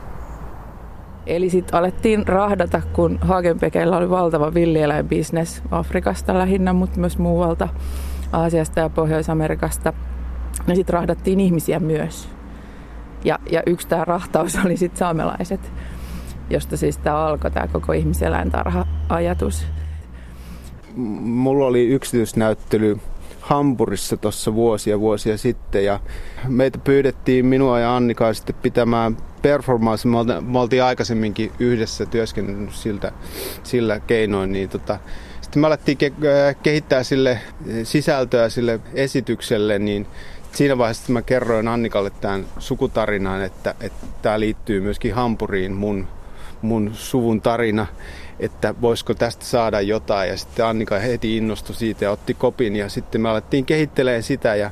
Eli 1.30 1.50
sitten 1.50 1.78
alettiin 1.78 2.28
rahdata, 2.28 2.82
kun 2.92 3.18
Hagenbekeillä 3.20 3.96
oli 3.96 4.10
valtava 4.10 4.54
villieläinbisnes 4.54 5.62
Afrikasta 5.70 6.38
lähinnä, 6.38 6.72
mutta 6.72 7.00
myös 7.00 7.18
muualta 7.18 7.68
Aasiasta 8.32 8.80
ja 8.80 8.88
Pohjois-Amerikasta. 8.88 9.92
Ja 10.66 10.74
sitten 10.74 10.92
rahdattiin 10.92 11.40
ihmisiä 11.40 11.80
myös. 11.80 12.28
Ja, 13.24 13.38
ja 13.50 13.62
yksi 13.66 13.88
tämä 13.88 14.04
rahtaus 14.04 14.58
oli 14.64 14.76
sitten 14.76 14.98
saamelaiset, 14.98 15.72
josta 16.50 16.76
siis 16.76 16.98
tämä 16.98 17.16
alkoi 17.16 17.50
tämä 17.50 17.68
koko 17.68 17.92
ihmiseläintarha-ajatus. 17.92 19.66
Mulla 20.96 21.66
oli 21.66 21.88
yksityisnäyttely 21.88 22.98
Hampurissa 23.50 24.16
tuossa 24.16 24.54
vuosia 24.54 25.00
vuosia 25.00 25.38
sitten 25.38 25.84
ja 25.84 26.00
meitä 26.48 26.78
pyydettiin 26.78 27.46
minua 27.46 27.80
ja 27.80 27.96
Annikaa 27.96 28.34
sitten 28.34 28.54
pitämään 28.62 29.16
performance. 29.42 30.08
Me 30.40 30.58
oltiin 30.58 30.84
aikaisemminkin 30.84 31.52
yhdessä 31.58 32.06
työskennellyt 32.06 32.74
siltä, 32.74 33.12
sillä 33.62 34.00
keinoin, 34.00 34.52
niin 34.52 34.68
tota, 34.68 34.98
sitten 35.40 35.60
me 35.60 35.66
alettiin 35.66 35.98
ke- 35.98 36.26
äh, 36.26 36.56
kehittää 36.62 37.02
sille 37.02 37.38
sisältöä 37.82 38.48
sille 38.48 38.80
esitykselle, 38.94 39.78
niin 39.78 40.06
siinä 40.52 40.78
vaiheessa 40.78 41.12
mä 41.12 41.22
kerroin 41.22 41.68
Annikalle 41.68 42.10
tämän 42.10 42.46
sukutarinan, 42.58 43.42
että, 43.42 43.74
että 43.80 44.06
tämä 44.22 44.40
liittyy 44.40 44.80
myöskin 44.80 45.14
Hampuriin, 45.14 45.72
mun, 45.72 46.08
mun 46.62 46.90
suvun 46.94 47.40
tarina 47.40 47.86
että 48.40 48.74
voisiko 48.80 49.14
tästä 49.14 49.44
saada 49.44 49.80
jotain. 49.80 50.30
Ja 50.30 50.36
sitten 50.36 50.66
Annika 50.66 50.98
heti 50.98 51.36
innostui 51.36 51.74
siitä 51.74 52.04
ja 52.04 52.10
otti 52.10 52.34
kopin 52.34 52.76
ja 52.76 52.88
sitten 52.88 53.20
me 53.20 53.28
alettiin 53.28 53.64
kehittelemään 53.64 54.22
sitä 54.22 54.54
ja 54.54 54.70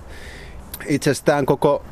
itse 0.87 1.11
asiassa 1.11 1.25
tämän 1.25 1.47
koko, 1.47 1.83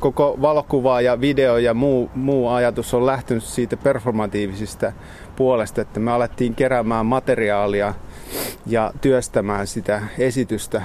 koko 0.00 0.38
valokuva 0.42 1.00
ja 1.00 1.20
video 1.20 1.58
ja 1.58 1.74
muu, 1.74 2.10
muu 2.14 2.48
ajatus 2.48 2.94
on 2.94 3.06
lähtenyt 3.06 3.44
siitä 3.44 3.76
performatiivisesta 3.76 4.92
puolesta, 5.36 5.80
että 5.80 6.00
me 6.00 6.12
alettiin 6.12 6.54
keräämään 6.54 7.06
materiaalia 7.06 7.94
ja 8.66 8.92
työstämään 9.00 9.66
sitä 9.66 10.02
esitystä. 10.18 10.82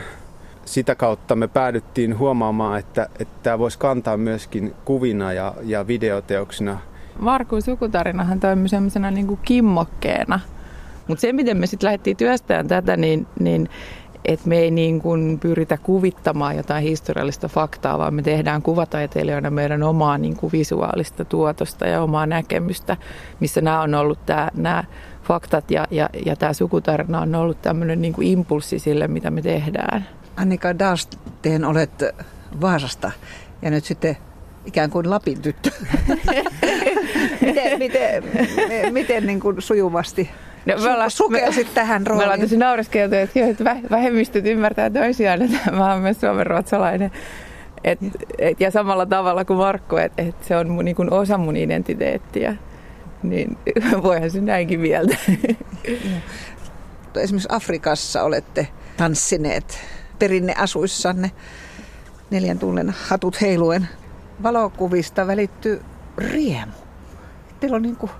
Sitä 0.65 0.95
kautta 0.95 1.35
me 1.35 1.47
päädyttiin 1.47 2.17
huomaamaan, 2.17 2.79
että, 2.79 3.09
että 3.19 3.33
tämä 3.43 3.59
voisi 3.59 3.79
kantaa 3.79 4.17
myöskin 4.17 4.75
kuvina 4.85 5.33
ja, 5.33 5.53
ja 5.63 5.87
videoteoksina 5.87 6.79
Markun 7.19 7.61
sukutarinahan 7.61 8.39
toimi 8.39 8.69
semmoisena 8.69 9.11
niin 9.11 9.27
kuin 9.27 9.39
kimmokkeena. 9.45 10.39
Mutta 11.07 11.21
se, 11.21 11.33
miten 11.33 11.57
me 11.57 11.67
sitten 11.67 11.87
lähdettiin 11.87 12.17
työstämään 12.17 12.67
tätä, 12.67 12.97
niin, 12.97 13.27
niin 13.39 13.69
että 14.25 14.49
me 14.49 14.57
ei 14.57 14.71
niin 14.71 15.01
kuin 15.01 15.39
pyritä 15.39 15.77
kuvittamaan 15.77 16.57
jotain 16.57 16.83
historiallista 16.83 17.47
faktaa, 17.47 17.97
vaan 17.97 18.13
me 18.13 18.21
tehdään 18.21 18.61
kuvataiteilijoina 18.61 19.49
meidän 19.49 19.83
omaa 19.83 20.17
niin 20.17 20.37
kuin 20.37 20.51
visuaalista 20.51 21.25
tuotosta 21.25 21.87
ja 21.87 22.01
omaa 22.01 22.25
näkemystä, 22.25 22.97
missä 23.39 23.61
nämä 23.61 23.81
on 23.81 23.95
ollut 23.95 24.25
tämä, 24.25 24.49
nämä 24.53 24.83
faktat 25.23 25.71
ja, 25.71 25.87
ja, 25.91 26.09
ja 26.25 26.35
tämä 26.35 26.53
sukutarina 26.53 27.21
on 27.21 27.35
ollut 27.35 27.61
tämmöinen 27.61 28.01
niin 28.01 28.13
kuin 28.13 28.27
impulssi 28.27 28.79
sille, 28.79 29.07
mitä 29.07 29.31
me 29.31 29.41
tehdään. 29.41 30.07
Annika 30.37 30.79
Daasteen 30.79 31.65
olet 31.65 32.03
Vaasasta 32.61 33.11
ja 33.61 33.69
nyt 33.69 33.85
sitten 33.85 34.17
ikään 34.69 34.89
kuin 34.89 35.09
Lapin 35.09 35.41
tyttö. 35.41 35.71
miten 37.41 37.79
miten, 37.79 38.23
miten 38.91 39.27
niin 39.27 39.39
kuin 39.39 39.61
sujuvasti 39.61 40.29
No, 40.65 40.75
me 40.83 40.93
ollaan, 40.93 41.11
sukelsit 41.11 41.67
me, 41.67 41.73
tähän 41.73 42.07
rooliin. 42.07 42.21
Me 42.21 42.23
ollaan 42.23 42.39
tosi 42.39 42.57
naureskeltu, 42.57 43.15
että, 43.15 43.39
että 43.45 43.75
vähemmistöt 43.91 44.45
ymmärtää 44.45 44.89
toisiaan, 44.89 45.41
että 45.41 45.71
mä 45.71 45.91
oon 45.91 46.01
myös 46.01 46.19
suomenruotsalainen. 46.19 47.11
Et, 47.83 47.99
et, 48.37 48.61
ja 48.61 48.71
samalla 48.71 49.05
tavalla 49.05 49.45
kuin 49.45 49.57
Markku, 49.57 49.95
että 49.97 50.21
et 50.21 50.43
se 50.43 50.57
on 50.57 50.69
mun, 50.69 50.85
niin 50.85 50.95
kuin 50.95 51.13
osa 51.13 51.37
mun 51.37 51.57
identiteettiä. 51.57 52.55
Niin 53.23 53.57
voihan 54.03 54.31
se 54.31 54.41
näinkin 54.41 54.79
mieltä. 54.79 55.17
Esimerkiksi 57.15 57.49
Afrikassa 57.51 58.23
olette 58.23 58.67
tanssineet 58.97 59.79
perinneasuissanne 60.19 61.31
neljän 62.31 62.59
tunnin 62.59 62.93
hatut 63.07 63.41
heiluen. 63.41 63.87
Valokuvista 64.43 65.27
välittyy 65.27 65.81
riemu. 66.17 66.71
Teillä 67.59 67.75
on 67.75 67.81
niin 67.81 67.95
kuin 67.95 68.11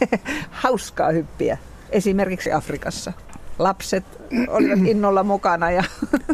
hauskaa 0.50 1.10
hyppiä 1.10 1.58
esimerkiksi 1.90 2.52
Afrikassa. 2.52 3.12
lapset 3.58 4.04
olivat 4.48 4.86
innolla 4.92 5.22
mukana. 5.22 5.70
Ja... 5.70 5.84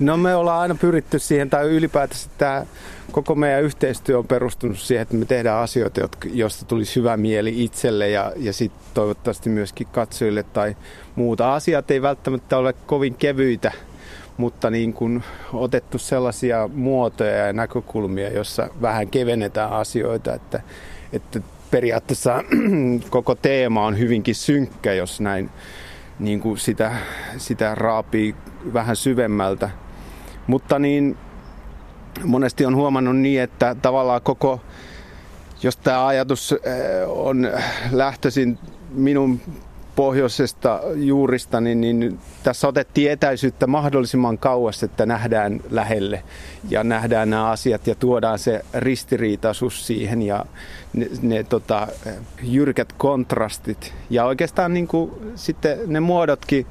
No 0.01 0.17
me 0.17 0.35
ollaan 0.35 0.61
aina 0.61 0.75
pyritty 0.75 1.19
siihen, 1.19 1.51
tai 1.51 1.71
ylipäätänsä 1.71 2.31
tämä 2.39 2.67
koko 3.13 3.35
meidän 3.35 3.63
yhteistyö 3.63 4.19
on 4.19 4.27
perustunut 4.27 4.79
siihen, 4.79 5.03
että 5.03 5.17
me 5.17 5.25
tehdään 5.25 5.63
asioita, 5.63 6.09
joista 6.25 6.65
tulisi 6.65 6.97
hyvä 6.97 7.17
mieli 7.17 7.65
itselle 7.65 8.11
ja, 8.11 8.33
ja 8.37 8.53
sitten 8.53 8.81
toivottavasti 8.95 9.51
myöskin 9.51 9.87
katsojille 9.93 10.43
tai 10.43 10.77
muuta. 11.15 11.55
Asiat 11.55 11.91
ei 11.91 12.03
välttämättä 12.03 12.59
ole 12.59 12.73
kovin 12.87 13.15
kevyitä, 13.15 13.73
mutta 14.37 14.71
niin 14.71 14.93
kuin 14.93 15.23
otettu 15.53 15.99
sellaisia 15.99 16.69
muotoja 16.75 17.47
ja 17.47 17.53
näkökulmia, 17.53 18.33
joissa 18.33 18.69
vähän 18.83 19.09
kevennetään 19.09 19.71
asioita, 19.73 20.35
että, 20.35 20.61
että 21.13 21.41
periaatteessa 21.71 22.45
koko 23.11 23.35
teema 23.35 23.87
on 23.87 23.99
hyvinkin 23.99 24.35
synkkä, 24.35 24.93
jos 24.93 25.21
näin 25.21 25.51
niin 26.19 26.41
kuin 26.41 26.59
sitä, 26.59 26.93
sitä 27.37 27.75
raapii 27.75 28.35
vähän 28.73 28.97
syvemmältä. 28.97 29.71
Mutta 30.47 30.79
niin 30.79 31.17
monesti 32.25 32.67
on 32.67 32.77
huomannut 32.77 33.17
niin, 33.17 33.43
että 33.43 33.77
tavallaan 33.83 34.23
koko, 34.23 34.61
jos 35.63 35.77
tämä 35.77 36.07
ajatus 36.07 36.53
eh, 36.53 36.59
on 37.09 37.51
lähtöisin 37.91 38.59
minun 38.91 39.41
pohjoisesta 39.97 40.81
juurista, 40.95 41.61
niin, 41.61 41.81
niin 41.81 42.19
tässä 42.43 42.69
otettiin 42.69 43.11
etäisyyttä 43.11 43.67
mahdollisimman 43.67 44.39
kauas, 44.39 44.83
että 44.83 45.07
nähdään 45.07 45.61
lähelle 45.71 46.23
ja 46.71 46.85
nähdään 46.85 47.31
nämä 47.31 47.51
asiat 47.51 47.87
ja 47.87 47.95
tuodaan 47.95 48.39
se 48.39 48.65
ristiriitaisuus 48.75 49.87
siihen 49.87 50.23
ja 50.23 50.47
ne, 50.93 51.09
ne 51.23 51.45
tota, 51.45 51.89
jyrkät 52.43 52.93
kontrastit. 52.93 53.95
Ja 54.11 54.25
oikeastaan 54.25 54.75
niin 54.75 54.89
kuin, 54.89 55.11
sitten 55.35 55.79
ne 55.87 56.01
muodotkin, 56.01 56.67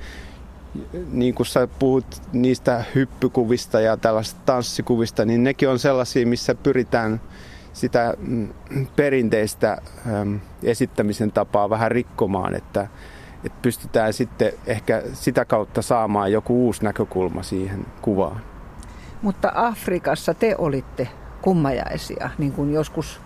niin 1.12 1.34
kuin 1.34 1.48
sä 1.48 1.68
puhut 1.80 2.06
niistä 2.34 2.84
hyppykuvista 2.96 3.80
ja 3.80 3.98
tällaisista 3.98 4.42
tanssikuvista, 4.46 5.26
niin 5.26 5.44
nekin 5.44 5.70
on 5.70 5.80
sellaisia, 5.80 6.28
missä 6.28 6.56
pyritään 6.56 7.22
sitä 7.74 8.14
mm, 8.18 8.50
perinteistä 8.96 9.78
esittämisen 10.64 11.32
tapaa 11.32 11.70
vähän 11.70 11.92
rikkomaan, 11.92 12.56
että, 12.56 12.88
että 13.44 13.58
pystytään 13.62 14.14
sitten 14.14 14.54
ehkä 14.66 15.04
sitä 15.14 15.46
kautta 15.46 15.82
saamaan 15.82 16.32
joku 16.32 16.66
uusi 16.66 16.84
näkökulma 16.84 17.44
siihen 17.44 17.86
kuvaan. 18.02 18.42
Mutta 19.22 19.52
Afrikassa 19.56 20.34
te 20.34 20.56
olitte 20.58 21.08
kummajaisia, 21.42 22.30
niin 22.38 22.52
kuin 22.52 22.74
joskus 22.74 23.22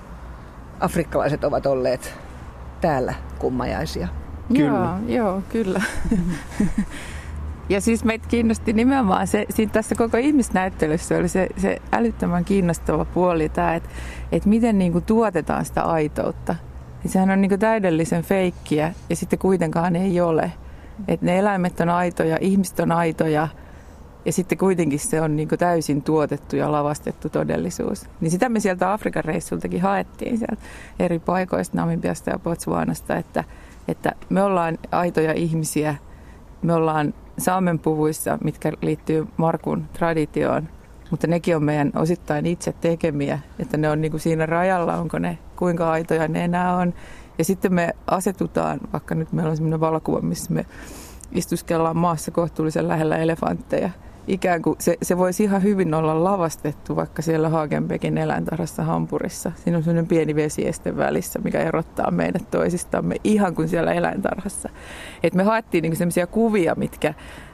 afrikkalaiset 0.80 1.44
ovat 1.44 1.66
olleet 1.66 2.14
täällä 2.82 3.14
kummajaisia. 3.40 4.08
Kyllä. 4.54 5.00
Joo, 5.08 5.24
joo 5.24 5.42
kyllä. 5.50 5.82
Ja 7.70 7.82
siis 7.82 8.04
meitä 8.04 8.28
kiinnosti 8.28 8.74
nimenomaan 8.74 9.28
se, 9.28 9.46
siinä 9.50 9.72
tässä 9.72 9.96
koko 9.96 10.18
ihmisnäyttelyssä 10.18 11.18
oli 11.18 11.28
se, 11.28 11.48
se 11.58 11.82
älyttömän 11.92 12.46
kiinnostava 12.46 13.06
puoli 13.06 13.50
tämä, 13.50 13.76
että, 13.76 13.90
että 14.32 14.50
miten 14.50 14.78
niin 14.78 14.92
kuin 14.92 15.04
tuotetaan 15.04 15.66
sitä 15.66 15.82
aitoutta. 15.82 16.56
Ja 17.04 17.10
sehän 17.10 17.30
on 17.30 17.42
niin 17.42 17.50
kuin 17.50 17.60
täydellisen 17.60 18.24
feikkiä 18.24 18.94
ja 19.10 19.16
sitten 19.16 19.40
kuitenkaan 19.40 19.96
ei 19.96 20.22
ole. 20.22 20.52
Että 21.08 21.26
ne 21.26 21.40
eläimet 21.40 21.80
on 21.80 21.90
aitoja, 21.90 22.38
ihmiset 22.42 22.80
on 22.80 22.92
aitoja 22.92 23.48
ja 24.26 24.34
sitten 24.34 24.58
kuitenkin 24.58 25.00
se 25.00 25.22
on 25.22 25.36
niin 25.36 25.48
kuin 25.48 25.60
täysin 25.60 26.02
tuotettu 26.02 26.56
ja 26.56 26.72
lavastettu 26.72 27.30
todellisuus. 27.30 28.10
Niin 28.22 28.32
sitä 28.32 28.50
me 28.50 28.60
sieltä 28.60 28.94
Afrikan 28.94 29.24
reissultakin 29.24 29.82
haettiin 29.82 30.38
sieltä 30.38 30.58
eri 31.00 31.20
paikoista, 31.20 31.78
Namibiasta 31.78 32.30
ja 32.30 32.40
Botswanasta, 32.40 33.16
että, 33.16 33.44
että 33.88 34.12
me 34.30 34.44
ollaan 34.44 34.78
aitoja 34.92 35.34
ihmisiä, 35.34 35.96
me 36.62 36.74
ollaan 36.74 37.14
saamenpuvuissa, 37.38 38.38
mitkä 38.44 38.72
liittyy 38.82 39.28
Markun 39.38 39.86
traditioon, 39.94 40.70
mutta 41.12 41.28
nekin 41.28 41.56
on 41.56 41.64
meidän 41.64 41.92
osittain 41.96 42.46
itse 42.46 42.74
tekemiä, 42.82 43.40
että 43.60 43.78
ne 43.78 43.90
on 43.90 44.02
niin 44.02 44.12
kuin 44.12 44.22
siinä 44.22 44.46
rajalla, 44.46 44.98
onko 44.98 45.20
ne 45.20 45.38
kuinka 45.56 45.92
aitoja 45.92 46.28
ne 46.28 46.44
enää 46.44 46.76
on. 46.76 46.94
Ja 47.38 47.46
sitten 47.46 47.74
me 47.74 47.94
asetutaan, 48.08 48.80
vaikka 48.94 49.16
nyt 49.16 49.34
meillä 49.34 49.50
on 49.50 49.58
sellainen 49.58 49.80
valokuva, 49.80 50.22
missä 50.22 50.54
me 50.54 50.66
istuskellaan 51.32 51.98
maassa 51.98 52.32
kohtuullisen 52.32 52.88
lähellä 52.88 53.18
elefantteja– 53.18 53.90
ikään 54.28 54.62
kuin 54.62 54.76
se, 54.80 54.98
se 55.02 55.18
voisi 55.18 55.44
ihan 55.44 55.64
hyvin 55.64 55.94
olla 55.94 56.24
lavastettu 56.24 56.96
vaikka 56.96 57.22
siellä 57.22 57.50
Hagenbeckin 57.50 58.18
eläintarhassa 58.18 58.84
Hampurissa. 58.84 59.52
Siinä 59.56 59.78
on 59.78 59.84
sellainen 59.84 60.08
pieni 60.08 60.36
vesiesten 60.36 60.98
välissä, 60.98 61.40
mikä 61.44 61.60
erottaa 61.60 62.12
meidät 62.12 62.52
toisistamme 62.52 63.16
ihan 63.24 63.56
kuin 63.56 63.70
siellä 63.70 63.94
eläintarhassa. 63.94 64.70
Et 65.24 65.34
me 65.34 65.44
haettiin 65.44 65.82
niinku 65.82 65.96
sellaisia 65.96 66.28
kuvia, 66.28 66.76
mitkä 66.76 67.14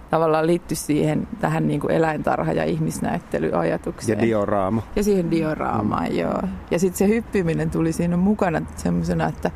tavallaan 0.10 0.48
liittyy 0.48 0.78
siihen 0.78 1.28
tähän 1.40 1.68
niin 1.68 1.80
kuin 1.80 1.92
eläintarha- 1.92 2.54
ja 2.54 2.64
ihmisnäyttelyajatukseen. 2.64 4.20
Ja 4.20 4.26
dioraama. 4.26 4.84
Ja 4.96 5.04
siihen 5.04 5.32
dioraamaan, 5.32 6.10
mm. 6.10 6.18
joo. 6.18 6.42
Ja 6.72 6.80
sitten 6.80 6.98
se 6.98 7.08
hyppiminen 7.08 7.70
tuli 7.70 7.92
siinä 7.92 8.18
mukana 8.18 8.62
semmoisena, 8.76 9.28
että 9.28 9.52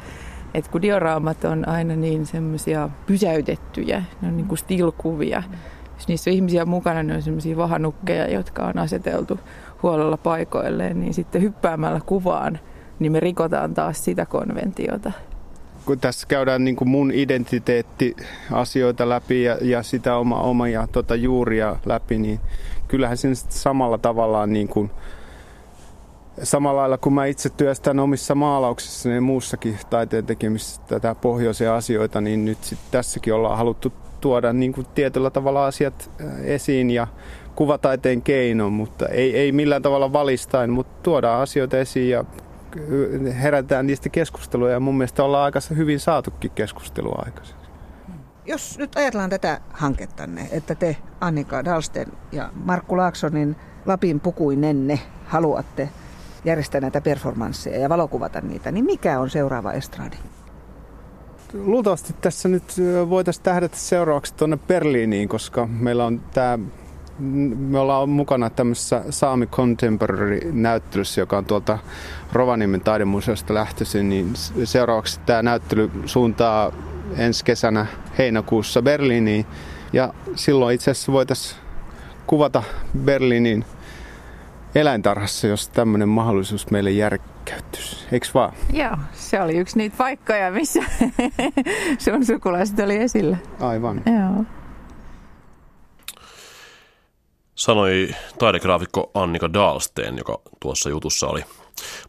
et 0.54 0.68
kun 0.68 0.82
dioraamat 0.82 1.44
on 1.44 1.68
aina 1.68 1.96
niin 1.96 2.26
semmoisia 2.26 2.90
pysäytettyjä, 3.06 4.04
ne 4.22 4.28
on 4.28 4.38
niin 4.38 4.48
kuin 4.48 4.58
stilkuvia, 4.58 5.44
mm 5.48 5.77
jos 5.98 6.08
niissä 6.08 6.30
on 6.30 6.36
ihmisiä 6.36 6.66
mukana, 6.66 7.04
ne 7.04 7.16
on 7.16 7.22
sellaisia 7.22 7.58
vahanukkeja, 7.58 8.32
jotka 8.32 8.66
on 8.66 8.78
aseteltu 8.78 9.40
huolella 9.84 10.18
paikoilleen, 10.18 11.00
niin 11.00 11.14
sitten 11.14 11.42
hyppäämällä 11.42 12.02
kuvaan, 12.06 12.60
niin 13.00 13.12
me 13.12 13.20
rikotaan 13.20 13.74
taas 13.74 14.06
sitä 14.06 14.26
konventiota. 14.26 15.12
Kun 15.86 16.00
tässä 16.00 16.28
käydään 16.28 16.64
niin 16.64 16.76
kuin 16.76 16.90
mun 16.90 17.12
identiteettiasioita 17.12 19.10
läpi 19.10 19.44
ja, 19.44 19.58
ja 19.62 19.84
sitä 19.84 20.18
oma, 20.18 20.42
omia 20.42 20.88
tota, 20.92 21.16
juuria 21.16 21.76
läpi, 21.86 22.18
niin 22.18 22.40
kyllähän 22.88 23.18
siinä 23.18 23.36
samalla 23.36 23.98
tavalla 23.98 24.48
niin 24.48 24.68
kuin, 24.68 24.92
samalla 26.44 26.82
lailla 26.82 26.98
kun 26.98 27.14
mä 27.14 27.26
itse 27.26 27.50
työstän 27.50 28.00
omissa 28.00 28.36
maalauksissa 28.36 29.10
ja 29.10 29.22
muussakin 29.22 29.80
taiteen 29.90 30.26
tekemisessä 30.26 30.82
tätä 30.88 31.16
pohjoisia 31.16 31.76
asioita, 31.76 32.22
niin 32.22 32.46
nyt 32.46 32.64
sit 32.64 32.80
tässäkin 32.92 33.34
ollaan 33.34 33.58
haluttu 33.58 33.94
tuoda 34.22 34.54
niin 34.54 34.74
kuin 34.74 34.88
tietyllä 34.96 35.30
tavalla 35.30 35.66
asiat 35.66 36.12
esiin 36.44 36.90
ja 36.90 37.08
kuvataiteen 37.56 38.22
keino, 38.22 38.70
mutta 38.70 39.08
ei, 39.08 39.38
ei 39.38 39.52
millään 39.52 39.82
tavalla 39.82 40.14
valistain, 40.14 40.70
mutta 40.70 41.04
tuodaan 41.04 41.42
asioita 41.42 41.78
esiin 41.78 42.10
ja 42.10 42.26
herätään 43.42 43.88
niistä 43.88 44.10
keskustelua 44.10 44.70
ja 44.70 44.80
mun 44.80 44.98
mielestä 44.98 45.24
ollaan 45.24 45.46
aika 45.46 45.60
hyvin 45.76 46.00
saatukin 46.00 46.52
keskustelua 46.52 47.24
aikaisemmin. 47.26 47.68
Jos 48.46 48.78
nyt 48.78 48.96
ajatellaan 48.96 49.30
tätä 49.30 49.62
hankettanne, 49.74 50.48
että 50.52 50.76
te 50.76 50.98
Annika 51.22 51.66
Dalsten 51.66 52.08
ja 52.32 52.50
Markku 52.54 52.98
Laaksonin 52.98 53.56
Lapin 53.86 54.20
pukuinenne 54.20 55.00
haluatte 55.26 55.90
järjestää 56.46 56.82
näitä 56.82 57.02
performansseja 57.02 57.80
ja 57.80 57.90
valokuvata 57.90 58.42
niitä, 58.42 58.72
niin 58.72 58.86
mikä 58.86 59.20
on 59.20 59.30
seuraava 59.30 59.72
estradi? 59.74 60.18
Luultavasti 61.54 62.16
tässä 62.22 62.50
nyt 62.50 62.64
voitaisiin 63.10 63.44
tähdätä 63.44 63.78
seuraavaksi 63.78 64.34
tuonne 64.34 64.58
Berliiniin, 64.68 65.30
koska 65.30 65.68
meillä 65.68 66.06
on 66.06 66.22
tämä 66.34 66.60
me 67.20 67.80
ollaan 67.80 68.10
mukana 68.10 68.50
tämmöisessä 68.50 69.04
Saami 69.10 69.48
Contemporary-näyttelyssä, 69.48 71.22
joka 71.22 71.38
on 71.38 71.46
tuolta 71.46 71.80
Rovaniemen 72.34 72.82
taidemuseosta 72.82 73.54
lähtöisin, 73.54 74.10
niin 74.10 74.34
seuraavaksi 74.64 75.20
tämä 75.26 75.44
näyttely 75.44 75.92
suuntaa 76.06 76.72
ensi 77.18 77.46
kesänä 77.46 77.86
heinäkuussa 78.18 78.82
Berliiniin. 78.82 79.46
Ja 79.94 80.14
silloin 80.36 80.76
itse 80.76 80.92
asiassa 80.92 81.12
voitaisiin 81.12 81.62
kuvata 82.28 82.64
Berliinin 83.04 83.66
eläintarhassa, 84.76 85.48
jos 85.48 85.70
tämmöinen 85.70 86.10
mahdollisuus 86.10 86.72
meille 86.72 86.92
järkkäyttyisi. 87.50 88.06
Eikö 88.12 88.28
vaan? 88.34 88.54
Joo, 88.74 88.98
se 89.14 89.42
oli 89.42 89.58
yksi 89.58 89.78
niitä 89.78 89.98
paikkoja, 89.98 90.52
missä 90.52 90.80
sun 92.04 92.26
sukulaiset 92.26 92.80
oli 92.80 92.96
esillä. 92.96 93.38
Aivan. 93.60 94.02
Joo. 94.06 94.44
Sanoi 97.56 98.10
taidegraafikko 98.40 99.12
Annika 99.14 99.54
Dahlsteen, 99.54 100.18
joka 100.18 100.40
tuossa 100.60 100.90
jutussa 100.90 101.28
oli 101.28 101.44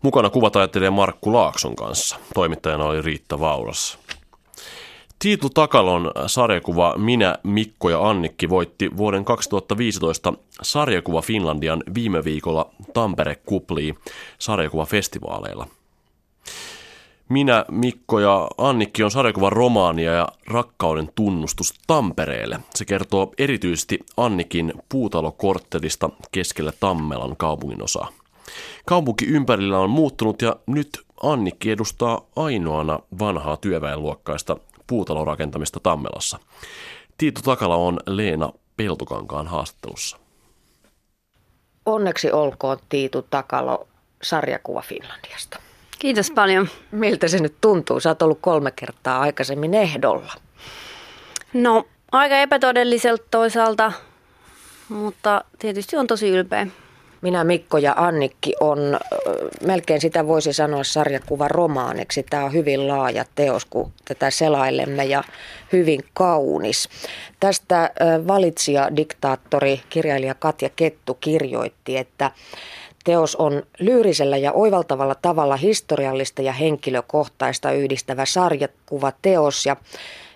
mukana 0.03 0.31
kuvataiteilija 0.31 0.90
Markku 0.90 1.33
Laakson 1.33 1.77
kanssa. 1.77 2.16
Toimittajana 2.35 2.85
oli 2.85 3.03
Riitta 3.03 3.40
Vauras. 3.40 3.98
Tiitu 5.18 5.50
Takalon 5.50 6.11
sarjakuva 6.26 6.94
Minä, 6.96 7.38
Mikko 7.42 7.90
ja 7.90 8.08
Annikki 8.08 8.48
voitti 8.48 8.90
vuoden 8.96 9.25
2015 9.25 10.33
sarjakuva 10.62 11.23
Finlandian 11.23 11.83
viime 11.94 12.25
viikolla 12.25 12.71
Tampere 12.94 13.35
Kuplii 13.46 13.94
sarjakuvafestivaaleilla. 14.38 15.66
Minä, 17.29 17.64
Mikko 17.71 18.21
ja 18.21 18.48
Annikki 18.58 19.02
on 19.02 19.10
sarjakuvan 19.10 19.52
romaania 19.52 20.12
ja 20.12 20.29
rakkauden 20.46 21.10
tunnustus 21.14 21.75
Tampereelle. 21.87 22.60
Se 22.75 22.85
kertoo 22.85 23.33
erityisesti 23.38 23.98
Annikin 24.16 24.73
puutalokorttelista 24.88 26.10
keskellä 26.33 26.73
Tammelan 26.81 27.37
kaupunginosaa. 27.37 28.08
Kaupunki 28.87 29.25
ympärillä 29.27 29.79
on 29.79 29.90
muuttunut 29.90 30.42
ja 30.42 30.56
nyt 30.66 30.88
Annikki 31.23 31.71
edustaa 31.71 32.21
ainoana 32.37 33.00
vanhaa 33.19 33.56
työväenluokkaista 33.56 34.56
puutalorakentamista 34.88 35.80
Tammelassa. 35.80 36.38
Tiitu 37.18 37.42
Takala 37.42 37.76
on 37.76 38.00
Leena 38.06 38.52
Peltokankaan 38.76 39.46
haastattelussa. 39.46 40.16
Onneksi 41.86 42.32
olkoon 42.32 42.78
Tiitu 42.88 43.22
Takalo 43.22 43.88
sarjakuva 44.22 44.82
Finlandiasta. 44.82 45.58
Kiitos 45.98 46.30
paljon. 46.30 46.68
Miltä 46.90 47.28
se 47.28 47.38
nyt 47.38 47.54
tuntuu? 47.60 48.00
Sä 48.00 48.10
oot 48.10 48.22
ollut 48.22 48.38
kolme 48.40 48.70
kertaa 48.70 49.20
aikaisemmin 49.20 49.74
ehdolla. 49.74 50.32
No, 51.52 51.84
aika 52.12 52.36
epätodelliselta 52.36 53.24
toisaalta, 53.30 53.92
mutta 54.88 55.44
tietysti 55.58 55.96
on 55.96 56.06
tosi 56.06 56.28
ylpeä. 56.28 56.66
Minä, 57.21 57.44
Mikko 57.44 57.79
ja 57.79 57.94
Annikki 57.96 58.52
on 58.60 58.79
melkein 59.64 60.00
sitä 60.00 60.27
voisi 60.27 60.52
sanoa 60.52 60.85
sarjakuva 60.85 61.48
romaaniksi. 61.48 62.23
Tämä 62.23 62.44
on 62.44 62.52
hyvin 62.52 62.88
laaja 62.88 63.25
teos, 63.35 63.64
kun 63.64 63.92
tätä 64.04 64.31
selailemme 64.31 65.04
ja 65.04 65.25
hyvin 65.73 66.00
kaunis. 66.14 66.88
Tästä 67.40 67.90
valitsija, 68.27 68.96
diktaattori, 68.96 69.81
kirjailija 69.88 70.35
Katja 70.35 70.71
Kettu 70.77 71.14
kirjoitti, 71.14 71.96
että 71.96 72.31
Teos 73.04 73.37
on 73.37 73.62
lyyrisellä 73.79 74.37
ja 74.37 74.52
oivaltavalla 74.52 75.14
tavalla 75.14 75.56
historiallista 75.56 76.42
ja 76.42 76.52
henkilökohtaista 76.52 77.73
yhdistävä 77.73 78.25
sarjakuva 78.25 79.12
teos 79.23 79.66
ja 79.66 79.77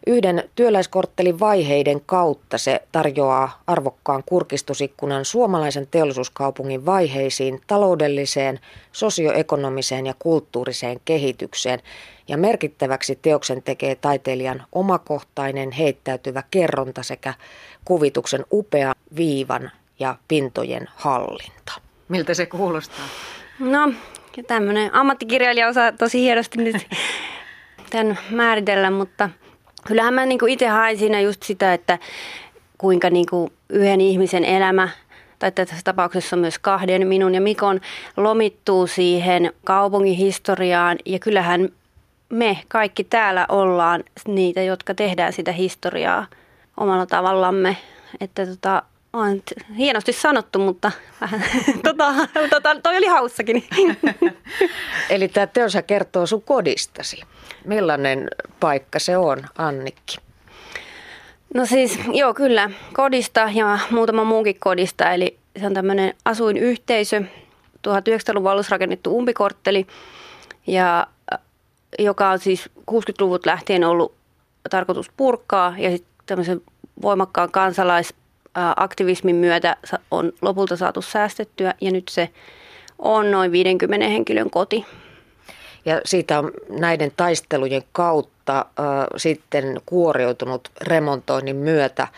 Yhden 0.06 0.50
työläiskorttelin 0.54 1.40
vaiheiden 1.40 2.00
kautta 2.06 2.58
se 2.58 2.82
tarjoaa 2.92 3.62
arvokkaan 3.66 4.22
kurkistusikkunan 4.26 5.24
suomalaisen 5.24 5.88
teollisuuskaupungin 5.90 6.86
vaiheisiin, 6.86 7.60
taloudelliseen, 7.66 8.60
sosioekonomiseen 8.92 10.06
ja 10.06 10.14
kulttuuriseen 10.18 11.00
kehitykseen. 11.04 11.80
Ja 12.28 12.36
merkittäväksi 12.36 13.18
teoksen 13.22 13.62
tekee 13.62 13.94
taiteilijan 13.94 14.64
omakohtainen 14.72 15.72
heittäytyvä 15.72 16.42
kerronta 16.50 17.02
sekä 17.02 17.34
kuvituksen 17.84 18.44
upea 18.52 18.92
viivan 19.16 19.70
ja 19.98 20.16
pintojen 20.28 20.88
hallinta. 20.94 21.72
Miltä 22.08 22.34
se 22.34 22.46
kuulostaa? 22.46 23.04
No, 23.58 23.92
tämmöinen 24.46 24.94
ammattikirjailija 24.94 25.68
osaa 25.68 25.92
tosi 25.92 26.20
hienosti 26.20 26.58
nyt 26.58 26.76
tämän 27.90 28.18
määritellä, 28.30 28.90
mutta 28.90 29.30
kyllähän 29.86 30.14
mä 30.14 30.26
niinku 30.26 30.46
itse 30.46 30.68
hain 30.68 30.98
siinä 30.98 31.20
just 31.20 31.42
sitä, 31.42 31.74
että 31.74 31.98
kuinka 32.78 33.10
niinku 33.10 33.52
yhden 33.68 34.00
ihmisen 34.00 34.44
elämä 34.44 34.88
tai 35.38 35.52
tässä 35.52 35.76
tapauksessa 35.84 36.36
myös 36.36 36.58
kahden, 36.58 37.06
minun 37.06 37.34
ja 37.34 37.40
Mikon, 37.40 37.80
lomittuu 38.16 38.86
siihen 38.86 39.52
kaupungin 39.64 40.16
historiaan. 40.16 40.98
Ja 41.06 41.18
kyllähän 41.18 41.68
me 42.28 42.58
kaikki 42.68 43.04
täällä 43.04 43.46
ollaan 43.48 44.04
niitä, 44.26 44.62
jotka 44.62 44.94
tehdään 44.94 45.32
sitä 45.32 45.52
historiaa 45.52 46.26
omalla 46.76 47.06
tavallamme. 47.06 47.76
Että 48.20 48.46
tota, 48.46 48.82
on 49.12 49.42
hienosti 49.76 50.12
sanottu, 50.12 50.58
mutta 50.58 50.92
vähän, 51.20 51.44
tota, 51.84 52.14
tota, 52.50 52.80
toi 52.82 52.96
oli 52.96 53.06
haussakin. 53.06 53.64
Eli 55.10 55.28
tämä 55.28 55.46
teos 55.46 55.72
kertoo 55.86 56.26
sun 56.26 56.42
kodistasi. 56.42 57.22
Millainen 57.64 58.28
paikka 58.60 58.98
se 58.98 59.16
on, 59.16 59.38
Annikki? 59.58 60.16
No 61.54 61.66
siis, 61.66 61.98
joo 62.12 62.34
kyllä, 62.34 62.70
kodista 62.92 63.50
ja 63.54 63.78
muutama 63.90 64.24
muukin 64.24 64.60
kodista. 64.60 65.12
Eli 65.12 65.38
se 65.60 65.66
on 65.66 65.74
tämmöinen 65.74 66.14
asuinyhteisö, 66.24 67.22
1900-luvun 67.88 68.50
alussa 68.50 68.74
rakennettu 68.74 69.18
umpikortteli, 69.18 69.86
ja, 70.66 71.06
joka 71.98 72.30
on 72.30 72.38
siis 72.38 72.70
60-luvut 72.90 73.46
lähtien 73.46 73.84
ollut 73.84 74.14
tarkoitus 74.70 75.10
purkaa 75.16 75.74
ja 75.78 75.90
sitten 75.90 76.12
tämmöisen 76.26 76.60
voimakkaan 77.02 77.50
kansalais 77.50 78.14
aktivismin 78.54 79.36
myötä 79.36 79.76
on 80.10 80.32
lopulta 80.42 80.76
saatu 80.76 81.02
säästettyä 81.02 81.74
ja 81.80 81.90
nyt 81.90 82.08
se 82.08 82.30
on 82.98 83.30
noin 83.30 83.52
50 83.52 84.08
henkilön 84.08 84.50
koti. 84.50 84.86
Ja 85.84 86.00
siitä 86.04 86.38
on 86.38 86.50
näiden 86.68 87.12
taistelujen 87.16 87.82
kautta 87.92 88.58
äh, 88.58 88.86
sitten 89.16 89.80
kuoriutunut 89.86 90.68
remontoinnin 90.80 91.56
myötä 91.56 92.08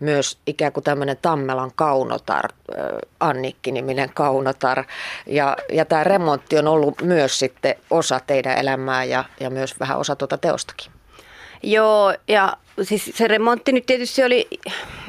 myös 0.00 0.38
ikään 0.46 0.72
kuin 0.72 0.84
tämmöinen 0.84 1.16
Tammelan 1.22 1.70
kaunotar, 1.74 2.44
äh, 2.44 2.84
Annikki-niminen 3.20 4.10
kaunotar. 4.14 4.84
Ja, 5.26 5.56
ja 5.72 5.84
tämä 5.84 6.04
remontti 6.04 6.58
on 6.58 6.68
ollut 6.68 7.02
myös 7.02 7.38
sitten 7.38 7.74
osa 7.90 8.20
teidän 8.26 8.58
elämää 8.58 9.04
ja, 9.04 9.24
ja 9.40 9.50
myös 9.50 9.80
vähän 9.80 9.98
osa 9.98 10.16
tuota 10.16 10.38
teostakin. 10.38 10.92
Joo, 11.62 12.14
ja 12.28 12.56
siis 12.82 13.10
se 13.14 13.28
remontti 13.28 13.72
nyt 13.72 13.86
tietysti 13.86 14.24
oli 14.24 14.48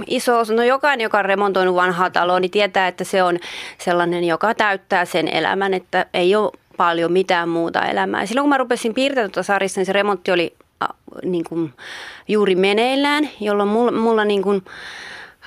iso 0.07 0.39
osa. 0.39 0.53
No 0.53 0.63
jokainen, 0.63 1.03
joka 1.03 1.19
on 1.19 1.25
remontoinut 1.25 1.75
vanhaa 1.75 2.09
taloa, 2.09 2.39
niin 2.39 2.51
tietää, 2.51 2.87
että 2.87 3.03
se 3.03 3.23
on 3.23 3.39
sellainen, 3.77 4.23
joka 4.23 4.53
täyttää 4.53 5.05
sen 5.05 5.27
elämän, 5.27 5.73
että 5.73 6.05
ei 6.13 6.35
ole 6.35 6.51
paljon 6.77 7.11
mitään 7.11 7.49
muuta 7.49 7.85
elämää. 7.85 8.25
Silloin 8.25 8.43
kun 8.43 8.49
mä 8.49 8.57
rupesin 8.57 8.93
piirtämään 8.93 9.31
tuota 9.31 9.43
sarjassa, 9.43 9.79
niin 9.79 9.85
se 9.85 9.93
remontti 9.93 10.31
oli 10.31 10.55
äh, 10.83 10.89
niin 11.23 11.43
kuin, 11.43 11.73
juuri 12.27 12.55
meneillään, 12.55 13.29
jolloin 13.39 13.69
mulla, 13.69 13.91
mulla 13.91 14.25
niin 14.25 14.41
kuin, 14.41 14.65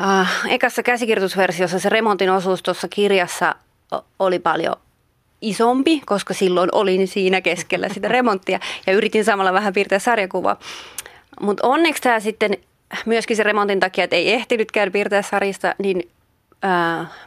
äh, 0.00 0.32
ekassa 0.48 0.82
käsikirjoitusversiossa 0.82 1.78
se 1.78 1.88
remontin 1.88 2.30
osuus 2.30 2.62
tuossa 2.62 2.88
kirjassa 2.88 3.54
oli 4.18 4.38
paljon 4.38 4.74
isompi, 5.48 6.02
koska 6.06 6.34
silloin 6.34 6.68
olin 6.72 7.08
siinä 7.08 7.40
keskellä 7.40 7.88
sitä 7.88 8.08
remonttia 8.08 8.58
ja 8.86 8.92
yritin 8.92 9.24
samalla 9.24 9.52
vähän 9.52 9.72
piirtää 9.72 9.98
sarjakuvaa. 9.98 10.58
Mutta 11.40 11.66
onneksi 11.66 12.02
tämä 12.02 12.20
sitten 12.20 12.56
myöskin 13.06 13.36
se 13.36 13.42
remontin 13.42 13.80
takia, 13.80 14.04
että 14.04 14.16
ei 14.16 14.32
ehtinytkään 14.32 14.92
piirtää 14.92 15.22
sarjasta, 15.22 15.74
niin 15.78 16.10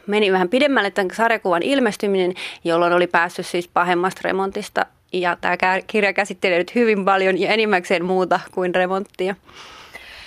meni 0.06 0.32
vähän 0.32 0.48
pidemmälle 0.48 0.90
tämän 0.90 1.14
sarjakuvan 1.16 1.62
ilmestyminen, 1.62 2.34
jolloin 2.64 2.92
oli 2.92 3.06
päässyt 3.06 3.46
siis 3.46 3.68
pahemmasta 3.68 4.20
remontista. 4.24 4.86
Ja 5.12 5.36
tämä 5.40 5.56
kirja 5.86 6.12
käsittelee 6.12 6.58
nyt 6.58 6.74
hyvin 6.74 7.04
paljon 7.04 7.40
ja 7.40 7.50
enimmäkseen 7.50 8.04
muuta 8.04 8.40
kuin 8.52 8.74
remonttia. 8.74 9.34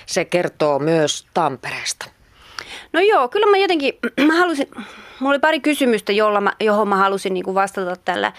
Se 0.05 0.25
kertoo 0.25 0.79
myös 0.79 1.25
Tampereesta. 1.33 2.05
No 2.93 2.99
joo, 2.99 3.27
kyllä 3.27 3.47
mä 3.47 3.57
jotenkin, 3.57 3.93
mä 4.27 4.35
halusin, 4.39 4.67
mulla 5.21 5.33
oli 5.33 5.39
pari 5.39 5.59
kysymystä, 5.59 6.11
jolla 6.11 6.41
mä, 6.41 6.51
johon 6.59 6.87
mä 6.87 6.95
halusin 6.95 7.33
niin 7.33 7.43
kuin 7.43 7.55
vastata 7.55 7.95
tällä 8.05 8.33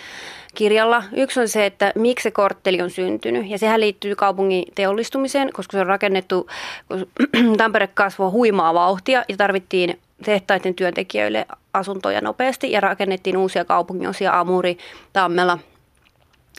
kirjalla. 0.55 1.05
Yksi 1.17 1.41
on 1.41 1.49
se, 1.49 1.67
että 1.67 1.93
miksi 1.95 2.23
se 2.23 2.31
kortteli 2.31 2.83
on 2.83 2.91
syntynyt. 2.91 3.47
Ja 3.47 3.59
sehän 3.59 3.81
liittyy 3.81 4.17
kaupungin 4.17 4.65
teollistumiseen, 4.75 5.53
koska 5.53 5.73
se 5.73 5.81
on 5.81 5.87
rakennettu, 5.87 6.47
kun 6.89 7.07
Tampere 7.59 7.87
kasvoi 7.87 8.31
huimaa 8.31 8.75
vauhtia 8.75 9.25
ja 9.29 9.37
tarvittiin 9.37 9.99
tehtaiden 10.25 10.75
työntekijöille 10.75 11.47
asuntoja 11.75 12.21
nopeasti 12.21 12.73
ja 12.73 12.81
rakennettiin 12.81 13.37
uusia 13.37 13.65
kaupunginosia 13.65 14.41
Amuri, 14.41 14.79
Tammela. 15.13 15.59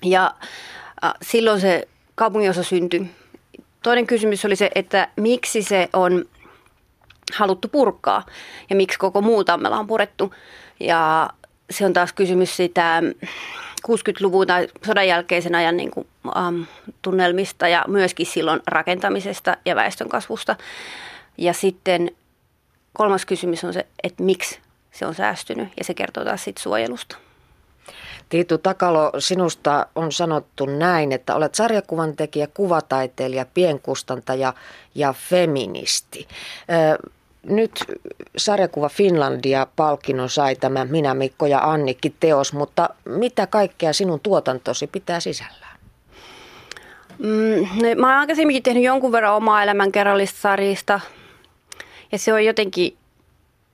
Ja 0.03 0.33
äh, 1.03 1.13
silloin 1.21 1.61
se 1.61 1.87
kaupunginosa 2.15 2.63
syntyi. 2.63 3.11
Toinen 3.83 4.07
kysymys 4.07 4.45
oli 4.45 4.55
se, 4.55 4.69
että 4.75 5.07
miksi 5.15 5.63
se 5.63 5.89
on 5.93 6.25
haluttu 7.33 7.67
purkaa 7.67 8.25
ja 8.69 8.75
miksi 8.75 8.99
koko 8.99 9.21
muu 9.21 9.43
Tammela 9.43 9.79
on 9.79 9.87
purettu. 9.87 10.33
Ja 10.79 11.29
se 11.69 11.85
on 11.85 11.93
taas 11.93 12.13
kysymys 12.13 12.57
sitä 12.57 13.01
60-luvun 13.87 14.47
tai 14.47 14.67
sodan 14.85 15.07
jälkeisen 15.07 15.55
ajan 15.55 15.77
niin 15.77 15.91
kuin, 15.91 16.07
um, 16.47 16.65
tunnelmista 17.01 17.67
ja 17.67 17.85
myöskin 17.87 18.25
silloin 18.25 18.61
rakentamisesta 18.67 19.57
ja 19.65 19.75
väestönkasvusta. 19.75 20.55
Ja 21.37 21.53
sitten 21.53 22.11
kolmas 22.93 23.25
kysymys 23.25 23.63
on 23.63 23.73
se, 23.73 23.85
että 24.03 24.23
miksi 24.23 24.59
se 24.91 25.05
on 25.05 25.15
säästynyt 25.15 25.67
ja 25.77 25.83
se 25.83 25.93
kertoo 25.93 26.23
taas 26.23 26.43
siitä 26.43 26.61
suojelusta. 26.61 27.17
Tiitu 28.33 28.57
Takalo, 28.57 29.11
sinusta 29.19 29.87
on 29.95 30.11
sanottu 30.11 30.65
näin, 30.65 31.11
että 31.11 31.35
olet 31.35 31.55
sarjakuvan 31.55 32.15
tekijä, 32.15 32.47
kuvataiteilija, 32.53 33.45
pienkustantaja 33.53 34.53
ja 34.95 35.13
feministi. 35.13 36.27
Nyt 37.43 37.83
sarjakuva 38.37 38.89
Finlandia 38.89 39.67
palkinnon 39.75 40.29
sai 40.29 40.55
tämä 40.55 40.85
Minä, 40.85 41.13
Mikko 41.13 41.45
ja 41.45 41.59
Annikki 41.59 42.15
teos, 42.19 42.53
mutta 42.53 42.89
mitä 43.05 43.47
kaikkea 43.47 43.93
sinun 43.93 44.19
tuotantosi 44.19 44.87
pitää 44.87 45.19
sisällään? 45.19 45.77
Mm, 47.17 47.67
no, 47.81 48.01
mä 48.01 48.07
oon 48.07 48.19
aikaisemminkin 48.19 48.63
tehnyt 48.63 48.83
jonkun 48.83 49.11
verran 49.11 49.35
omaa 49.35 49.63
elämänkerrallista 49.63 50.39
sarjista 50.41 50.99
ja 52.11 52.17
se 52.17 52.33
on 52.33 52.45
jotenkin, 52.45 52.97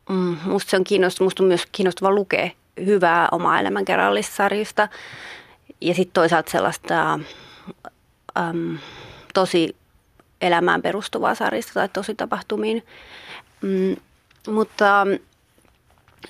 mm, 0.09 0.37
musta 0.43 0.69
se 0.69 0.77
on 0.77 0.83
kiinnostava, 0.83 1.25
musta 1.25 1.43
on 1.43 1.47
myös 1.47 1.65
kiinnostava 1.71 2.11
lukea 2.11 2.49
hyvää 2.85 3.27
omaa 3.31 3.59
elämänkerrallista 3.59 4.35
sarjista 4.35 4.87
ja 5.81 5.93
sitten 5.93 6.13
toisaalta 6.13 6.51
sellaista 6.51 7.19
äm, 8.37 8.77
tosi 9.33 9.75
elämään 10.41 10.81
perustuvaa 10.81 11.35
sarjista 11.35 11.73
tai 11.73 11.89
tosi 11.89 12.15
tapahtumiin. 12.15 12.85
Mm, 13.61 13.95
mutta 14.47 15.07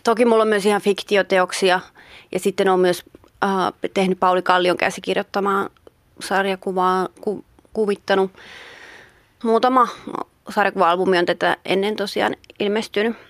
toki 0.04 0.26
mulla 0.26 0.44
on 0.44 0.50
myös 0.50 0.66
ihan 0.66 0.82
fiktioteoksia 0.82 1.80
ja 2.32 2.40
sitten 2.40 2.70
on 2.70 2.80
myös 2.80 3.04
äh, 3.44 3.74
tehnyt 3.94 4.20
Pauli 4.20 4.42
Kallion 4.42 4.78
käsikirjoittamaa 4.78 5.70
sarjakuvaa, 6.20 7.08
ku, 7.22 7.46
kuvittanut 7.74 8.32
muutama 9.44 9.88
sarjakuva-albumi 10.50 11.18
on 11.18 11.26
tätä 11.26 11.58
ennen 11.66 11.96
tosiaan 11.96 12.36
ilmestynyt. 12.60 13.29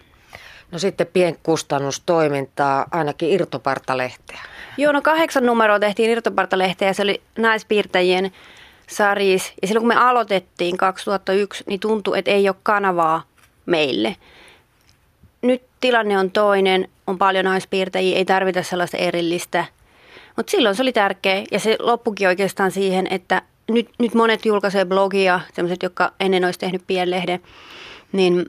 No 0.72 0.80
sitten 0.80 1.08
pienkustannustoimintaa, 1.08 2.86
ainakin 2.92 3.30
irtopartalehteä. 3.30 4.40
Joo, 4.78 4.92
no 4.92 5.02
kahdeksan 5.02 5.46
numeroa 5.46 5.80
tehtiin 5.80 6.10
irtopartalehteä 6.10 6.88
ja 6.88 6.94
se 6.94 7.02
oli 7.02 7.22
naispiirtäjien 7.38 8.32
sarjis. 8.88 9.54
Ja 9.62 9.68
silloin 9.68 9.82
kun 9.82 9.88
me 9.88 9.96
aloitettiin 9.96 10.78
2001, 10.78 11.64
niin 11.68 11.80
tuntui, 11.80 12.20
että 12.20 12.32
ei 12.32 12.50
ole 12.50 12.56
kanavaa 12.64 13.24
meille. 13.66 14.16
Nyt 15.42 15.62
tilanne 15.80 16.20
on 16.20 16.32
toinen, 16.32 16.88
on 17.08 17.18
paljon 17.18 17.46
naispiirtäjiä, 17.46 18.18
ei 18.18 18.26
tarvita 18.26 18.64
sellaista 18.64 18.98
erillistä. 18.98 19.66
Mutta 20.36 20.52
silloin 20.52 20.76
se 20.76 20.82
oli 20.82 20.94
tärkeä 20.94 21.44
ja 21.52 21.60
se 21.60 21.78
loppukin 21.80 22.28
oikeastaan 22.28 22.72
siihen, 22.72 23.08
että 23.10 23.42
nyt, 23.72 23.90
nyt 24.00 24.14
monet 24.14 24.46
julkaisee 24.46 24.86
blogia, 24.86 25.40
sellaiset, 25.54 25.84
jotka 25.84 26.14
ennen 26.20 26.46
olisi 26.46 26.60
tehnyt 26.60 26.82
pienlehden, 26.88 27.40
niin 28.12 28.46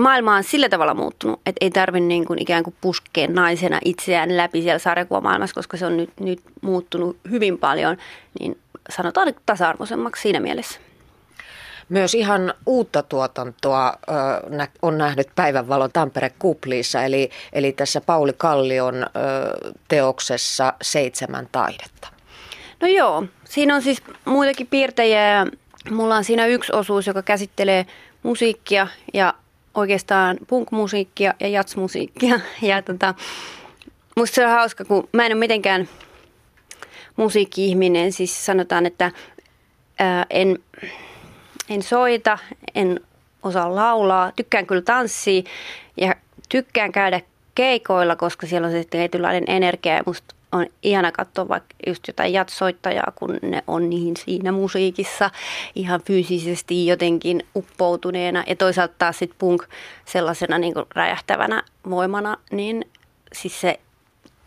maailma 0.00 0.36
on 0.36 0.44
sillä 0.44 0.68
tavalla 0.68 0.94
muuttunut, 0.94 1.40
että 1.46 1.64
ei 1.64 1.70
tarvitse 1.70 2.06
niin 2.06 2.24
kuin 2.24 2.42
ikään 2.42 2.64
kuin 2.64 2.76
puskea 2.80 3.28
naisena 3.28 3.78
itseään 3.84 4.36
läpi 4.36 4.62
siellä 4.62 4.78
sarjakuvamaailmassa, 4.78 5.54
koska 5.54 5.76
se 5.76 5.86
on 5.86 5.96
nyt, 5.96 6.10
nyt 6.20 6.40
muuttunut 6.60 7.16
hyvin 7.30 7.58
paljon, 7.58 7.96
niin 8.40 8.58
sanotaan 8.90 9.34
tasa-arvoisemmaksi 9.46 10.22
siinä 10.22 10.40
mielessä. 10.40 10.80
Myös 11.88 12.14
ihan 12.14 12.54
uutta 12.66 13.02
tuotantoa 13.02 13.94
on 14.82 14.98
nähnyt 14.98 15.28
päivänvalon 15.34 15.92
Tampere 15.92 16.30
Kupliissa, 16.38 17.02
eli, 17.02 17.30
eli 17.52 17.72
tässä 17.72 18.00
Pauli 18.00 18.32
Kallion 18.36 19.06
teoksessa 19.88 20.72
Seitsemän 20.82 21.48
taidetta. 21.52 22.08
No 22.80 22.88
joo, 22.88 23.24
siinä 23.44 23.74
on 23.74 23.82
siis 23.82 24.02
muitakin 24.24 24.66
piirtejä. 24.66 25.46
Mulla 25.90 26.16
on 26.16 26.24
siinä 26.24 26.46
yksi 26.46 26.72
osuus, 26.72 27.06
joka 27.06 27.22
käsittelee 27.22 27.86
musiikkia 28.22 28.88
ja 29.14 29.34
oikeastaan 29.74 30.38
punk-musiikkia 30.46 31.34
ja 31.40 31.48
jats-musiikkia. 31.48 32.40
Ja 32.62 32.82
tota, 32.82 33.14
musta 34.16 34.34
se 34.34 34.46
on 34.46 34.52
hauska, 34.52 34.84
kun 34.84 35.08
mä 35.12 35.26
en 35.26 35.32
ole 35.32 35.38
mitenkään 35.38 35.88
musiikki-ihminen. 37.16 38.12
Siis 38.12 38.46
sanotaan, 38.46 38.86
että 38.86 39.12
ää, 39.98 40.26
en, 40.30 40.58
en 41.68 41.82
soita, 41.82 42.38
en 42.74 43.00
osaa 43.42 43.74
laulaa, 43.74 44.32
tykkään 44.36 44.66
kyllä 44.66 44.82
tanssia 44.82 45.42
ja 45.96 46.14
tykkään 46.48 46.92
käydä 46.92 47.20
keikoilla, 47.54 48.16
koska 48.16 48.46
siellä 48.46 48.66
on 48.66 48.72
se 48.72 48.84
tietynlainen 48.90 49.44
energia 49.46 49.94
ja 49.94 50.02
musta 50.06 50.34
on 50.52 50.66
ihana 50.82 51.12
katsoa 51.12 51.48
vaikka 51.48 51.74
just 51.86 52.06
jotain 52.06 52.32
jatsoittajaa, 52.32 53.12
kun 53.14 53.38
ne 53.42 53.64
on 53.66 53.90
niin 53.90 54.16
siinä 54.16 54.52
musiikissa 54.52 55.30
ihan 55.74 56.00
fyysisesti 56.02 56.86
jotenkin 56.86 57.42
uppoutuneena. 57.56 58.44
Ja 58.46 58.56
toisaalta 58.56 58.94
taas 58.98 59.18
sitten 59.18 59.38
punk 59.38 59.62
sellaisena 60.04 60.58
niin 60.58 60.74
kuin 60.74 60.86
räjähtävänä 60.94 61.62
voimana, 61.90 62.36
niin 62.50 62.84
siis 63.32 63.60
se 63.60 63.80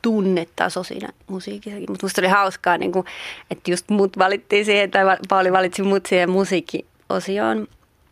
tunnetaso 0.01 0.83
siinä 0.83 1.09
musiikissakin. 1.27 1.91
Mutta 1.91 2.05
musta 2.05 2.21
oli 2.21 2.27
hauskaa, 2.27 2.77
niin 2.77 2.91
kuin, 2.91 3.05
että 3.51 3.71
just 3.71 3.89
mut 3.89 4.17
valittiin 4.17 4.65
siihen, 4.65 4.91
tai 4.91 5.03
Pauli 5.29 5.51
valitsi 5.51 5.83
mut 5.83 6.05
siihen 6.05 6.29
musiikkiosioon, 6.29 7.67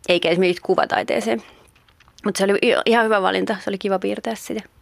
eikä 0.08 0.30
esimerkiksi 0.30 0.62
kuvataiteeseen. 0.62 1.42
Mutta 2.24 2.38
se 2.38 2.44
oli 2.44 2.58
ihan 2.86 3.04
hyvä 3.04 3.22
valinta, 3.22 3.56
se 3.64 3.70
oli 3.70 3.78
kiva 3.78 3.98
piirtää 3.98 4.34
sitä. 4.34 4.75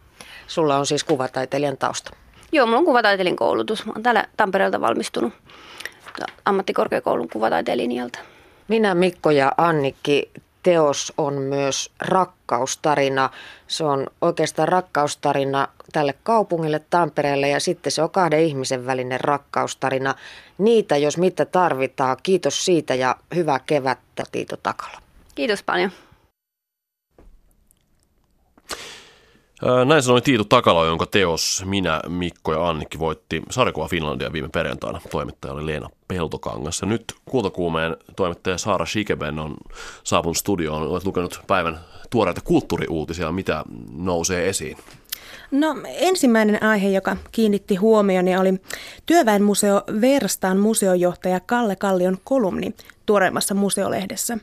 Sulla 0.47 0.77
on 0.77 0.85
siis 0.85 1.03
kuvataiteilijan 1.03 1.77
tausta. 1.77 2.11
Joo, 2.51 2.65
mulla 2.65 2.79
on 2.79 2.85
kuvataiteilin 2.85 3.35
koulutus. 3.35 3.85
Mä 3.85 3.91
oon 3.95 4.03
täällä 4.03 4.25
Tampereelta 4.37 4.81
valmistunut 4.81 5.33
ammattikorkeakoulun 6.45 7.29
kuvataiteilijalta. 7.29 8.19
Minä, 8.67 8.95
Mikko 8.95 9.31
ja 9.31 9.51
Annikki, 9.57 10.31
teos 10.63 11.13
on 11.17 11.33
myös 11.33 11.91
rakkaustarina. 11.99 13.29
Se 13.67 13.83
on 13.83 14.07
oikeastaan 14.21 14.67
rakkaustarina 14.67 15.67
tälle 15.91 16.13
kaupungille 16.23 16.81
Tampereelle 16.89 17.49
ja 17.49 17.59
sitten 17.59 17.91
se 17.91 18.01
on 18.01 18.09
kahden 18.09 18.39
ihmisen 18.39 18.85
välinen 18.85 19.21
rakkaustarina. 19.21 20.15
Niitä, 20.57 20.97
jos 20.97 21.17
mitä 21.17 21.45
tarvitaan. 21.45 22.17
Kiitos 22.23 22.65
siitä 22.65 22.95
ja 22.95 23.15
hyvää 23.35 23.59
kevättä, 23.65 24.23
Tiito 24.31 24.57
Takala. 24.57 24.97
Kiitos 25.35 25.63
paljon. 25.63 25.91
Näin 29.85 30.03
sanoi 30.03 30.21
Tiitu 30.21 30.45
Takala, 30.45 30.85
jonka 30.85 31.05
teos 31.05 31.63
Minä, 31.65 32.01
Mikko 32.07 32.53
ja 32.53 32.69
Annikki 32.69 32.99
voitti 32.99 33.41
Sarjakuva 33.49 33.87
Finlandia 33.87 34.33
viime 34.33 34.49
perjantaina. 34.49 35.01
Toimittaja 35.11 35.53
oli 35.53 35.65
Leena 35.65 35.89
Peltokangas. 36.07 36.81
Ja 36.81 36.87
nyt 36.87 37.03
Kultakuumeen 37.25 37.97
toimittaja 38.15 38.57
Saara 38.57 38.85
Shikeben 38.85 39.39
on 39.39 39.55
saapunut 40.03 40.37
studioon. 40.37 40.87
Olet 40.87 41.05
lukenut 41.05 41.39
päivän 41.47 41.79
tuoreita 42.09 42.41
kulttuuriuutisia. 42.41 43.31
Mitä 43.31 43.63
nousee 43.97 44.49
esiin? 44.49 44.77
No 45.51 45.75
ensimmäinen 45.85 46.63
aihe, 46.63 46.89
joka 46.89 47.17
kiinnitti 47.31 47.75
huomioni 47.75 48.37
oli 48.37 48.53
Työväenmuseo 49.05 49.81
Verstaan 50.01 50.57
museojohtaja 50.57 51.39
Kalle 51.39 51.75
Kallion 51.75 52.17
kolumni 52.23 52.73
tuoreimmassa 53.05 53.55
museolehdessä. 53.55 54.37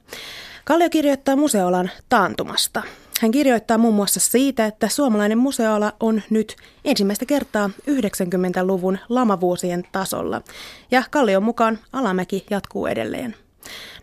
Kallio 0.64 0.90
kirjoittaa 0.90 1.36
museoalan 1.36 1.90
taantumasta. 2.08 2.82
Hän 3.22 3.30
kirjoittaa 3.30 3.78
muun 3.78 3.94
muassa 3.94 4.20
siitä, 4.20 4.66
että 4.66 4.88
suomalainen 4.88 5.38
museoala 5.38 5.92
on 6.00 6.22
nyt 6.30 6.56
ensimmäistä 6.84 7.26
kertaa 7.26 7.70
90-luvun 7.90 8.98
lamavuosien 9.08 9.84
tasolla. 9.92 10.42
Ja 10.90 11.02
Kallion 11.10 11.42
mukaan 11.42 11.78
alamäki 11.92 12.46
jatkuu 12.50 12.86
edelleen. 12.86 13.36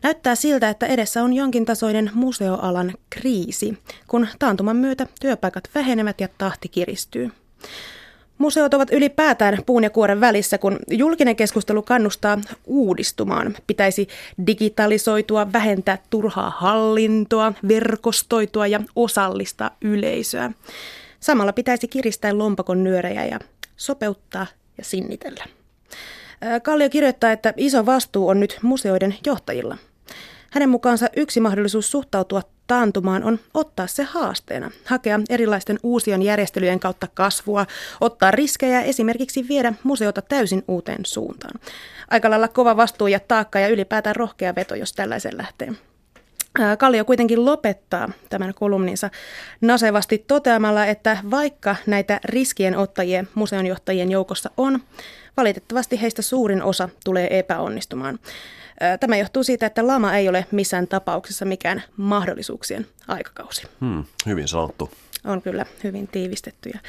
Näyttää 0.03 0.35
siltä, 0.35 0.69
että 0.69 0.85
edessä 0.85 1.23
on 1.23 1.33
jonkin 1.33 1.65
tasoinen 1.65 2.11
museoalan 2.13 2.93
kriisi, 3.09 3.77
kun 4.07 4.27
taantuman 4.39 4.77
myötä 4.77 5.07
työpaikat 5.21 5.69
vähenevät 5.75 6.21
ja 6.21 6.27
tahti 6.37 6.69
kiristyy. 6.69 7.31
Museot 8.39 8.73
ovat 8.73 8.91
ylipäätään 8.91 9.57
puun 9.65 9.83
ja 9.83 9.89
kuoren 9.89 10.21
välissä, 10.21 10.57
kun 10.57 10.79
julkinen 10.91 11.35
keskustelu 11.35 11.81
kannustaa 11.81 12.41
uudistumaan. 12.65 13.55
Pitäisi 13.67 14.07
digitalisoitua, 14.47 15.53
vähentää 15.53 15.97
turhaa 16.09 16.49
hallintoa, 16.49 17.53
verkostoitua 17.67 18.67
ja 18.67 18.79
osallistaa 18.95 19.77
yleisöä. 19.81 20.51
Samalla 21.19 21.53
pitäisi 21.53 21.87
kiristää 21.87 22.37
lompakon 22.37 22.83
nyörejä 22.83 23.25
ja 23.25 23.39
sopeuttaa 23.77 24.47
ja 24.77 24.83
sinnitellä. 24.83 25.45
Kallio 26.63 26.89
kirjoittaa, 26.89 27.31
että 27.31 27.53
iso 27.57 27.85
vastuu 27.85 28.27
on 28.27 28.39
nyt 28.39 28.59
museoiden 28.61 29.15
johtajilla. 29.25 29.77
Hänen 30.51 30.69
mukaansa 30.69 31.09
yksi 31.15 31.39
mahdollisuus 31.39 31.91
suhtautua 31.91 32.41
taantumaan 32.69 33.23
on 33.23 33.39
ottaa 33.53 33.87
se 33.87 34.03
haasteena, 34.03 34.71
hakea 34.85 35.19
erilaisten 35.29 35.79
uusien 35.83 36.21
järjestelyjen 36.21 36.79
kautta 36.79 37.07
kasvua, 37.13 37.65
ottaa 38.01 38.31
riskejä 38.31 38.79
ja 38.79 38.85
esimerkiksi 38.85 39.47
viedä 39.47 39.73
museota 39.83 40.21
täysin 40.21 40.63
uuteen 40.67 41.05
suuntaan. 41.05 41.59
Aika 42.09 42.29
lailla 42.29 42.47
kova 42.47 42.77
vastuu 42.77 43.07
ja 43.07 43.19
taakka 43.19 43.59
ja 43.59 43.67
ylipäätään 43.67 44.15
rohkea 44.15 44.55
veto, 44.55 44.75
jos 44.75 44.93
tällaisen 44.93 45.37
lähtee. 45.37 45.73
Kallio 46.77 47.05
kuitenkin 47.05 47.45
lopettaa 47.45 48.09
tämän 48.29 48.53
kolumninsa 48.53 49.09
nasevasti 49.61 50.23
toteamalla, 50.27 50.85
että 50.85 51.17
vaikka 51.31 51.75
näitä 51.87 52.19
riskien 52.25 52.77
ottajien 52.77 53.27
museonjohtajien 53.35 54.11
joukossa 54.11 54.49
on, 54.57 54.79
valitettavasti 55.37 56.01
heistä 56.01 56.21
suurin 56.21 56.63
osa 56.63 56.89
tulee 57.05 57.39
epäonnistumaan. 57.39 58.19
Tämä 58.99 59.17
johtuu 59.17 59.43
siitä, 59.43 59.65
että 59.65 59.87
lama 59.87 60.13
ei 60.15 60.29
ole 60.29 60.45
missään 60.51 60.87
tapauksessa 60.87 61.45
mikään 61.45 61.83
mahdollisuuksien 61.97 62.87
aikakausi. 63.07 63.67
Hmm, 63.79 64.03
hyvin 64.25 64.47
sanottu. 64.47 64.91
On 65.25 65.41
kyllä 65.41 65.65
hyvin 65.83 66.07
tiivistetty 66.07 66.69
ja 66.73 66.79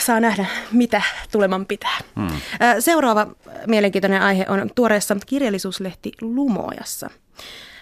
saa 0.00 0.20
nähdä, 0.20 0.46
mitä 0.72 1.02
tuleman 1.32 1.66
pitää. 1.66 1.98
Hmm. 2.16 2.40
Seuraava 2.80 3.26
mielenkiintoinen 3.66 4.22
aihe 4.22 4.46
on 4.48 4.70
tuoreessa 4.74 5.16
kirjallisuuslehti 5.26 6.12
Lumoajassa. 6.20 7.10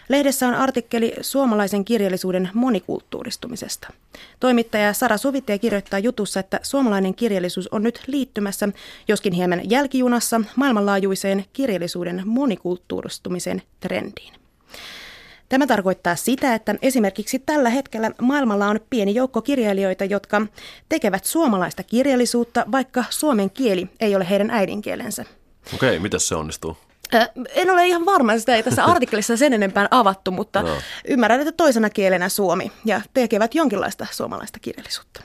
Lehdessä 0.08 0.48
on 0.48 0.54
artikkeli 0.54 1.14
suomalaisen 1.20 1.84
kirjallisuuden 1.84 2.50
monikulttuuristumisesta. 2.54 3.88
Toimittaja 4.40 4.92
Sara 4.92 5.16
Suvitte 5.16 5.58
kirjoittaa 5.58 5.98
jutussa, 5.98 6.40
että 6.40 6.60
suomalainen 6.62 7.14
kirjallisuus 7.14 7.68
on 7.68 7.82
nyt 7.82 8.02
liittymässä, 8.06 8.68
joskin 9.08 9.32
hieman 9.32 9.70
jälkijunassa, 9.70 10.40
maailmanlaajuiseen 10.56 11.44
kirjallisuuden 11.52 12.22
monikulttuuristumisen 12.24 13.62
trendiin. 13.80 14.34
Tämä 15.48 15.66
tarkoittaa 15.66 16.16
sitä, 16.16 16.54
että 16.54 16.74
esimerkiksi 16.82 17.38
tällä 17.38 17.70
hetkellä 17.70 18.10
maailmalla 18.20 18.68
on 18.68 18.80
pieni 18.90 19.14
joukko 19.14 19.42
kirjailijoita, 19.42 20.04
jotka 20.04 20.46
tekevät 20.88 21.24
suomalaista 21.24 21.82
kirjallisuutta, 21.82 22.66
vaikka 22.72 23.04
suomen 23.10 23.50
kieli 23.50 23.88
ei 24.00 24.16
ole 24.16 24.30
heidän 24.30 24.50
äidinkielensä. 24.50 25.24
Okei, 25.74 25.98
miten 25.98 26.20
se 26.20 26.34
onnistuu? 26.34 26.76
En 27.54 27.70
ole 27.70 27.86
ihan 27.86 28.06
varma, 28.06 28.38
sitä 28.38 28.56
ei 28.56 28.62
tässä 28.62 28.84
artikkelissa 28.92 29.36
sen 29.36 29.52
enempää 29.52 29.88
avattu, 29.90 30.30
mutta 30.30 30.62
no. 30.62 30.76
ymmärrän, 31.08 31.40
että 31.40 31.52
toisena 31.52 31.90
kielenä 31.90 32.28
suomi 32.28 32.72
ja 32.84 33.00
tekevät 33.14 33.54
jonkinlaista 33.54 34.06
suomalaista 34.10 34.58
kirjallisuutta. 34.58 35.22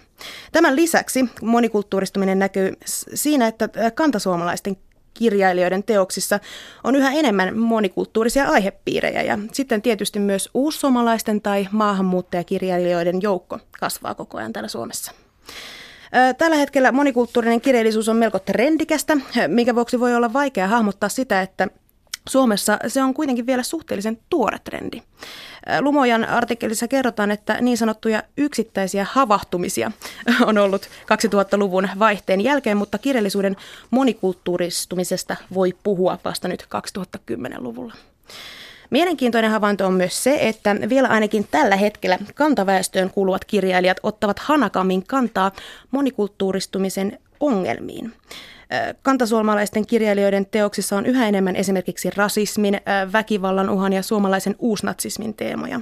Tämän 0.52 0.76
lisäksi 0.76 1.26
monikulttuuristuminen 1.42 2.40
näkyy 2.40 2.74
siinä, 3.14 3.48
että 3.48 3.70
kantasuomalaisten 3.96 4.78
kirjailijoiden 5.14 5.84
teoksissa 5.84 6.40
on 6.84 6.96
yhä 6.96 7.12
enemmän 7.12 7.58
monikulttuurisia 7.58 8.50
aihepiirejä 8.50 9.22
ja 9.22 9.40
sitten 9.52 9.82
tietysti 9.82 10.20
myös 10.20 10.50
uussuomalaisten 10.54 11.42
tai 11.42 11.68
maahanmuuttajakirjailijoiden 11.72 13.22
joukko 13.22 13.60
kasvaa 13.80 14.16
koko 14.16 14.38
ajan 14.38 14.54
täällä 14.54 14.68
Suomessa. 14.70 15.12
Tällä 16.38 16.56
hetkellä 16.56 16.92
monikulttuurinen 16.92 17.62
kirjallisuus 17.62 18.10
on 18.10 18.16
melko 18.16 18.40
trendikästä, 18.40 19.18
minkä 19.48 19.76
vuoksi 19.76 20.00
voi 20.00 20.16
olla 20.16 20.34
vaikea 20.34 20.68
hahmottaa 20.68 21.10
sitä, 21.10 21.42
että 21.42 21.68
Suomessa 22.30 22.80
se 22.88 23.04
on 23.04 23.14
kuitenkin 23.14 23.46
vielä 23.46 23.64
suhteellisen 23.64 24.18
tuore 24.30 24.60
trendi. 24.64 25.02
Lumojan 25.80 26.26
artikkelissa 26.26 26.88
kerrotaan, 26.88 27.32
että 27.32 27.62
niin 27.62 27.78
sanottuja 27.78 28.24
yksittäisiä 28.38 29.08
havahtumisia 29.12 29.92
on 30.48 30.58
ollut 30.58 30.82
2000-luvun 30.86 31.90
vaihteen 32.00 32.42
jälkeen, 32.42 32.78
mutta 32.78 32.98
kirjallisuuden 32.98 33.56
monikulttuuristumisesta 33.92 35.36
voi 35.54 35.76
puhua 35.84 36.20
vasta 36.26 36.48
nyt 36.48 36.68
2010-luvulla. 37.32 37.94
Mielenkiintoinen 38.94 39.52
havainto 39.52 39.88
on 39.88 39.94
myös 39.94 40.24
se, 40.24 40.38
että 40.42 40.76
vielä 40.90 41.08
ainakin 41.08 41.48
tällä 41.52 41.76
hetkellä 41.76 42.20
kantaväestöön 42.36 43.10
kuuluvat 43.10 43.46
kirjailijat 43.46 43.98
ottavat 44.04 44.40
hanakammin 44.40 45.04
kantaa 45.08 45.52
monikulttuuristumisen 45.92 47.20
ongelmiin. 47.40 48.14
Kantasuomalaisten 49.02 49.88
kirjailijoiden 49.88 50.46
teoksissa 50.46 50.98
on 50.98 51.06
yhä 51.06 51.28
enemmän 51.28 51.56
esimerkiksi 51.56 52.10
rasismin, 52.10 52.82
väkivallan 53.14 53.70
uhan 53.70 53.94
ja 53.94 54.04
suomalaisen 54.04 54.56
uusnatsismin 54.60 55.34
teemoja. 55.34 55.82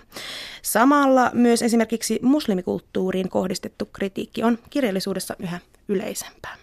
Samalla 0.62 1.30
myös 1.34 1.62
esimerkiksi 1.62 2.20
muslimikulttuuriin 2.22 3.30
kohdistettu 3.30 3.86
kritiikki 3.86 4.44
on 4.44 4.60
kirjallisuudessa 4.70 5.36
yhä 5.40 5.60
yleisempää 5.88 6.56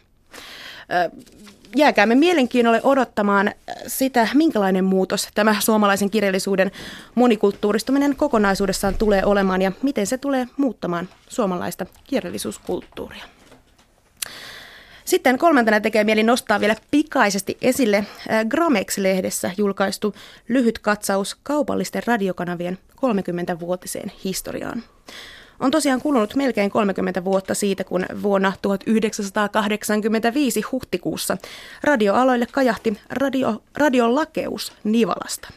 jääkäämme 1.76 2.14
mielenkiinnolle 2.14 2.80
odottamaan 2.82 3.50
sitä, 3.86 4.28
minkälainen 4.34 4.84
muutos 4.84 5.28
tämä 5.34 5.56
suomalaisen 5.60 6.10
kirjallisuuden 6.10 6.70
monikulttuuristuminen 7.14 8.16
kokonaisuudessaan 8.16 8.94
tulee 8.94 9.24
olemaan 9.24 9.62
ja 9.62 9.72
miten 9.82 10.06
se 10.06 10.18
tulee 10.18 10.46
muuttamaan 10.56 11.08
suomalaista 11.28 11.86
kirjallisuuskulttuuria. 12.04 13.24
Sitten 15.04 15.38
kolmantena 15.38 15.80
tekee 15.80 16.04
mieli 16.04 16.22
nostaa 16.22 16.60
vielä 16.60 16.76
pikaisesti 16.90 17.58
esille 17.62 18.06
Gramex-lehdessä 18.48 19.50
julkaistu 19.56 20.14
lyhyt 20.48 20.78
katsaus 20.78 21.36
kaupallisten 21.42 22.02
radiokanavien 22.06 22.78
30-vuotiseen 22.96 24.12
historiaan. 24.24 24.82
On 25.60 25.70
tosiaan 25.70 26.00
kulunut 26.00 26.34
melkein 26.34 26.70
30 26.70 27.24
vuotta 27.24 27.54
siitä, 27.54 27.84
kun 27.84 28.06
vuonna 28.22 28.52
1985 28.62 30.60
huhtikuussa 30.72 31.36
radioaloille 31.84 32.46
kajahti 32.52 32.98
radio, 33.10 33.62
radiolakeus 33.76 34.72
Nivalasta. 34.84 35.48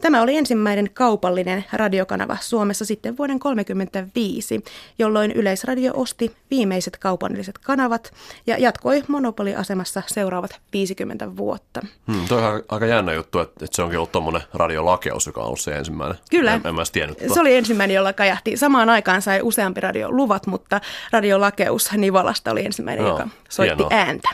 Tämä 0.00 0.22
oli 0.22 0.36
ensimmäinen 0.36 0.90
kaupallinen 0.94 1.64
radiokanava 1.72 2.36
Suomessa 2.40 2.84
sitten 2.84 3.16
vuoden 3.16 3.38
1935, 3.38 4.64
jolloin 4.98 5.32
Yleisradio 5.32 5.92
osti 5.96 6.36
viimeiset 6.50 6.96
kaupalliset 6.96 7.58
kanavat 7.58 8.12
ja 8.46 8.58
jatkoi 8.58 9.02
monopoliasemassa 9.08 10.02
seuraavat 10.06 10.60
50 10.72 11.36
vuotta. 11.36 11.80
Hmm, 12.12 12.28
toi 12.28 12.44
on 12.44 12.62
aika 12.68 12.86
jännä 12.86 13.12
juttu, 13.12 13.38
että, 13.38 13.64
että 13.64 13.76
se 13.76 13.82
onkin 13.82 13.98
ollut 13.98 14.12
tuommoinen 14.12 14.42
radiolakeus, 14.54 15.26
joka 15.26 15.40
on 15.40 15.46
ollut 15.46 15.60
se 15.60 15.72
ensimmäinen. 15.72 16.18
Kyllä, 16.30 16.54
en, 16.54 16.60
en 16.64 16.74
mä 16.74 16.82
tiennyt 16.92 17.18
se 17.34 17.40
oli 17.40 17.56
ensimmäinen, 17.56 17.94
jolla 17.94 18.12
kajahti. 18.12 18.56
Samaan 18.56 18.90
aikaan 18.90 19.22
sai 19.22 19.40
useampi 19.42 19.80
radio 19.80 20.10
luvat, 20.10 20.46
mutta 20.46 20.80
radiolakeus 21.12 21.92
Nivalasta 21.92 22.50
oli 22.50 22.66
ensimmäinen, 22.66 23.04
no, 23.04 23.10
joka 23.10 23.28
soitti 23.48 23.76
hienoa. 23.76 23.98
ääntä. 24.06 24.28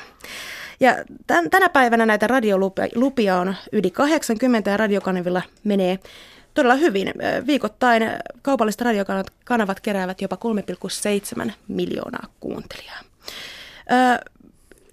Ja 0.81 0.97
tämän, 1.27 1.51
tänä 1.51 1.69
päivänä 1.69 2.07
näitä 2.07 2.27
radiolupia 2.27 3.37
on 3.37 3.55
yli 3.73 3.91
80 3.91 4.71
ja 4.71 4.77
radiokanavilla 4.77 5.43
menee 5.65 5.99
todella 6.55 6.75
hyvin. 6.75 7.13
Viikoittain 7.47 8.03
kaupalliset 8.43 8.81
radiokanavat 8.81 9.81
keräävät 9.81 10.23
jopa 10.23 10.39
3,7 11.47 11.53
miljoonaa 11.69 12.27
kuuntelijaa. 12.41 13.01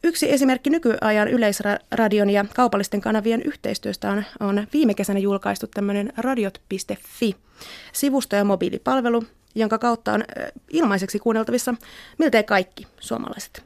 Yksi 0.03 0.31
esimerkki 0.31 0.69
nykyajan 0.69 1.27
yleisradion 1.27 2.29
ja 2.29 2.45
kaupallisten 2.55 3.01
kanavien 3.01 3.41
yhteistyöstä 3.41 4.11
on, 4.11 4.23
on 4.39 4.67
viime 4.73 4.93
kesänä 4.93 5.19
julkaistu 5.19 5.67
tämmöinen 5.67 6.13
radiot.fi-sivusto 6.17 8.35
ja 8.35 8.43
mobiilipalvelu, 8.43 9.23
jonka 9.55 9.77
kautta 9.77 10.13
on 10.13 10.23
ilmaiseksi 10.69 11.19
kuunneltavissa 11.19 11.75
miltei 12.17 12.43
kaikki 12.43 12.87
suomalaiset 12.99 13.63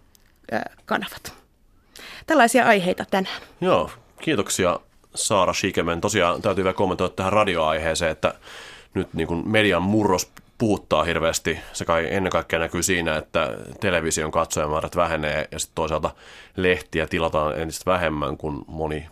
kanavat. 0.85 1.46
Tällaisia 2.27 2.65
aiheita 2.65 3.05
tänään. 3.11 3.41
Joo, 3.61 3.89
kiitoksia 4.21 4.79
Saara 5.15 5.53
Shikemen. 5.53 6.01
Tosiaan 6.01 6.41
täytyy 6.41 6.63
vielä 6.63 6.73
kommentoida 6.73 7.13
tähän 7.13 7.33
radioaiheeseen, 7.33 8.11
että 8.11 8.33
nyt 8.93 9.13
niin 9.13 9.27
kuin 9.27 9.49
median 9.49 9.81
murros 9.81 10.31
puuttaa 10.57 11.03
hirveästi. 11.03 11.59
Se 11.73 11.85
kai 11.85 12.07
ennen 12.09 12.31
kaikkea 12.31 12.59
näkyy 12.59 12.83
siinä, 12.83 13.17
että 13.17 13.57
television 13.79 14.31
katsojamäärät 14.31 14.95
vähenee 14.95 15.47
ja 15.51 15.59
sitten 15.59 15.75
toisaalta 15.75 16.11
lehtiä 16.55 17.07
tilataan 17.07 17.59
entistä 17.59 17.91
vähemmän, 17.91 18.37
kun 18.37 18.65
moni 18.67 19.07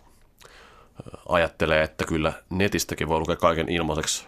ajattelee, 1.29 1.83
että 1.83 2.05
kyllä 2.05 2.33
netistäkin 2.49 3.09
voi 3.09 3.19
lukea 3.19 3.35
kaiken 3.35 3.69
ilmaiseksi. 3.69 4.25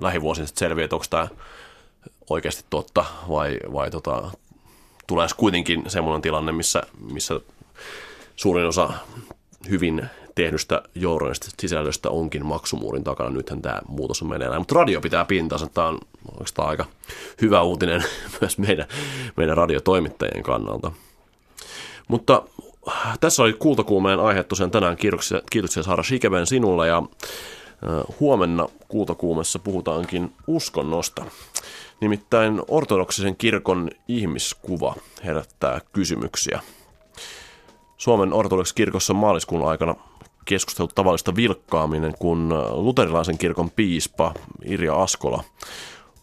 Lähivuosina 0.00 0.46
sitten 0.46 0.68
selviää, 0.68 0.84
että 0.84 0.96
onko 0.96 1.06
tämä 1.10 1.28
oikeasti 2.30 2.64
totta 2.70 3.04
vai, 3.28 3.58
vai 3.72 3.90
tota, 3.90 4.30
tulee 5.06 5.28
kuitenkin 5.36 5.84
semmoinen 5.88 6.22
tilanne, 6.22 6.52
missä, 6.52 6.82
missä 7.10 7.40
suurin 8.36 8.66
osa 8.66 8.90
hyvin 9.70 10.08
tehdystä 10.34 10.82
journalistisesta 10.94 11.60
sisällöstä 11.60 12.10
onkin 12.10 12.46
maksumuurin 12.46 13.04
takana. 13.04 13.30
Nythän 13.30 13.62
tämä 13.62 13.80
muutos 13.88 14.22
on 14.22 14.28
meneillään. 14.28 14.60
Mutta 14.60 14.74
radio 14.74 15.00
pitää 15.00 15.24
pintansa. 15.24 15.68
Tämä 15.74 15.86
on 15.86 15.98
oikeastaan 16.32 16.68
aika 16.68 16.84
hyvä 17.40 17.62
uutinen 17.62 18.04
myös 18.40 18.58
meidän, 18.58 18.86
meidän 19.36 19.56
radiotoimittajien 19.56 20.42
kannalta. 20.42 20.92
Mutta 22.08 22.42
tässä 23.20 23.42
oli 23.42 23.52
kultakuumeen 23.52 24.20
aihe 24.20 24.42
tosiaan 24.42 24.70
tänään. 24.70 24.96
Kiitoksia, 24.96 25.40
kiitoksia 25.50 25.82
Saara 25.82 26.02
Shikeven 26.02 26.46
sinulle 26.46 26.88
ja 26.88 27.02
huomenna 28.20 28.68
kultakuumessa 28.88 29.58
puhutaankin 29.58 30.32
uskonnosta. 30.46 31.24
Nimittäin 32.00 32.62
ortodoksisen 32.68 33.36
kirkon 33.36 33.90
ihmiskuva 34.08 34.94
herättää 35.24 35.80
kysymyksiä. 35.92 36.60
Suomen 38.04 38.32
ortodoksikirkossa 38.32 39.14
maaliskuun 39.14 39.68
aikana 39.68 39.94
keskustellut 40.44 40.94
tavallista 40.94 41.36
vilkkaaminen, 41.36 42.14
kun 42.18 42.54
luterilaisen 42.70 43.38
kirkon 43.38 43.70
piispa 43.70 44.34
Irja 44.64 45.02
Askola 45.02 45.44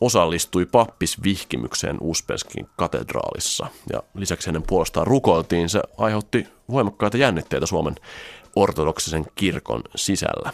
osallistui 0.01 0.65
pappisvihkimykseen 0.65 1.97
Uspenskin 2.01 2.67
katedraalissa. 2.77 3.67
Ja 3.93 4.03
lisäksi 4.13 4.47
hänen 4.47 4.63
puolestaan 4.67 5.07
rukoiltiin, 5.07 5.69
se 5.69 5.81
aiheutti 5.97 6.47
voimakkaita 6.71 7.17
jännitteitä 7.17 7.65
Suomen 7.65 7.95
ortodoksisen 8.55 9.25
kirkon 9.35 9.81
sisällä. 9.95 10.51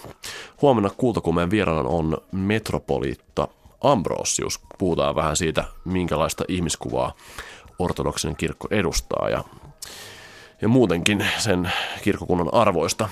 Huomenna 0.62 0.90
kultakumeen 0.90 1.52
vieraana 1.52 1.90
on 1.90 2.18
metropoliitta 2.32 3.48
Ambrosius. 3.82 4.60
Puhutaan 4.78 5.16
vähän 5.16 5.36
siitä, 5.36 5.64
minkälaista 5.86 6.44
ihmiskuvaa 6.48 7.14
ortodoksinen 7.80 8.36
kirkko 8.36 8.68
edustaa 8.72 9.30
ja 9.30 9.44
ja 10.62 10.68
muutenkin 10.68 11.26
sen 11.38 11.72
kirkokunnan 12.04 12.54
arvoista. 12.54 13.10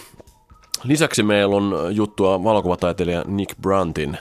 Lisäksi 0.83 1.23
meillä 1.23 1.55
on 1.55 1.95
juttua 1.95 2.43
valokuvataiteilija 2.43 3.23
Nick 3.27 3.61
Brantin 3.61 4.17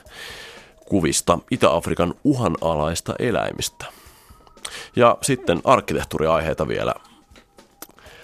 kuvista 0.89 1.39
Itä-Afrikan 1.51 2.15
uhanalaista 2.25 3.15
eläimistä. 3.19 3.87
Ja 4.97 5.19
sitten 5.23 5.61
arkkitehtuuriaiheita 5.65 6.69
vielä. 6.69 6.95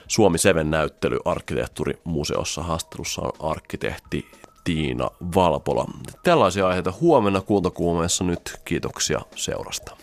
Suomi 0.09 0.38
Seven 0.38 0.70
näyttely 0.70 1.18
arkkitehtuurimuseossa 1.24 2.62
haastattelussa 2.62 3.22
on 3.22 3.32
arkkitehti 3.51 4.30
Tiina 4.64 5.11
Valpola. 5.34 5.84
Tällaisia 6.22 6.66
aiheita 6.66 6.92
huomenna 7.01 7.40
kultakuumeessa 7.40 8.24
nyt. 8.24 8.61
Kiitoksia 8.64 9.20
seurasta. 9.36 9.96